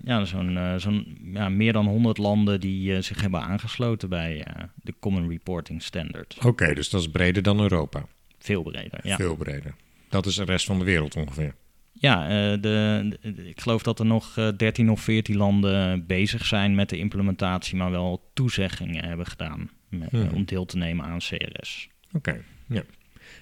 ja, 0.03 0.25
zo'n 0.25 0.57
eh, 0.57 0.75
zo'n 0.75 1.17
ja, 1.33 1.49
meer 1.49 1.73
dan 1.73 1.85
100 1.87 2.17
landen 2.17 2.59
die 2.59 2.95
eh, 2.95 3.01
zich 3.01 3.21
hebben 3.21 3.41
aangesloten 3.41 4.09
bij 4.09 4.45
de 4.83 4.93
Common 4.99 5.29
Reporting 5.29 5.81
Standard. 5.81 6.37
Oké, 6.45 6.73
dus 6.73 6.89
dat 6.89 7.01
is 7.01 7.09
breder 7.09 7.43
dan 7.43 7.59
Europa. 7.59 8.05
Veel 8.39 8.63
breder. 8.63 8.99
Ja, 9.03 9.15
Veel 9.15 9.35
breder. 9.35 9.75
Dat 10.09 10.25
is 10.25 10.35
de 10.35 10.43
rest 10.43 10.65
van 10.65 10.79
de 10.79 10.85
wereld 10.85 11.15
ongeveer. 11.15 11.55
ja 11.91 12.27
de, 12.57 13.17
de- 13.21 13.47
ik 13.49 13.61
geloof 13.61 13.83
dat 13.83 13.99
er 13.99 14.05
nog 14.05 14.37
eh, 14.37 14.47
13 14.57 14.89
of 14.89 15.01
14 15.01 15.35
landen 15.37 16.05
bezig 16.05 16.45
zijn 16.45 16.75
met 16.75 16.89
de 16.89 16.97
implementatie, 16.97 17.75
maar 17.75 17.91
wel 17.91 18.29
toezeggingen 18.33 19.05
hebben 19.05 19.25
gedaan 19.25 19.69
met- 19.89 20.11
Mhm. 20.11 20.33
om 20.35 20.45
deel 20.45 20.65
te 20.65 20.77
nemen 20.77 21.05
aan 21.05 21.19
CRS. 21.19 21.89
Oké, 22.13 22.41
ja. 22.67 22.83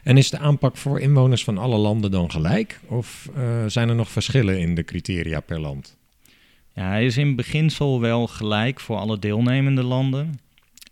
En 0.03 0.17
is 0.17 0.29
de 0.29 0.37
aanpak 0.37 0.77
voor 0.77 0.99
inwoners 0.99 1.43
van 1.43 1.57
alle 1.57 1.77
landen 1.77 2.11
dan 2.11 2.31
gelijk? 2.31 2.79
Of 2.87 3.29
eh, 3.35 3.65
zijn 3.67 3.89
er 3.89 3.95
nog 3.95 4.09
verschillen 4.11 4.59
in 4.59 4.75
de 4.75 4.83
criteria 4.83 5.39
per 5.39 5.59
land? 5.59 5.97
Ja, 6.75 6.87
hij 6.87 7.05
is 7.05 7.17
in 7.17 7.35
beginsel 7.35 8.01
wel 8.01 8.27
gelijk 8.27 8.79
voor 8.79 8.97
alle 8.97 9.19
deelnemende 9.19 9.83
landen. 9.83 10.39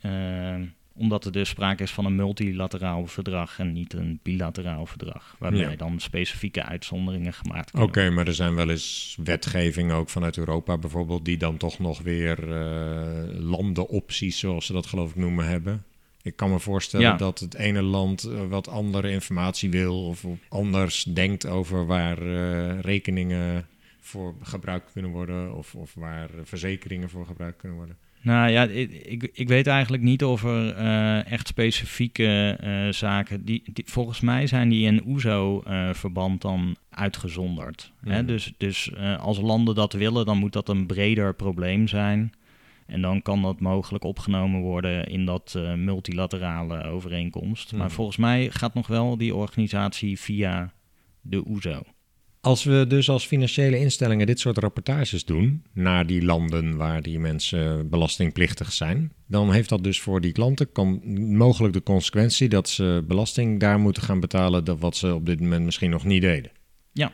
eh, 0.01 0.55
omdat 0.95 1.25
er 1.25 1.31
dus 1.31 1.49
sprake 1.49 1.83
is 1.83 1.91
van 1.91 2.05
een 2.05 2.15
multilateraal 2.15 3.07
verdrag 3.07 3.59
en 3.59 3.73
niet 3.73 3.93
een 3.93 4.19
bilateraal 4.23 4.85
verdrag. 4.85 5.35
Waarbij 5.39 5.59
Ja. 5.69 5.75
dan 5.75 5.99
specifieke 5.99 6.63
uitzonderingen 6.63 7.33
gemaakt 7.33 7.73
Oké, 7.73 7.91
kunnen 7.91 8.13
maar 8.13 8.27
er 8.27 8.33
zijn 8.33 8.55
wel 8.55 8.69
eens 8.69 9.17
wetgeving 9.23 9.91
ook 9.91 10.09
vanuit 10.09 10.37
Europa 10.37 10.77
bijvoorbeeld... 10.77 11.25
die 11.25 11.37
dan 11.37 11.57
toch 11.57 11.79
nog 11.79 12.01
weer 12.01 12.51
eh, 12.51 13.39
landenopties, 13.39 14.39
zoals 14.39 14.65
ze 14.65 14.73
dat 14.73 14.85
geloof 14.85 15.09
ik 15.09 15.15
noemen, 15.15 15.47
hebben. 15.47 15.83
Ik 16.23 16.35
kan 16.35 16.49
me 16.49 16.59
voorstellen 16.59 17.05
Ja. 17.05 17.17
dat 17.17 17.39
het 17.39 17.53
ene 17.53 17.81
land 17.81 18.23
eh, 18.23 18.45
wat 18.49 18.67
andere 18.67 19.11
informatie 19.11 19.69
wil... 19.69 20.05
of 20.05 20.25
anders 20.49 21.03
denkt 21.03 21.47
over 21.47 21.85
waar 21.85 22.17
eh, 22.17 22.79
rekeningen 22.79 23.67
voor 23.99 24.35
gebruikt 24.41 24.91
kunnen 24.91 25.11
worden... 25.11 25.55
Of, 25.55 25.75
of 25.75 25.93
waar 25.93 26.29
verzekeringen 26.43 27.09
voor 27.09 27.25
gebruikt 27.25 27.57
kunnen 27.57 27.77
worden. 27.77 27.97
Nou 28.23 28.49
ja, 28.51 28.63
ik, 28.63 28.91
ik, 28.91 29.29
ik 29.33 29.47
weet 29.47 29.67
eigenlijk 29.67 30.03
niet 30.03 30.23
of 30.23 30.43
er 30.43 30.75
eh, 30.75 31.31
echt 31.31 31.47
specifieke 31.47 32.57
zaken. 32.91 33.45
Die, 33.45 33.63
die, 33.73 33.83
volgens 33.87 34.19
mij 34.19 34.47
zijn 34.47 34.69
die 34.69 34.85
in 34.85 35.05
OESO-verband 35.05 36.41
dan 36.41 36.75
uitgezonderd. 36.89 37.91
Hè? 38.05 38.25
Dus, 38.25 38.53
dus 38.57 38.91
als 39.19 39.39
landen 39.39 39.75
dat 39.75 39.93
willen, 39.93 40.25
dan 40.25 40.37
moet 40.37 40.53
dat 40.53 40.69
een 40.69 40.85
breder 40.85 41.33
probleem 41.33 41.87
zijn. 41.87 42.33
En 42.91 43.01
dan 43.01 43.21
kan 43.21 43.41
dat 43.41 43.59
mogelijk 43.59 44.03
opgenomen 44.03 44.61
worden 44.61 45.07
in 45.07 45.25
dat 45.25 45.53
eh, 45.57 45.73
multilaterale 45.73 46.83
overeenkomst. 46.83 47.71
Maar 47.71 47.85
Mhm. 47.85 47.95
volgens 47.95 48.17
mij 48.17 48.49
gaat 48.49 48.73
nog 48.73 48.87
wel 48.87 49.17
die 49.17 49.35
organisatie 49.35 50.19
via 50.19 50.73
de 51.21 51.47
OESO. 51.47 51.81
Als 52.41 52.63
we 52.63 52.85
dus 52.87 53.09
als 53.09 53.25
financiële 53.25 53.77
instellingen 53.79 54.25
dit 54.27 54.39
soort 54.39 54.57
rapportages 54.57 55.25
doen 55.25 55.63
naar 55.73 56.05
die 56.07 56.23
landen 56.25 56.77
waar 56.77 57.01
die 57.01 57.19
mensen 57.19 57.89
belastingplichtig 57.89 58.73
zijn, 58.73 59.11
dan 59.27 59.51
heeft 59.53 59.69
dat 59.69 59.83
dus 59.83 59.99
voor 60.01 60.21
die 60.21 60.31
klanten 60.31 60.71
kan, 60.71 61.01
mogelijk 61.37 61.73
de 61.73 61.83
consequentie 61.83 62.49
dat 62.49 62.69
ze 62.69 63.03
belasting 63.07 63.59
daar 63.59 63.79
moeten 63.79 64.03
gaan 64.03 64.19
betalen 64.19 64.63
dat 64.63 64.79
wat 64.79 64.95
ze 64.95 65.13
op 65.13 65.25
dit 65.25 65.39
moment 65.39 65.65
misschien 65.65 65.89
nog 65.89 66.03
niet 66.05 66.21
deden. 66.21 66.51
Ja. 66.91 67.11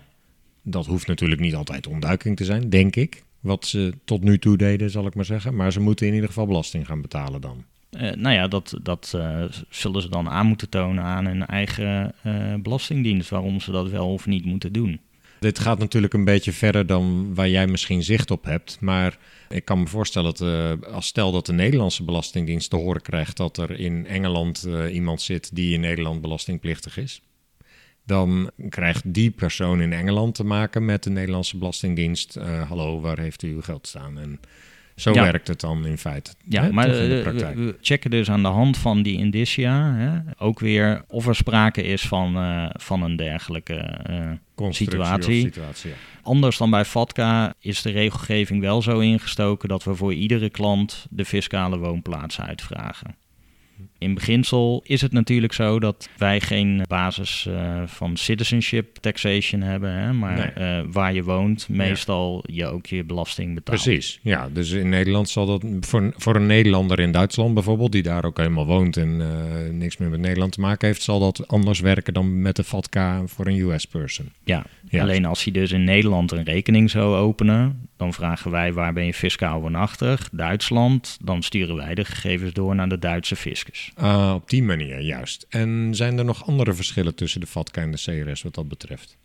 Dat 0.63 0.85
hoeft 0.85 1.07
natuurlijk 1.07 1.41
niet 1.41 1.55
altijd 1.55 1.87
ontduiking 1.87 2.35
te 2.37 2.45
zijn, 2.45 2.69
denk 2.69 2.95
ik. 2.95 3.23
Wat 3.39 3.65
ze 3.65 3.93
tot 4.05 4.23
nu 4.23 4.39
toe 4.39 4.57
deden, 4.57 4.89
zal 4.89 5.05
ik 5.05 5.15
maar 5.15 5.25
zeggen. 5.25 5.55
Maar 5.55 5.71
ze 5.71 5.79
moeten 5.79 6.07
in 6.07 6.13
ieder 6.13 6.29
geval 6.29 6.45
belasting 6.45 6.85
gaan 6.85 7.01
betalen 7.01 7.41
dan. 7.41 7.63
Eh, 7.89 8.11
nou 8.11 8.35
ja, 8.35 8.47
dat, 8.47 8.73
dat 8.83 9.13
eh, 9.15 9.43
zullen 9.69 10.01
ze 10.01 10.09
dan 10.09 10.29
aan 10.29 10.47
moeten 10.47 10.69
tonen 10.69 11.03
aan 11.03 11.25
hun 11.25 11.45
eigen 11.45 12.13
eh, 12.23 12.53
belastingdienst, 12.59 13.29
waarom 13.29 13.59
ze 13.59 13.71
dat 13.71 13.89
wel 13.89 14.13
of 14.13 14.25
niet 14.25 14.45
moeten 14.45 14.73
doen. 14.73 14.99
Dit 15.39 15.59
gaat 15.59 15.79
natuurlijk 15.79 16.13
een 16.13 16.23
beetje 16.23 16.51
verder 16.51 16.85
dan 16.85 17.35
waar 17.35 17.49
jij 17.49 17.67
misschien 17.67 18.03
zicht 18.03 18.31
op 18.31 18.43
hebt. 18.43 18.77
Maar 18.79 19.17
ik 19.49 19.65
kan 19.65 19.79
me 19.79 19.87
voorstellen 19.87 20.33
dat 20.35 20.83
als 20.91 21.07
stel 21.07 21.31
dat 21.31 21.45
de 21.45 21.53
Nederlandse 21.53 22.03
Belastingdienst 22.03 22.69
te 22.69 22.75
horen 22.75 23.01
krijgt 23.01 23.37
dat 23.37 23.57
er 23.57 23.79
in 23.79 24.07
Engeland 24.07 24.67
iemand 24.91 25.21
zit 25.21 25.55
die 25.55 25.73
in 25.73 25.79
Nederland 25.79 26.21
belastingplichtig 26.21 26.97
is. 26.97 27.21
Dan 28.07 28.49
krijgt 28.69 29.13
die 29.13 29.29
persoon 29.31 29.81
in 29.81 29.93
Engeland 29.93 30.35
te 30.35 30.43
maken 30.43 30.85
met 30.85 31.03
de 31.03 31.09
Nederlandse 31.09 31.57
Belastingdienst. 31.57 32.35
Eh, 32.35 32.69
hallo, 32.69 32.99
waar 33.01 33.19
heeft 33.19 33.43
u 33.43 33.53
uw 33.53 33.61
geld 33.61 33.87
staan? 33.87 34.19
En 34.19 34.39
zo 34.95 35.13
Ja. 35.13 35.21
werkt 35.23 35.47
het 35.47 35.59
dan 35.59 35.85
in 35.85 35.97
feite. 35.97 36.31
Ja, 36.49 36.63
hè, 36.63 36.71
maar 36.71 36.87
in 36.87 37.09
de 37.09 37.15
eh, 37.17 37.23
we, 37.23 37.29
praktijk. 37.29 37.55
we 37.55 37.77
checken 37.81 38.09
dus 38.11 38.29
aan 38.29 38.41
de 38.41 38.47
hand 38.47 38.77
van 38.77 39.01
die 39.01 39.17
indicia 39.17 39.93
hè, 39.93 40.31
ook 40.45 40.59
weer 40.59 41.03
of 41.07 41.27
er 41.27 41.35
sprake 41.35 41.83
is 41.83 42.01
van, 42.01 42.35
eh, 42.37 42.69
van 42.73 43.01
een 43.01 43.15
dergelijke. 43.15 43.99
situatie. 44.69 45.41
situatie 45.41 45.89
ja. 45.89 45.95
Anders 46.21 46.57
dan 46.57 46.69
bij 46.69 46.85
FATCA 46.85 47.53
is 47.59 47.81
de 47.81 47.91
regelgeving 47.91 48.61
wel 48.61 48.81
zo 48.81 48.99
ingestoken 48.99 49.69
dat 49.69 49.83
we 49.83 49.95
voor 49.95 50.13
iedere 50.13 50.49
klant 50.49 51.05
de 51.09 51.25
fiscale 51.25 51.77
woonplaats 51.77 52.41
uitvragen. 52.41 53.15
In 53.99 54.13
beginsel 54.13 54.81
is 54.85 55.01
het 55.01 55.11
natuurlijk 55.11 55.53
zo 55.53 55.79
dat 55.79 56.09
wij 56.17 56.39
geen 56.41 56.81
basis 56.87 57.45
eh, 57.49 57.81
van 57.85 58.17
citizenship 58.17 58.95
taxation 58.97 59.61
hebben, 59.61 59.91
hè, 59.93 60.13
maar 60.13 60.35
Nee. 60.55 60.77
eh, 60.77 60.83
waar 60.91 61.13
je 61.13 61.23
woont, 61.23 61.69
meestal 61.69 62.43
je 62.51 62.65
ook 62.65 62.85
je 62.85 63.03
belasting 63.03 63.53
betaalt. 63.55 63.81
Precies, 63.83 64.19
ja. 64.21 64.49
Dus 64.53 64.71
in 64.71 64.89
Nederland 64.89 65.29
zal 65.29 65.45
dat 65.45 65.63
voor, 65.81 66.13
voor 66.17 66.35
een 66.35 66.45
Nederlander 66.45 66.99
in 66.99 67.11
Duitsland 67.11 67.53
bijvoorbeeld, 67.53 67.91
die 67.91 68.03
daar 68.03 68.25
ook 68.25 68.37
helemaal 68.37 68.65
woont 68.65 68.97
en 68.97 69.21
eh, 69.21 69.71
niks 69.73 69.97
meer 69.97 70.09
met 70.09 70.19
Nederland 70.19 70.51
te 70.51 70.59
maken 70.61 70.87
heeft, 70.87 71.01
zal 71.01 71.19
dat 71.19 71.47
anders 71.47 71.79
werken 71.79 72.13
dan 72.13 72.41
met 72.41 72.55
de 72.55 72.63
FATCA 72.63 73.21
voor 73.25 73.47
een 73.47 73.59
US-person. 73.59 74.31
Ja, 74.43 74.65
Ja. 74.89 75.01
alleen 75.01 75.25
als 75.25 75.43
hij 75.43 75.53
dus 75.53 75.71
in 75.71 75.83
Nederland 75.83 76.31
een 76.31 76.43
rekening 76.43 76.89
zou 76.89 77.15
openen, 77.15 77.89
dan 77.97 78.13
vragen 78.13 78.51
wij 78.51 78.73
waar 78.73 78.93
ben 78.93 79.05
je 79.05 79.13
fiscaal 79.13 79.61
woonachtig, 79.61 80.29
Duitsland, 80.31 81.17
dan 81.23 81.43
sturen 81.43 81.75
wij 81.75 81.95
de 81.95 82.05
gegevens 82.05 82.53
door 82.53 82.75
naar 82.75 82.89
de 82.89 82.99
Duitse 82.99 83.35
fiscus. 83.35 83.86
Ah, 83.95 84.33
op 84.35 84.49
die 84.49 84.63
manier, 84.63 84.99
juist. 85.01 85.45
En 85.49 85.89
zijn 85.95 86.17
er 86.17 86.25
nog 86.25 86.47
andere 86.47 86.73
verschillen 86.73 87.15
tussen 87.15 87.39
de 87.41 87.47
FATCA 87.47 87.81
en 87.81 87.91
de 87.91 87.97
CRS 88.25 88.41
wat 88.41 88.55
dat 88.55 88.67
betreft? 88.67 89.17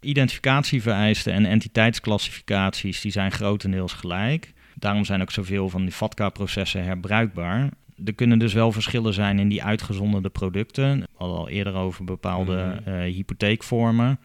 Identificatievereisten 0.00 1.32
en 1.32 1.46
entiteitsclassificaties 1.46 3.00
die 3.00 3.12
zijn 3.12 3.32
grotendeels 3.32 3.92
gelijk. 3.92 4.52
Daarom 4.74 5.04
zijn 5.04 5.22
ook 5.22 5.30
zoveel 5.30 5.68
van 5.68 5.82
die 5.82 5.92
FATCA-processen 5.92 6.84
herbruikbaar. 6.84 7.70
Er 8.04 8.14
kunnen 8.14 8.38
dus 8.38 8.52
wel 8.52 8.72
verschillen 8.72 9.14
zijn 9.14 9.38
in 9.38 9.48
die 9.48 9.62
uitgezonderde 9.62 10.28
producten. 10.28 10.98
We 11.00 11.06
hadden 11.14 11.36
al 11.38 11.48
eerder 11.48 11.74
over 11.74 12.04
bepaalde 12.04 12.80
Mhm. 12.84 12.88
eh, 12.94 13.14
hypotheekvormen 13.14 14.18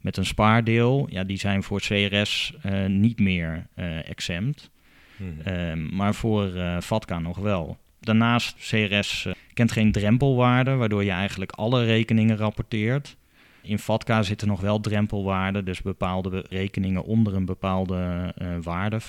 met 0.00 0.16
een 0.16 0.26
spaardeel. 0.26 1.06
Ja, 1.10 1.24
die 1.24 1.38
zijn 1.38 1.62
voor 1.62 1.80
CRS 1.80 2.52
eh, 2.62 2.86
niet 2.86 3.18
meer 3.20 3.66
eh, 3.74 4.08
exempt. 4.08 4.70
Mhm. 5.16 5.48
Ehm, 5.48 5.96
maar 5.96 6.14
voor 6.14 6.54
eh 6.54 6.80
FATCA 6.80 7.18
nog 7.18 7.38
wel. 7.38 7.78
Daarnaast, 8.00 8.56
CRS 8.56 9.26
eh, 9.26 9.32
kent 9.54 9.72
geen 9.72 9.92
drempelwaarde, 9.92 10.74
waardoor 10.74 11.04
je 11.04 11.10
eigenlijk 11.10 11.52
alle 11.52 11.84
rekeningen 11.84 12.36
rapporteert. 12.36 13.16
In 13.62 13.78
FATCA 13.78 14.22
zitten 14.22 14.48
nog 14.48 14.60
wel 14.60 14.80
drempelwaarden, 14.80 15.64
dus 15.64 15.82
bepaalde 15.82 16.30
be- 16.30 16.44
rekeningen 16.48 17.04
onder 17.04 17.34
een 17.34 17.44
bepaalde 17.44 18.32
eh, 18.36 18.48
waarde, 18.62 19.00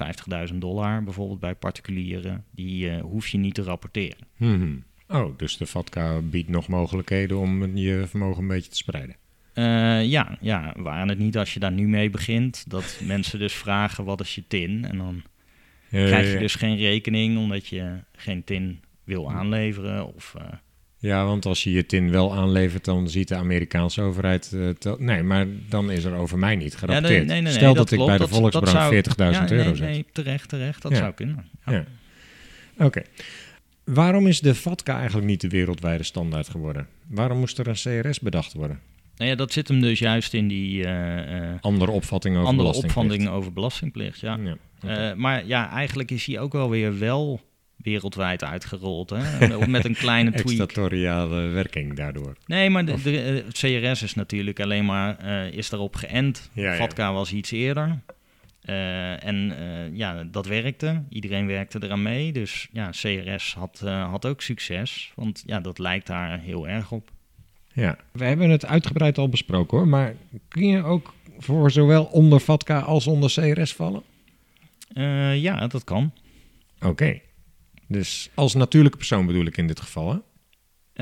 50.000 0.51 0.55
dollar 0.57 1.03
bijvoorbeeld 1.03 1.39
bij 1.39 1.55
particulieren, 1.55 2.45
die 2.51 2.89
eh, 2.89 3.01
hoef 3.01 3.27
je 3.27 3.37
niet 3.37 3.53
te 3.53 3.63
rapporteren. 3.63 4.27
Mhm. 4.37 4.75
Oh, 5.07 5.37
dus 5.37 5.57
de 5.57 5.65
FATCA 5.65 6.21
biedt 6.21 6.49
nog 6.49 6.67
mogelijkheden 6.67 7.37
om 7.37 7.75
je 7.75 8.03
vermogen 8.07 8.41
een 8.41 8.47
beetje 8.47 8.69
te 8.69 8.77
spreiden. 8.77 9.15
Uh, 9.53 10.05
ja, 10.05 10.37
ja, 10.41 10.73
waren 10.77 11.09
het 11.09 11.17
niet 11.17 11.37
als 11.37 11.53
je 11.53 11.59
daar 11.59 11.71
nu 11.71 11.87
mee 11.87 12.09
begint, 12.09 12.69
dat 12.69 12.99
mensen 13.03 13.39
dus 13.39 13.53
vragen 13.53 14.03
wat 14.05 14.21
is 14.21 14.35
je 14.35 14.43
tin? 14.47 14.85
En 14.85 14.97
dan 14.97 15.21
krijg 15.91 16.31
je 16.31 16.39
dus 16.39 16.55
geen 16.55 16.77
rekening 16.77 17.37
omdat 17.37 17.67
je 17.67 17.99
geen 18.13 18.43
tin 18.43 18.79
wil 19.03 19.31
aanleveren. 19.31 20.13
Of, 20.15 20.33
uh... 20.37 20.43
Ja, 20.97 21.25
want 21.25 21.45
als 21.45 21.63
je 21.63 21.71
je 21.71 21.85
tin 21.85 22.11
wel 22.11 22.33
aanlevert, 22.33 22.85
dan 22.85 23.09
ziet 23.09 23.27
de 23.27 23.35
Amerikaanse 23.35 24.01
overheid... 24.01 24.51
Uh, 24.55 24.93
nee, 24.97 25.23
maar 25.23 25.47
dan 25.69 25.91
is 25.91 26.03
er 26.03 26.13
over 26.13 26.37
mij 26.37 26.55
niet 26.55 26.75
gerapporteerd. 26.75 27.21
Ja, 27.21 27.33
nee, 27.33 27.41
nee, 27.41 27.51
Stel 27.51 27.73
dat, 27.73 27.89
dat 27.89 27.99
ik 27.99 28.05
bij 28.05 28.17
de 28.17 28.27
Volksbrand 28.27 28.93
40.000 28.93 29.13
ja, 29.17 29.51
euro 29.51 29.75
zet. 29.75 29.89
Nee, 29.89 30.05
terecht, 30.11 30.49
terecht. 30.49 30.81
Dat 30.81 30.95
zou 30.95 31.13
kunnen. 31.13 31.45
Ja. 31.65 31.85
Oké. 32.77 33.01
Waarom 33.83 34.27
is 34.27 34.39
de 34.39 34.55
FATCA 34.55 34.97
eigenlijk 34.97 35.27
niet 35.27 35.41
de 35.41 35.47
wereldwijde 35.47 36.03
standaard 36.03 36.49
geworden? 36.49 36.87
Waarom 37.07 37.39
moest 37.39 37.59
er 37.59 37.67
een 37.67 38.01
CRS 38.03 38.19
bedacht 38.19 38.53
worden? 38.53 38.79
Nou 39.15 39.29
ja, 39.29 39.35
dat 39.35 39.51
zit 39.51 39.67
hem 39.67 39.81
dus 39.81 39.99
juist 39.99 40.33
in 40.33 40.47
die... 40.47 40.85
Uh, 40.85 41.53
andere 41.61 41.91
opvatting 41.91 42.35
over 42.35 42.47
andere 42.47 42.67
belastingplicht. 42.67 43.11
opvatting 43.11 43.37
over 43.37 43.53
belastingplicht, 43.53 44.19
ja. 44.19 44.37
ja 44.43 44.57
maar 45.15 45.45
ja, 45.45 45.69
eigenlijk 45.69 46.11
is 46.11 46.25
hij 46.25 46.39
ook 46.39 46.53
wel 46.53 46.69
weer 46.69 46.99
wel 46.99 47.41
wereldwijd 47.83 48.43
uitgerold. 48.43 49.09
Hè? 49.09 49.67
Met 49.67 49.85
een 49.85 49.95
kleine 49.95 50.31
tweak. 50.41 50.47
Extratoriale 50.47 51.47
werking 51.47 51.95
daardoor. 51.95 52.35
Nee, 52.45 52.69
maar 52.69 52.85
de, 52.85 53.01
de, 53.01 53.45
CRS 53.51 54.01
is 54.01 54.13
natuurlijk 54.13 54.59
alleen 54.59 54.85
maar 54.85 55.17
uh, 55.25 55.51
is 55.51 55.69
daarop 55.69 55.95
geënt. 55.95 56.49
Ja, 56.53 56.75
FATCA 56.75 57.13
was 57.13 57.33
iets 57.33 57.51
eerder. 57.51 57.99
Uh, 58.65 59.25
en 59.25 59.53
uh, 59.59 59.97
ja, 59.97 60.23
dat 60.23 60.45
werkte. 60.45 61.03
Iedereen 61.09 61.47
werkte 61.47 61.79
eraan 61.83 62.01
mee. 62.01 62.31
Dus 62.31 62.67
ja, 62.71 62.89
CRS 62.89 63.53
had, 63.53 63.79
had 63.85 64.25
ook 64.25 64.41
succes. 64.41 65.11
Want 65.15 65.43
ja, 65.45 65.59
dat 65.59 65.79
lijkt 65.79 66.07
daar 66.07 66.39
heel 66.39 66.67
erg 66.67 66.91
op. 66.91 67.09
Ja, 67.73 67.97
we 68.11 68.25
hebben 68.25 68.49
het 68.49 68.65
uitgebreid 68.65 69.17
al 69.17 69.29
besproken 69.29 69.77
hoor. 69.77 69.87
Maar 69.87 70.13
kun 70.47 70.67
je 70.67 70.83
ook 70.83 71.13
voor 71.37 71.71
zowel 71.71 72.03
onder 72.03 72.39
FATCA 72.39 72.79
als 72.79 73.07
onder 73.07 73.29
CRS 73.29 73.73
vallen? 73.73 74.03
Ja, 75.33 75.67
dat 75.67 75.83
kan. 75.83 76.13
Oké. 76.81 77.19
Dus 77.87 78.29
als 78.33 78.53
natuurlijke 78.53 78.97
persoon 78.97 79.25
bedoel 79.25 79.45
ik 79.45 79.57
in 79.57 79.67
dit 79.67 79.79
geval, 79.79 80.11
hè? 80.11 80.17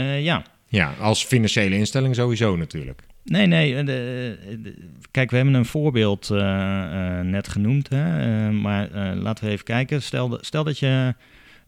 Uh, 0.04 0.24
ja. 0.24 0.46
Ja, 0.68 0.94
als 0.94 1.26
financiële 1.26 1.76
instelling 1.76 2.16
sowieso 2.16 2.56
natuurlijk. 2.56 3.04
Nee, 3.24 3.46
nee. 3.46 3.76
Eh, 3.76 3.86
de, 3.86 4.76
kijk, 5.12 5.30
we 5.30 5.36
hebben 5.36 5.54
een 5.54 5.66
voorbeeld 5.66 6.30
uh, 6.32 7.20
net 7.20 7.48
genoemd. 7.48 7.90
Hè? 7.90 8.52
maar 8.52 8.90
laten 9.16 9.46
we 9.46 9.52
even 9.52 9.66
kijken. 9.66 10.02
Stel, 10.02 10.38
stel 10.42 10.64
dat 10.64 10.80
je 10.80 11.16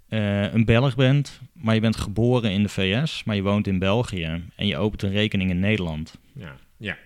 een 0.10 0.66
Belg 0.66 0.96
bent, 0.96 1.42
maar 1.54 1.76
je 1.76 1.82
bent 1.82 1.98
geboren 1.98 2.52
in 2.52 2.64
de 2.64 2.70
VS, 2.70 3.24
maar 3.24 3.36
je 3.36 3.42
woont 3.42 3.68
in 3.68 3.80
België 3.80 4.44
en 4.56 4.68
je 4.68 4.78
opent 4.78 5.02
een 5.02 5.12
rekening 5.12 5.50
in 5.50 5.60
Nederland. 5.60 6.18
Ja. 6.34 6.56
ja. 6.78 6.98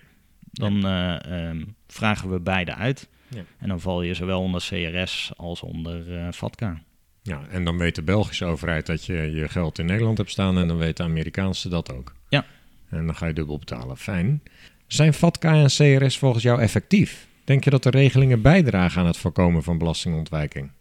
Dan 0.52 0.86
um, 0.86 1.76
vragen 1.88 2.32
we 2.32 2.40
beide 2.40 2.76
uit. 2.76 3.10
Ja. 3.28 3.44
En 3.60 3.68
dan 3.68 3.80
val 3.80 4.02
je 4.02 4.14
zowel 4.14 4.42
onder 4.42 4.62
CRS 4.62 5.32
als 5.36 5.62
onder 5.62 6.34
FATCA. 6.34 6.82
Ja, 7.22 7.42
en 7.50 7.64
dan 7.64 7.78
weet 7.78 7.96
de 7.96 8.04
Belgische 8.04 8.46
overheid 8.46 8.86
dat 8.86 9.06
je 9.06 9.14
je 9.14 9.48
geld 9.48 9.80
in 9.80 9.86
Nederland 9.86 10.18
hebt 10.18 10.32
staan 10.32 10.58
en 10.58 10.68
dan 10.68 10.78
weet 10.78 10.98
de 10.98 11.04
Amerikaanse 11.04 11.70
dat 11.70 11.94
ook. 11.94 12.16
Ja. 12.30 12.46
En 12.90 13.06
dan 13.06 13.16
ga 13.16 13.26
je 13.26 13.34
dubbel 13.34 13.60
betalen. 13.60 13.98
Fijn. 13.98 14.44
Zijn 14.88 15.14
FATCA 15.14 15.54
en 15.54 15.66
CRS 15.66 16.18
volgens 16.18 16.44
jou 16.44 16.62
effectief? 16.62 17.28
Denk 17.44 17.64
je 17.64 17.70
dat 17.70 17.84
de 17.84 17.90
regelingen 17.90 18.42
bijdragen 18.42 19.02
aan 19.02 19.08
het 19.08 19.18
voorkomen 19.18 19.64
van 19.64 19.78
belastingontwijking? 19.78 20.72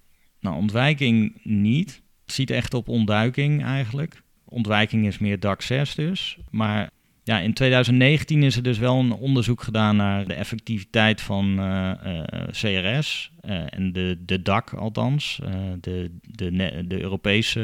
Nou, 0.40 0.56
ontwijking 0.56 1.40
niet. 1.42 2.02
Het 2.24 2.34
ziet 2.34 2.50
echt 2.50 2.74
op 2.74 2.88
ontduiking 2.88 3.62
eigenlijk. 3.62 4.22
Ontwijking 4.44 5.06
is 5.06 5.18
meer 5.18 5.40
DAC 5.40 5.62
6 5.62 5.94
dus. 5.94 6.38
Maar 6.50 6.90
ja, 7.24 7.40
in 7.40 7.52
2019 7.52 8.42
is 8.42 8.56
er 8.56 8.62
dus 8.62 8.78
wel 8.78 8.98
een 8.98 9.12
onderzoek 9.12 9.62
gedaan 9.62 9.96
naar 9.96 10.26
de 10.26 10.34
effectiviteit 10.34 11.20
van 11.20 11.60
uh, 11.60 11.92
uh, 12.06 12.22
CRS 12.50 13.30
uh, 13.44 13.62
en 13.68 13.92
de, 13.92 14.18
de 14.24 14.42
DAC 14.42 14.72
althans, 14.72 15.40
de, 15.80 16.10
de, 16.22 16.84
de 16.86 17.00
Europese 17.00 17.60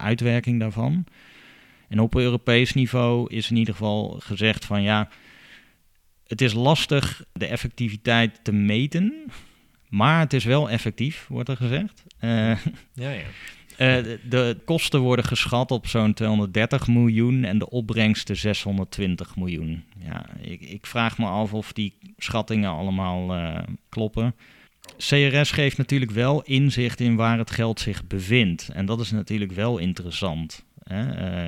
uitwerking 0.00 0.60
daarvan. 0.60 1.04
En 1.88 2.00
op 2.00 2.14
Europees 2.14 2.74
niveau 2.74 3.34
is 3.34 3.50
in 3.50 3.56
ieder 3.56 3.74
geval 3.74 4.16
gezegd 4.18 4.64
van 4.64 4.82
ja, 4.82 5.08
het 6.26 6.40
is 6.40 6.52
lastig 6.52 7.24
de 7.32 7.46
effectiviteit 7.46 8.40
te 8.42 8.52
meten, 8.52 9.32
maar 9.88 10.20
het 10.20 10.32
is 10.32 10.44
wel 10.44 10.70
effectief, 10.70 11.26
wordt 11.28 11.48
er 11.48 11.56
gezegd. 11.56 12.04
ja, 12.20 12.58
ja. 12.94 13.24
Uh, 13.78 13.96
de, 14.28 14.56
kosten 14.64 15.00
worden 15.00 15.24
geschat 15.24 15.70
op 15.70 15.86
zo'n 15.86 16.14
230 16.14 16.86
miljoen 16.88 17.44
en 17.44 17.58
de 17.58 17.70
opbrengsten 17.70 18.36
620 18.36 19.36
miljoen. 19.36 19.82
Ja, 19.98 20.26
ik, 20.40 20.60
ik, 20.60 20.86
vraag 20.86 21.18
me 21.18 21.26
af 21.26 21.54
of 21.54 21.72
die 21.72 21.94
schattingen 22.18 22.70
allemaal 22.70 23.36
uh, 23.36 23.58
kloppen. 23.88 24.34
CRS 24.96 25.50
geeft 25.50 25.76
natuurlijk 25.76 26.10
wel 26.10 26.42
inzicht 26.42 27.00
in 27.00 27.16
waar 27.16 27.38
het 27.38 27.50
geld 27.50 27.80
zich 27.80 28.06
bevindt. 28.06 28.68
En 28.68 28.86
dat 28.86 29.00
is 29.00 29.10
natuurlijk 29.10 29.52
wel 29.52 29.78
interessant. 29.78 30.64
Hè? 30.82 31.02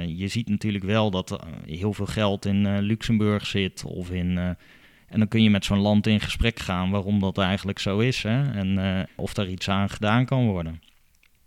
Uh, 0.04 0.18
je 0.18 0.28
ziet 0.28 0.48
natuurlijk 0.48 0.84
wel 0.84 1.10
dat 1.10 1.44
heel 1.66 1.92
veel 1.92 2.06
geld 2.06 2.44
in 2.44 2.80
Luxemburg 2.80 3.46
zit 3.46 3.84
of 3.84 4.10
in. 4.10 4.38
en 5.08 5.18
dan 5.18 5.28
kun 5.28 5.42
je 5.42 5.50
met 5.50 5.64
zo'n 5.64 5.78
land 5.78 6.06
in 6.06 6.20
gesprek 6.20 6.58
gaan 6.58 6.90
waarom 6.90 7.20
dat 7.20 7.38
eigenlijk 7.38 7.78
zo 7.78 7.98
is. 7.98 8.22
Hè? 8.22 8.52
En 8.52 9.08
of 9.16 9.34
daar 9.34 9.48
iets 9.48 9.68
aan 9.68 9.90
gedaan 9.90 10.24
kan 10.24 10.46
worden. 10.46 10.80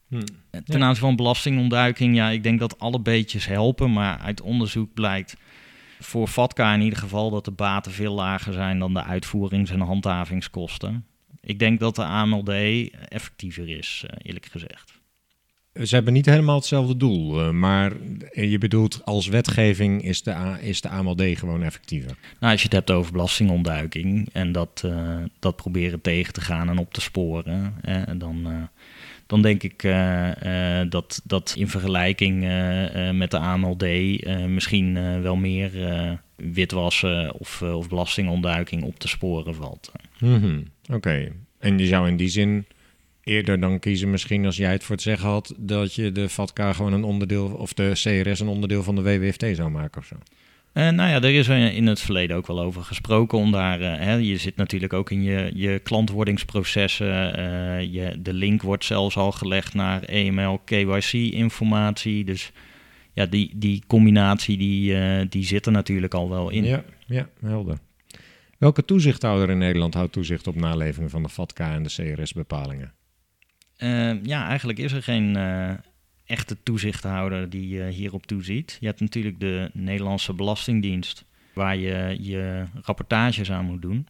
Hmm. 0.09 0.23
Ten 0.65 0.83
aanzien 0.83 1.03
van 1.03 1.15
belastingontduiking, 1.15 2.15
ja, 2.15 2.29
ik 2.29 2.43
denk 2.43 2.59
dat 2.59 2.79
alle 2.79 2.99
beetjes 2.99 3.45
helpen, 3.45 3.93
maar 3.93 4.17
uit 4.17 4.41
onderzoek 4.41 4.93
blijkt 4.93 5.37
voor 5.99 6.27
FATCA 6.27 6.73
in 6.73 6.81
ieder 6.81 6.99
geval 6.99 7.29
dat 7.29 7.45
de 7.45 7.51
baten 7.51 7.91
veel 7.91 8.13
lager 8.13 8.53
zijn 8.53 8.79
dan 8.79 8.93
de 8.93 9.03
uitvoerings- 9.03 9.71
en 9.71 9.79
handhavingskosten. 9.79 11.05
Ik 11.41 11.59
denk 11.59 11.79
dat 11.79 11.95
de 11.95 12.03
AMLD 12.03 12.49
effectiever 13.07 13.69
is, 13.69 14.03
eh, 14.07 14.17
eerlijk 14.21 14.45
gezegd. 14.45 14.97
Ze 15.83 15.95
hebben 15.95 16.13
niet 16.13 16.25
helemaal 16.25 16.55
hetzelfde 16.55 16.97
doel, 16.97 17.39
eh, 17.39 17.49
maar 17.49 17.93
je 18.31 18.57
bedoelt 18.57 19.05
als 19.05 19.27
wetgeving 19.27 20.03
is 20.03 20.23
de, 20.23 20.57
is 20.61 20.81
de 20.81 20.89
AMLD 20.89 21.21
gewoon 21.21 21.63
effectiever? 21.63 22.17
Nou, 22.39 22.51
als 22.51 22.61
je 22.61 22.67
het 22.67 22.75
hebt 22.75 22.91
over 22.91 23.11
belastingontduiking 23.11 24.29
en 24.33 24.51
dat, 24.51 24.83
uh, 24.85 25.17
dat 25.39 25.55
proberen 25.55 26.01
tegen 26.01 26.33
te 26.33 26.41
gaan 26.41 26.69
en 26.69 26.77
op 26.77 26.93
te 26.93 27.01
sporen, 27.01 27.73
dan 28.17 28.69
dan 29.29 29.41
denk 29.41 29.63
ik 29.63 29.83
uh, 29.83 30.31
uh, 30.43 30.81
dat 30.89 31.21
dat 31.23 31.53
in 31.57 31.67
vergelijking 31.67 32.43
uh, 32.43 33.11
met 33.11 33.31
de 33.31 33.37
AMLD 33.37 33.85
misschien 34.47 35.21
wel 35.21 35.35
meer 35.35 35.71
witwassen 36.35 37.33
of, 37.33 37.61
of 37.61 37.89
belastingontduiking 37.89 38.83
op 38.83 38.99
te 38.99 39.07
sporen 39.07 39.55
valt. 39.55 39.91
Mm 40.19 40.63
Oké, 40.91 41.31
en 41.59 41.79
je 41.79 41.85
zou 41.85 42.07
in 42.07 42.17
die 42.17 42.29
zin 42.29 42.65
eerder 43.23 43.59
dan 43.59 43.79
kiezen, 43.79 44.09
misschien 44.09 44.45
als 44.45 44.57
jij 44.57 44.71
het 44.71 44.83
voor 44.83 44.95
het 44.95 45.03
zeggen 45.03 45.29
had, 45.29 45.53
dat 45.57 45.93
je 45.93 46.11
de 46.11 46.29
FATCA 46.29 46.73
gewoon 46.73 46.93
een 46.93 47.03
onderdeel, 47.03 47.47
of 47.47 47.73
de 47.73 47.91
CRS 47.93 48.39
een 48.39 48.47
onderdeel 48.47 48.83
van 48.83 48.95
de 48.95 49.01
WWFT 49.01 49.45
zou 49.55 49.69
maken 49.69 50.01
of 50.01 50.07
zo? 50.07 50.15
Uh, 50.73 50.89
nou 50.89 51.09
ja, 51.09 51.15
er 51.15 51.33
is 51.33 51.47
in 51.47 51.87
het 51.87 51.99
verleden 51.99 52.37
ook 52.37 52.47
wel 52.47 52.59
over 52.59 52.83
gesproken. 52.83 53.37
Om 53.37 53.51
daar, 53.51 53.81
uh, 53.81 53.95
hè, 53.95 54.13
je 54.13 54.37
zit 54.37 54.55
natuurlijk 54.55 54.93
ook 54.93 55.11
in 55.11 55.23
je, 55.23 55.51
je 55.53 55.79
klantwordingsprocessen. 55.79 57.39
Uh, 57.39 57.81
je, 57.81 58.21
de 58.21 58.33
link 58.33 58.61
wordt 58.61 58.85
zelfs 58.85 59.17
al 59.17 59.31
gelegd 59.31 59.73
naar 59.73 60.03
EML, 60.03 60.61
KYC-informatie. 60.65 62.23
Dus 62.23 62.51
ja, 63.13 63.25
die, 63.25 63.51
die 63.55 63.83
combinatie 63.87 64.57
die, 64.57 65.27
die 65.27 65.45
zit 65.45 65.65
er 65.65 65.71
natuurlijk 65.71 66.13
al 66.13 66.29
wel 66.29 66.49
in. 66.49 66.63
Ja, 66.63 66.83
ja, 67.05 67.29
helder. 67.41 67.77
Welke 68.57 68.85
toezichthouder 68.85 69.49
in 69.49 69.57
Nederland 69.57 69.93
houdt 69.93 70.11
toezicht 70.11 70.47
op 70.47 70.55
naleving 70.55 71.11
van 71.11 71.23
de 71.23 71.29
FATCA 71.29 71.73
en 71.73 71.83
de 71.83 71.89
CRS-bepalingen? 71.89 72.93
ja, 74.23 74.47
eigenlijk 74.47 74.79
is 74.79 74.91
er 74.91 75.03
geen 75.03 75.37
echte 76.29 76.57
toezichthouder 76.63 77.49
die 77.49 77.83
hierop 77.83 78.25
toeziet. 78.25 78.77
Je 78.79 78.85
hebt 78.85 78.99
natuurlijk 78.99 79.39
de 79.39 79.69
Nederlandse 79.73 80.33
Belastingdienst, 80.33 81.25
waar 81.53 81.77
je 81.77 82.17
je 82.19 82.65
rapportages 82.81 83.51
aan 83.51 83.65
moet 83.65 83.81
doen. 83.81 84.07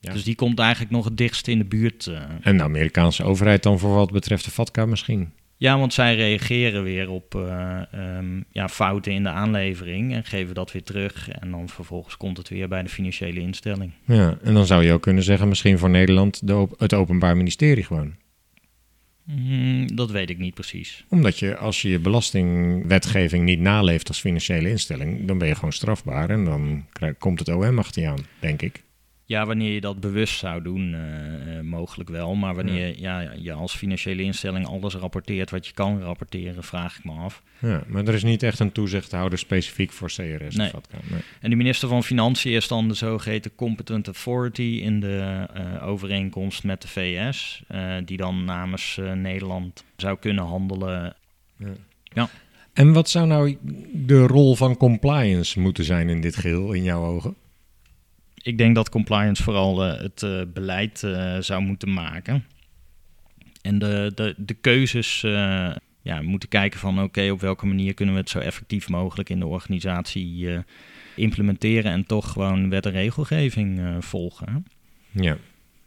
Ja. 0.00 0.12
Dus 0.12 0.24
die 0.24 0.34
komt 0.34 0.58
eigenlijk 0.58 0.90
nog 0.90 1.04
het 1.04 1.16
dichtst 1.16 1.48
in 1.48 1.58
de 1.58 1.64
buurt. 1.64 2.06
Uh. 2.06 2.20
En 2.40 2.56
de 2.56 2.62
Amerikaanse 2.62 3.22
overheid 3.22 3.62
dan 3.62 3.78
voor 3.78 3.94
wat 3.94 4.12
betreft 4.12 4.44
de 4.44 4.50
FATCA 4.50 4.86
misschien? 4.86 5.32
Ja, 5.56 5.78
want 5.78 5.92
zij 5.92 6.14
reageren 6.14 6.82
weer 6.82 7.10
op 7.10 7.34
uh, 7.34 7.80
um, 7.94 8.44
ja, 8.50 8.68
fouten 8.68 9.12
in 9.12 9.22
de 9.22 9.28
aanlevering 9.28 10.12
en 10.12 10.24
geven 10.24 10.54
dat 10.54 10.72
weer 10.72 10.82
terug. 10.82 11.28
En 11.28 11.50
dan 11.50 11.68
vervolgens 11.68 12.16
komt 12.16 12.36
het 12.36 12.48
weer 12.48 12.68
bij 12.68 12.82
de 12.82 12.88
financiële 12.88 13.40
instelling. 13.40 13.92
Ja, 14.06 14.38
en 14.42 14.54
dan 14.54 14.66
zou 14.66 14.84
je 14.84 14.92
ook 14.92 15.02
kunnen 15.02 15.22
zeggen, 15.22 15.48
misschien 15.48 15.78
voor 15.78 15.90
Nederland 15.90 16.46
de, 16.46 16.68
het 16.78 16.94
Openbaar 16.94 17.36
Ministerie 17.36 17.84
gewoon. 17.84 18.14
Hmm, 19.24 19.96
dat 19.96 20.10
weet 20.10 20.30
ik 20.30 20.38
niet 20.38 20.54
precies. 20.54 21.04
Omdat 21.08 21.38
je, 21.38 21.56
als 21.56 21.82
je 21.82 21.88
je 21.88 21.98
belastingwetgeving 21.98 23.44
niet 23.44 23.60
naleeft 23.60 24.08
als 24.08 24.20
financiële 24.20 24.68
instelling, 24.68 25.26
dan 25.26 25.38
ben 25.38 25.48
je 25.48 25.54
gewoon 25.54 25.72
strafbaar 25.72 26.30
en 26.30 26.44
dan 26.44 26.86
komt 27.18 27.38
het 27.38 27.48
OM 27.48 27.78
achter 27.78 28.02
je 28.02 28.08
aan, 28.08 28.26
denk 28.40 28.62
ik. 28.62 28.83
Ja, 29.26 29.46
wanneer 29.46 29.72
je 29.72 29.80
dat 29.80 30.00
bewust 30.00 30.38
zou 30.38 30.62
doen, 30.62 30.94
uh, 30.94 31.60
mogelijk 31.60 32.10
wel. 32.10 32.34
Maar 32.34 32.54
wanneer 32.54 33.00
ja. 33.00 33.20
ja. 33.20 33.32
je 33.38 33.52
als 33.52 33.76
financiële 33.76 34.22
instelling 34.22 34.66
alles 34.66 34.94
rapporteert 34.94 35.50
wat 35.50 35.66
je 35.66 35.72
kan 35.72 36.02
rapporteren, 36.02 36.64
vraag 36.64 36.98
ik 36.98 37.04
me 37.04 37.12
af. 37.12 37.42
Ja, 37.58 37.82
maar 37.86 38.04
er 38.06 38.14
is 38.14 38.22
niet 38.22 38.42
echt 38.42 38.58
een 38.58 38.72
toezichthouder 38.72 39.38
specifiek 39.38 39.92
voor 39.92 40.08
CRS. 40.08 40.16
Nee. 40.56 40.70
nee. 41.10 41.20
En 41.40 41.50
de 41.50 41.56
minister 41.56 41.88
van 41.88 42.04
Financiën 42.04 42.52
is 42.52 42.68
dan 42.68 42.88
de 42.88 42.94
zogeheten 42.94 43.54
competent 43.54 44.06
authority 44.06 44.80
in 44.82 45.00
de 45.00 45.46
uh, 45.56 45.86
overeenkomst 45.86 46.64
met 46.64 46.82
de 46.82 46.88
VS, 46.88 47.62
die 48.04 48.16
dan 48.16 48.44
namens 48.44 49.00
Nederland 49.14 49.84
zou 49.96 50.18
kunnen 50.18 50.44
handelen. 50.44 51.16
Ja. 51.56 51.66
ja. 52.12 52.28
En 52.72 52.92
wat 52.92 53.08
zou 53.08 53.26
nou 53.26 53.56
de 53.92 54.26
rol 54.26 54.54
van 54.54 54.76
compliance 54.76 55.60
moeten 55.60 55.84
zijn 55.84 56.08
in 56.08 56.20
dit 56.20 56.36
geheel, 56.36 56.72
in 56.72 56.82
jouw 56.82 57.04
ogen? 57.04 57.34
Ik 58.44 58.58
denk 58.58 58.74
dat 58.74 58.88
compliance 58.88 59.42
vooral 59.42 59.86
uh, 59.86 60.00
het 60.00 60.22
uh, 60.22 60.40
beleid 60.54 61.02
uh, 61.02 61.36
zou 61.40 61.62
moeten 61.62 61.92
maken. 61.92 62.44
En 63.62 63.78
de, 63.78 64.12
de, 64.14 64.34
de 64.36 64.54
keuzes 64.54 65.20
ja, 66.02 66.22
moeten 66.22 66.48
kijken 66.48 66.80
van 66.80 67.02
oké, 67.02 67.30
op 67.30 67.40
welke 67.40 67.66
manier 67.66 67.94
kunnen 67.94 68.14
we 68.14 68.20
het 68.20 68.30
zo 68.30 68.38
effectief 68.38 68.88
mogelijk 68.88 69.30
in 69.30 69.38
de 69.38 69.46
organisatie 69.46 70.48
implementeren 71.16 71.92
en 71.92 72.06
toch 72.06 72.32
gewoon 72.32 72.70
wet 72.70 72.86
en 72.86 72.92
regelgeving 72.92 73.80
volgen. 74.00 74.66
Ja. 75.10 75.36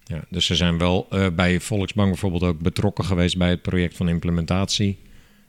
ja, 0.04 0.24
dus 0.30 0.46
ze 0.46 0.56
zijn 0.56 0.78
wel 0.78 1.08
bij 1.36 1.60
Volksbank 1.60 2.10
bijvoorbeeld 2.10 2.44
ook 2.44 2.60
betrokken 2.60 3.06
geweest 3.06 3.38
bij 3.38 3.50
het 3.50 3.62
project 3.62 3.96
van 3.98 4.10
implementatie. 4.10 4.98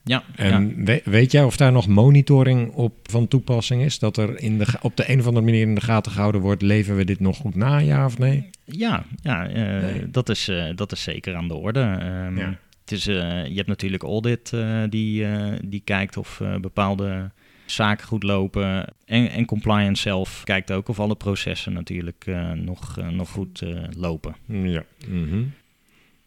Ja, 0.09 0.25
en 0.35 0.85
weet 1.05 1.33
jij 1.33 1.45
of 1.45 1.57
daar 1.57 1.73
nog 1.73 1.87
monitoring 1.87 2.73
op 2.73 2.97
van 3.03 3.29
toepassing 3.29 3.83
is? 3.83 3.99
Dat 3.99 4.17
er 4.17 4.41
in 4.41 4.59
de, 4.59 4.67
op 4.81 4.97
de 4.97 5.11
een 5.11 5.19
of 5.19 5.27
andere 5.27 5.45
manier 5.45 5.61
in 5.61 5.75
de 5.75 5.81
gaten 5.81 6.13
gehouden 6.13 6.41
wordt, 6.41 6.63
leven 6.63 6.97
we 6.97 7.05
dit 7.05 7.21
nog 7.21 7.37
goed 7.37 7.55
na, 7.55 7.79
ja 7.79 8.05
of 8.05 8.19
nee? 8.19 8.51
Ja, 8.65 9.05
ja 9.23 9.51
uh, 9.51 10.05
dat, 10.11 10.29
is, 10.29 10.49
uh, 10.49 10.71
dat 10.75 10.93
is 10.93 11.03
zeker 11.03 11.35
aan 11.35 11.49
de 11.49 11.55
orde. 11.55 11.81
Um, 11.81 12.39
ja. 12.39 12.59
het 12.81 12.93
is, 12.93 13.07
uh, 13.07 13.47
je 13.47 13.55
hebt 13.55 13.67
natuurlijk 13.69 14.03
audit 14.03 14.53
die, 14.89 15.27
die 15.65 15.83
kijkt 15.85 16.17
of 16.17 16.43
bepaalde 16.61 17.31
zaken 17.67 18.07
goed 18.07 18.23
lopen. 18.23 18.95
En, 19.05 19.31
en 19.31 19.45
compliance 19.45 20.03
zelf 20.03 20.45
kijkt 20.45 20.71
ook 20.71 20.89
of 20.89 21.01
alle 21.01 21.17
processen 21.17 21.73
natuurlijk 21.73 22.27
nog, 22.55 22.97
nog 23.11 23.31
goed 23.31 23.63
lopen. 23.97 24.37
Ja. 24.47 24.85
Mm 25.07 25.29
-hmm. 25.29 25.53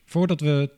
Voordat 0.06 0.42
we 0.42 0.70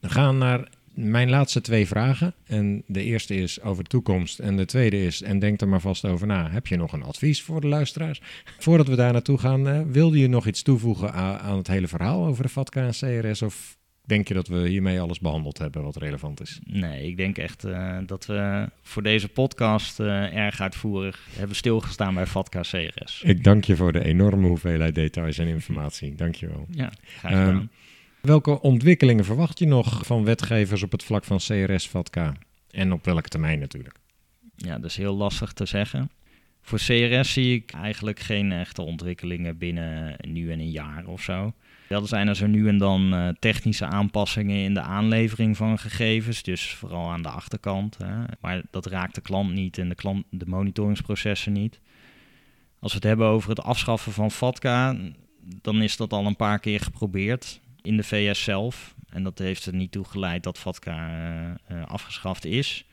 gaan 0.00 0.38
naar 0.38 0.68
mijn 0.96 1.30
laatste 1.30 1.60
twee 1.60 1.86
vragen. 1.86 2.34
En 2.46 2.82
de 2.86 3.02
eerste 3.02 3.34
is 3.34 3.62
over 3.62 3.82
de 3.82 3.88
toekomst. 3.88 4.38
En 4.38 4.56
de 4.56 4.64
tweede 4.64 5.04
is, 5.04 5.22
en 5.22 5.38
denk 5.38 5.60
er 5.60 5.68
maar 5.68 5.80
vast 5.80 6.04
over 6.04 6.26
na, 6.26 6.50
heb 6.50 6.66
je 6.66 6.76
nog 6.76 6.92
een 6.92 7.02
advies 7.02 7.42
voor 7.42 7.60
de 7.60 7.66
luisteraars? 7.66 8.20
Voordat 8.58 8.88
we 8.88 8.96
daar 8.96 9.12
naartoe 9.12 9.38
gaan, 9.38 9.68
uh, 9.68 9.80
wilde 9.86 10.18
je 10.18 10.28
nog 10.28 10.46
iets 10.46 10.62
toevoegen 10.62 11.12
aan, 11.12 11.38
aan, 11.38 11.56
het 11.56 11.66
hele 11.66 11.88
verhaal 11.88 12.26
over 12.26 12.42
de 12.42 12.48
FATCA 12.48 12.90
en 12.92 13.22
CRS? 13.22 13.42
Of 13.42 13.76
denk 14.04 14.28
je 14.28 14.34
dat 14.34 14.48
we 14.48 14.68
hiermee 14.68 15.00
alles 15.00 15.18
behandeld 15.18 15.58
hebben 15.58 15.82
wat 15.82 15.96
relevant 15.96 16.40
is? 16.40 16.60
Nee, 16.64 17.06
ik 17.06 17.16
denk 17.16 17.38
echt 17.38 17.64
uh, 17.64 17.98
dat 18.06 18.26
we 18.26 18.68
voor 18.82 19.02
deze 19.02 19.28
podcast 19.28 20.00
uh, 20.00 20.36
erg 20.36 20.60
uitvoerig 20.60 21.26
hebben 21.36 21.56
stilgestaan 21.56 22.14
bij 22.14 22.26
FATCA 22.26 22.60
CRS. 22.60 23.22
Ik 23.24 23.44
dank 23.44 23.64
je 23.64 23.76
voor 23.76 23.92
de 23.92 24.04
enorme 24.04 24.48
hoeveelheid 24.48 24.94
details 24.94 25.38
en 25.38 25.46
informatie. 25.46 26.14
Dank 26.14 26.34
je 26.34 26.46
wel. 26.46 26.66
Ja, 26.70 26.92
graag 27.18 27.32
gedaan. 27.32 27.56
Um, 27.56 27.70
Welke 28.26 28.60
ontwikkelingen 28.60 29.24
verwacht 29.24 29.58
je 29.58 29.66
nog 29.66 30.06
van 30.06 30.24
wetgevers 30.24 30.82
op 30.82 30.92
het 30.92 31.02
vlak 31.04 31.24
van 31.24 31.38
CRS, 31.38 31.88
VATCA? 31.88 32.34
En 32.70 32.92
op 32.92 33.04
welke 33.04 33.28
termijn 33.28 33.58
natuurlijk? 33.58 33.98
Ja, 34.56 34.78
dat 34.78 34.90
is 34.90 34.96
heel 34.96 35.16
lastig 35.16 35.52
te 35.52 35.66
zeggen. 35.66 36.10
Voor 36.62 36.78
CRS 36.78 37.32
zie 37.32 37.54
ik 37.54 37.72
eigenlijk 37.72 38.20
geen 38.20 38.52
echte 38.52 38.82
ontwikkelingen 38.82 39.58
binnen 39.58 40.16
nu 40.28 40.52
en 40.52 40.60
een 40.60 40.70
jaar 40.70 41.06
of 41.06 41.22
zo. 41.22 41.52
Wel 41.88 42.06
zijn 42.06 42.28
er 42.28 42.48
nu 42.48 42.68
en 42.68 42.78
dan 42.78 43.14
uh, 43.14 43.28
technische 43.38 43.84
aanpassingen 43.84 44.56
in 44.56 44.74
de 44.74 44.80
aanlevering 44.80 45.56
van 45.56 45.78
gegevens, 45.78 46.42
dus 46.42 46.74
vooral 46.74 47.10
aan 47.10 47.22
de 47.22 47.28
achterkant. 47.28 47.98
Hè. 47.98 48.24
Maar 48.40 48.62
dat 48.70 48.86
raakt 48.86 49.14
de 49.14 49.20
klant 49.20 49.52
niet 49.52 49.78
en 49.78 49.88
de, 49.88 49.94
klant, 49.94 50.24
de 50.30 50.46
monitoringsprocessen 50.46 51.52
niet. 51.52 51.80
Als 52.78 52.92
we 52.92 52.98
het 52.98 53.06
hebben 53.08 53.26
over 53.26 53.48
het 53.48 53.62
afschaffen 53.62 54.12
van 54.12 54.30
FATCA, 54.30 54.96
dan 55.62 55.82
is 55.82 55.96
dat 55.96 56.12
al 56.12 56.26
een 56.26 56.36
paar 56.36 56.58
keer 56.58 56.80
geprobeerd 56.80 57.60
in 57.86 57.96
de 57.96 58.02
VS 58.02 58.42
zelf. 58.42 58.94
En 59.08 59.22
dat 59.22 59.38
heeft 59.38 59.66
er 59.66 59.74
niet 59.74 59.92
toe 59.92 60.04
geleid 60.04 60.42
dat 60.42 60.58
FATCA 60.58 61.56
uh, 61.72 61.84
afgeschaft 61.86 62.44
is. 62.44 62.86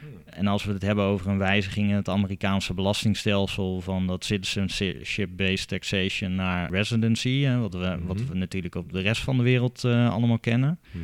Hmm. 0.00 0.08
En 0.24 0.46
als 0.46 0.64
we 0.64 0.72
het 0.72 0.82
hebben 0.82 1.04
over 1.04 1.30
een 1.30 1.38
wijziging 1.38 1.88
in 1.88 1.94
het 1.94 2.08
Amerikaanse 2.08 2.74
belastingstelsel 2.74 3.80
van 3.80 4.06
dat 4.06 4.24
citizenship-based 4.24 5.68
taxation 5.68 6.34
naar 6.34 6.70
residency, 6.70 7.40
hè, 7.40 7.58
wat, 7.58 7.74
we, 7.74 7.98
wat 8.06 8.18
mhm. 8.20 8.28
we 8.28 8.34
natuurlijk 8.34 8.74
op 8.74 8.92
de 8.92 9.00
rest 9.00 9.22
van 9.22 9.36
de 9.36 9.42
wereld 9.42 9.84
uh, 9.84 10.10
allemaal 10.10 10.38
kennen, 10.38 10.78
mhm. 10.90 11.02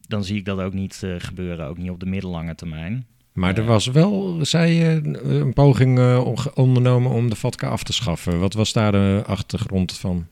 dan 0.00 0.24
zie 0.24 0.36
ik 0.36 0.44
dat 0.44 0.60
ook 0.60 0.74
niet 0.74 1.00
uh, 1.04 1.14
gebeuren, 1.18 1.66
ook 1.66 1.78
niet 1.78 1.90
op 1.90 2.00
de 2.00 2.06
middellange 2.06 2.54
termijn. 2.54 3.06
Maar 3.32 3.58
er 3.58 3.64
was 3.64 3.86
wel, 3.86 4.38
zei 4.42 4.72
je, 4.72 5.18
een 5.22 5.52
poging 5.52 6.16
ondernomen 6.54 7.12
om 7.12 7.30
de 7.30 7.36
FATCA 7.36 7.68
af 7.68 7.82
te 7.82 7.92
schaffen. 7.92 8.38
Wat 8.38 8.54
was 8.54 8.72
daar 8.72 8.92
de 8.92 9.22
achtergrond 9.26 9.98
van? 9.98 10.26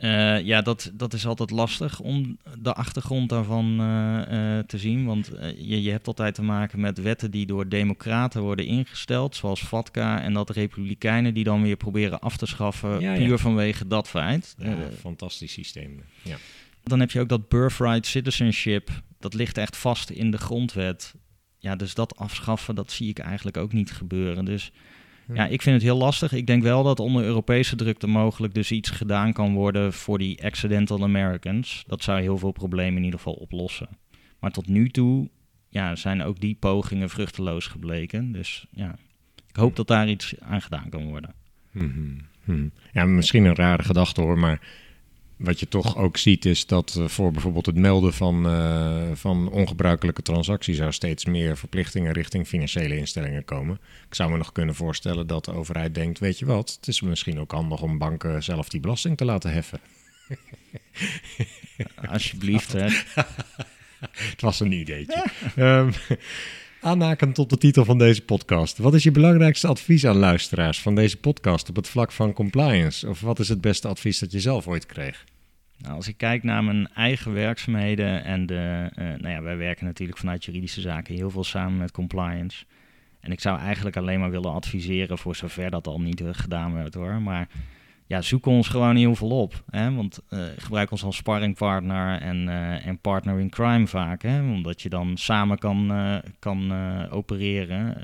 Uh, 0.00 0.40
ja, 0.40 0.62
dat, 0.62 0.90
dat 0.94 1.12
is 1.12 1.26
altijd 1.26 1.50
lastig 1.50 2.00
om 2.00 2.38
de 2.58 2.72
achtergrond 2.72 3.28
daarvan 3.28 3.80
uh, 3.80 4.16
uh, 4.30 4.58
te 4.58 4.78
zien. 4.78 5.04
Want 5.04 5.30
je, 5.56 5.82
je 5.82 5.90
hebt 5.90 6.06
altijd 6.06 6.34
te 6.34 6.42
maken 6.42 6.80
met 6.80 7.00
wetten 7.00 7.30
die 7.30 7.46
door 7.46 7.68
democraten 7.68 8.42
worden 8.42 8.66
ingesteld, 8.66 9.36
zoals 9.36 9.60
FATCA. 9.60 10.22
En 10.22 10.32
dat 10.32 10.50
republikeinen 10.50 11.34
die 11.34 11.44
dan 11.44 11.62
weer 11.62 11.76
proberen 11.76 12.20
af 12.20 12.36
te 12.36 12.46
schaffen, 12.46 13.00
ja, 13.00 13.14
puur 13.14 13.28
ja. 13.28 13.36
vanwege 13.36 13.86
dat 13.86 14.08
feit. 14.08 14.54
Ja, 14.58 14.76
fantastisch 14.98 15.52
systeem. 15.52 16.02
Ja. 16.22 16.36
Dan 16.82 17.00
heb 17.00 17.10
je 17.10 17.20
ook 17.20 17.28
dat 17.28 17.48
birthright 17.48 18.06
citizenship. 18.06 18.90
Dat 19.18 19.34
ligt 19.34 19.58
echt 19.58 19.76
vast 19.76 20.10
in 20.10 20.30
de 20.30 20.38
grondwet. 20.38 21.14
Ja, 21.58 21.76
dus 21.76 21.94
dat 21.94 22.16
afschaffen, 22.16 22.74
dat 22.74 22.92
zie 22.92 23.08
ik 23.08 23.18
eigenlijk 23.18 23.56
ook 23.56 23.72
niet 23.72 23.92
gebeuren. 23.92 24.44
Dus 24.44 24.72
ja, 25.34 25.46
ik 25.46 25.62
vind 25.62 25.74
het 25.74 25.84
heel 25.84 25.96
lastig. 25.96 26.32
Ik 26.32 26.46
denk 26.46 26.62
wel 26.62 26.82
dat 26.82 27.00
onder 27.00 27.24
Europese 27.24 27.76
drukte 27.76 28.06
mogelijk 28.06 28.54
dus 28.54 28.70
iets 28.70 28.90
gedaan 28.90 29.32
kan 29.32 29.54
worden 29.54 29.92
voor 29.92 30.18
die 30.18 30.44
accidental 30.44 31.02
Americans. 31.02 31.84
Dat 31.86 32.02
zou 32.02 32.20
heel 32.20 32.38
veel 32.38 32.52
problemen 32.52 32.96
in 32.96 33.04
ieder 33.04 33.18
geval 33.18 33.34
oplossen. 33.34 33.88
Maar 34.38 34.50
tot 34.50 34.68
nu 34.68 34.88
toe 34.88 35.28
ja, 35.68 35.96
zijn 35.96 36.22
ook 36.22 36.40
die 36.40 36.56
pogingen 36.60 37.08
vruchteloos 37.08 37.66
gebleken. 37.66 38.32
Dus 38.32 38.66
ja, 38.70 38.96
ik 39.48 39.56
hoop 39.56 39.76
dat 39.76 39.86
daar 39.86 40.08
iets 40.08 40.34
aan 40.40 40.62
gedaan 40.62 40.88
kan 40.88 41.08
worden. 41.08 41.34
Mm 41.70 41.92
-hmm. 42.44 42.72
Ja, 42.92 43.04
misschien 43.04 43.44
een 43.44 43.54
rare 43.54 43.82
gedachte 43.82 44.20
hoor, 44.20 44.38
maar 44.38 44.60
wat 45.40 45.60
je 45.60 45.68
toch 45.68 45.96
ook 45.96 46.16
ziet 46.16 46.44
is 46.44 46.66
dat 46.66 46.96
uh, 46.98 47.08
voor 47.08 47.32
bijvoorbeeld 47.32 47.66
het 47.66 47.76
melden 47.76 48.12
van, 48.12 48.46
uh, 48.46 49.02
van 49.14 49.50
ongebruikelijke 49.50 50.22
transacties 50.22 50.78
er 50.78 50.92
steeds 50.92 51.24
meer 51.24 51.56
verplichtingen 51.56 52.12
richting 52.12 52.46
financiële 52.46 52.96
instellingen 52.96 53.44
komen. 53.44 53.80
Ik 54.08 54.14
zou 54.14 54.30
me 54.30 54.36
nog 54.36 54.52
kunnen 54.52 54.74
voorstellen 54.74 55.26
dat 55.26 55.44
de 55.44 55.52
overheid 55.52 55.94
denkt, 55.94 56.18
weet 56.18 56.38
je 56.38 56.46
wat, 56.46 56.76
het 56.76 56.88
is 56.88 57.00
misschien 57.00 57.40
ook 57.40 57.52
handig 57.52 57.82
om 57.82 57.98
banken 57.98 58.42
zelf 58.42 58.68
die 58.68 58.80
belasting 58.80 59.16
te 59.16 59.24
laten 59.24 59.52
heffen. 59.52 59.80
Alsjeblieft, 62.12 62.72
hè. 62.72 62.88
het 64.30 64.40
was 64.40 64.60
een 64.60 64.72
ideetje. 64.72 65.24
um, 65.56 65.92
aanhakend 66.80 67.34
tot 67.34 67.50
de 67.50 67.58
titel 67.58 67.84
van 67.84 67.98
deze 67.98 68.22
podcast. 68.22 68.78
Wat 68.78 68.94
is 68.94 69.02
je 69.02 69.10
belangrijkste 69.10 69.66
advies 69.66 70.06
aan 70.06 70.16
luisteraars 70.16 70.80
van 70.80 70.94
deze 70.94 71.16
podcast 71.16 71.68
op 71.68 71.76
het 71.76 71.88
vlak 71.88 72.12
van 72.12 72.32
compliance? 72.32 73.08
Of 73.08 73.20
wat 73.20 73.38
is 73.38 73.48
het 73.48 73.60
beste 73.60 73.88
advies 73.88 74.18
dat 74.18 74.32
je 74.32 74.40
zelf 74.40 74.66
ooit 74.66 74.86
kreeg? 74.86 75.24
Nou, 75.80 75.94
als 75.94 76.08
ik 76.08 76.16
kijk 76.16 76.42
naar 76.42 76.64
mijn 76.64 76.88
eigen 76.94 77.32
werkzaamheden 77.32 78.24
en 78.24 78.46
de, 78.46 78.90
uh, 78.98 79.04
nou 79.06 79.28
ja, 79.28 79.42
wij 79.42 79.56
werken 79.56 79.84
natuurlijk 79.84 80.18
vanuit 80.18 80.44
juridische 80.44 80.80
zaken 80.80 81.14
heel 81.14 81.30
veel 81.30 81.44
samen 81.44 81.78
met 81.78 81.90
compliance. 81.90 82.64
En 83.20 83.32
ik 83.32 83.40
zou 83.40 83.58
eigenlijk 83.58 83.96
alleen 83.96 84.20
maar 84.20 84.30
willen 84.30 84.52
adviseren 84.52 85.18
voor 85.18 85.36
zover 85.36 85.70
dat 85.70 85.86
al 85.86 86.00
niet 86.00 86.22
gedaan 86.30 86.72
wordt 86.72 86.94
hoor. 86.94 87.22
Maar 87.22 87.48
ja, 88.06 88.20
zoek 88.20 88.46
ons 88.46 88.68
gewoon 88.68 88.96
heel 88.96 89.14
veel 89.14 89.42
op. 89.42 89.64
Hè? 89.70 89.94
Want 89.94 90.20
uh, 90.30 90.44
gebruik 90.56 90.90
ons 90.90 91.02
als 91.04 91.16
sparringpartner 91.16 92.20
en, 92.20 92.46
uh, 92.46 92.86
en 92.86 92.98
partner 92.98 93.38
in 93.38 93.50
crime 93.50 93.86
vaak. 93.86 94.22
Hè? 94.22 94.40
Omdat 94.40 94.82
je 94.82 94.88
dan 94.88 95.16
samen 95.16 95.58
kan, 95.58 95.92
kan 96.38 96.72
opereren. 97.10 97.96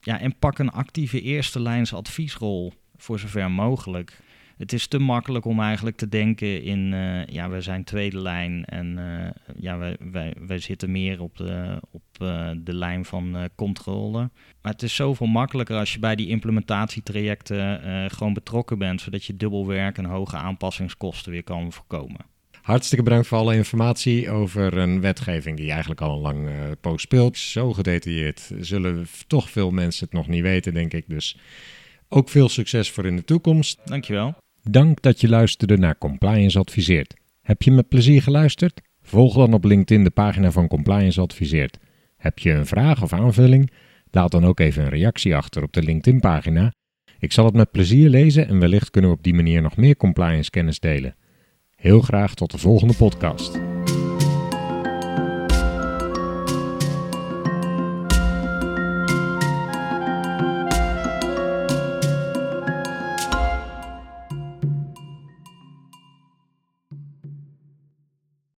ja, 0.00 0.20
en 0.20 0.38
pak 0.38 0.58
een 0.58 0.70
actieve 0.70 1.20
eerste 1.20 1.60
lijns 1.60 1.94
adviesrol 1.94 2.72
voor 2.96 3.18
zover 3.18 3.50
mogelijk 3.50 4.20
het 4.56 4.72
is 4.72 4.86
te 4.86 4.98
makkelijk 4.98 5.44
om 5.44 5.60
eigenlijk 5.60 5.96
te 5.96 6.08
denken 6.08 6.62
in, 6.62 6.92
uh, 6.92 7.26
ja, 7.26 7.48
we 7.48 7.60
zijn 7.60 7.84
tweede 7.84 8.20
lijn 8.20 8.64
en 8.64 8.98
uh, 8.98 9.54
ja, 9.56 9.78
wij, 9.78 9.96
wij, 10.12 10.34
wij 10.46 10.58
zitten 10.58 10.90
meer 10.90 11.22
op 11.22 11.36
de, 11.36 11.80
op, 11.90 12.02
uh, 12.22 12.50
de 12.58 12.74
lijn 12.74 13.04
van 13.04 13.48
controle. 13.54 14.30
Maar 14.62 14.72
het 14.72 14.82
is 14.82 14.94
zoveel 14.94 15.26
makkelijker 15.26 15.76
als 15.76 15.92
je 15.92 15.98
bij 15.98 16.16
die 16.16 16.28
implementatietrajecten 16.28 17.80
gewoon 18.10 18.32
betrokken 18.32 18.78
bent, 18.78 19.00
zodat 19.00 19.24
je 19.24 19.36
dubbelwerk 19.36 19.98
en 19.98 20.04
hoge 20.04 20.36
aanpassingskosten 20.36 21.32
weer 21.32 21.44
kan 21.44 21.72
voorkomen. 21.72 22.20
Hartstikke 22.62 23.04
bedankt 23.04 23.26
voor 23.26 23.38
alle 23.38 23.56
informatie 23.56 24.30
over 24.30 24.76
een 24.76 25.00
wetgeving 25.00 25.56
die 25.56 25.70
eigenlijk 25.70 26.00
al 26.00 26.14
een 26.14 26.20
lang 26.20 26.48
poos 26.80 27.02
speelt. 27.02 27.38
Zo 27.38 27.72
gedetailleerd 27.72 28.50
zullen 28.58 29.06
toch 29.26 29.50
veel 29.50 29.70
mensen 29.70 30.04
het 30.04 30.14
nog 30.14 30.28
niet 30.28 30.42
weten, 30.42 30.74
denk 30.74 30.92
ik. 30.92 31.04
Dus 31.08 31.38
ook 32.08 32.28
veel 32.28 32.48
succes 32.48 32.90
voor 32.90 33.06
in 33.06 33.16
de 33.16 33.24
toekomst. 33.24 33.80
Dankjewel. 33.84 34.34
Dank 34.70 35.02
dat 35.02 35.20
je 35.20 35.28
luisterde 35.28 35.76
naar 35.76 35.98
Compliance 35.98 36.58
Adviseert. 36.58 37.14
Heb 37.42 37.62
je 37.62 37.70
met 37.70 37.88
plezier 37.88 38.22
geluisterd? 38.22 38.80
Volg 39.02 39.34
dan 39.34 39.54
op 39.54 39.64
LinkedIn 39.64 40.04
de 40.04 40.10
pagina 40.10 40.50
van 40.50 40.68
Compliance 40.68 41.20
Adviseert. 41.20 41.78
Heb 42.16 42.38
je 42.38 42.52
een 42.52 42.66
vraag 42.66 43.02
of 43.02 43.12
aanvulling? 43.12 43.70
Laat 44.10 44.30
dan 44.30 44.44
ook 44.44 44.60
even 44.60 44.82
een 44.82 44.88
reactie 44.88 45.36
achter 45.36 45.62
op 45.62 45.72
de 45.72 45.82
LinkedIn-pagina. 45.82 46.72
Ik 47.18 47.32
zal 47.32 47.44
het 47.44 47.54
met 47.54 47.70
plezier 47.70 48.08
lezen 48.08 48.48
en 48.48 48.58
wellicht 48.58 48.90
kunnen 48.90 49.10
we 49.10 49.16
op 49.16 49.22
die 49.22 49.34
manier 49.34 49.62
nog 49.62 49.76
meer 49.76 49.96
compliance 49.96 50.50
kennis 50.50 50.80
delen. 50.80 51.16
Heel 51.76 52.00
graag 52.00 52.34
tot 52.34 52.50
de 52.50 52.58
volgende 52.58 52.94
podcast. 52.94 53.60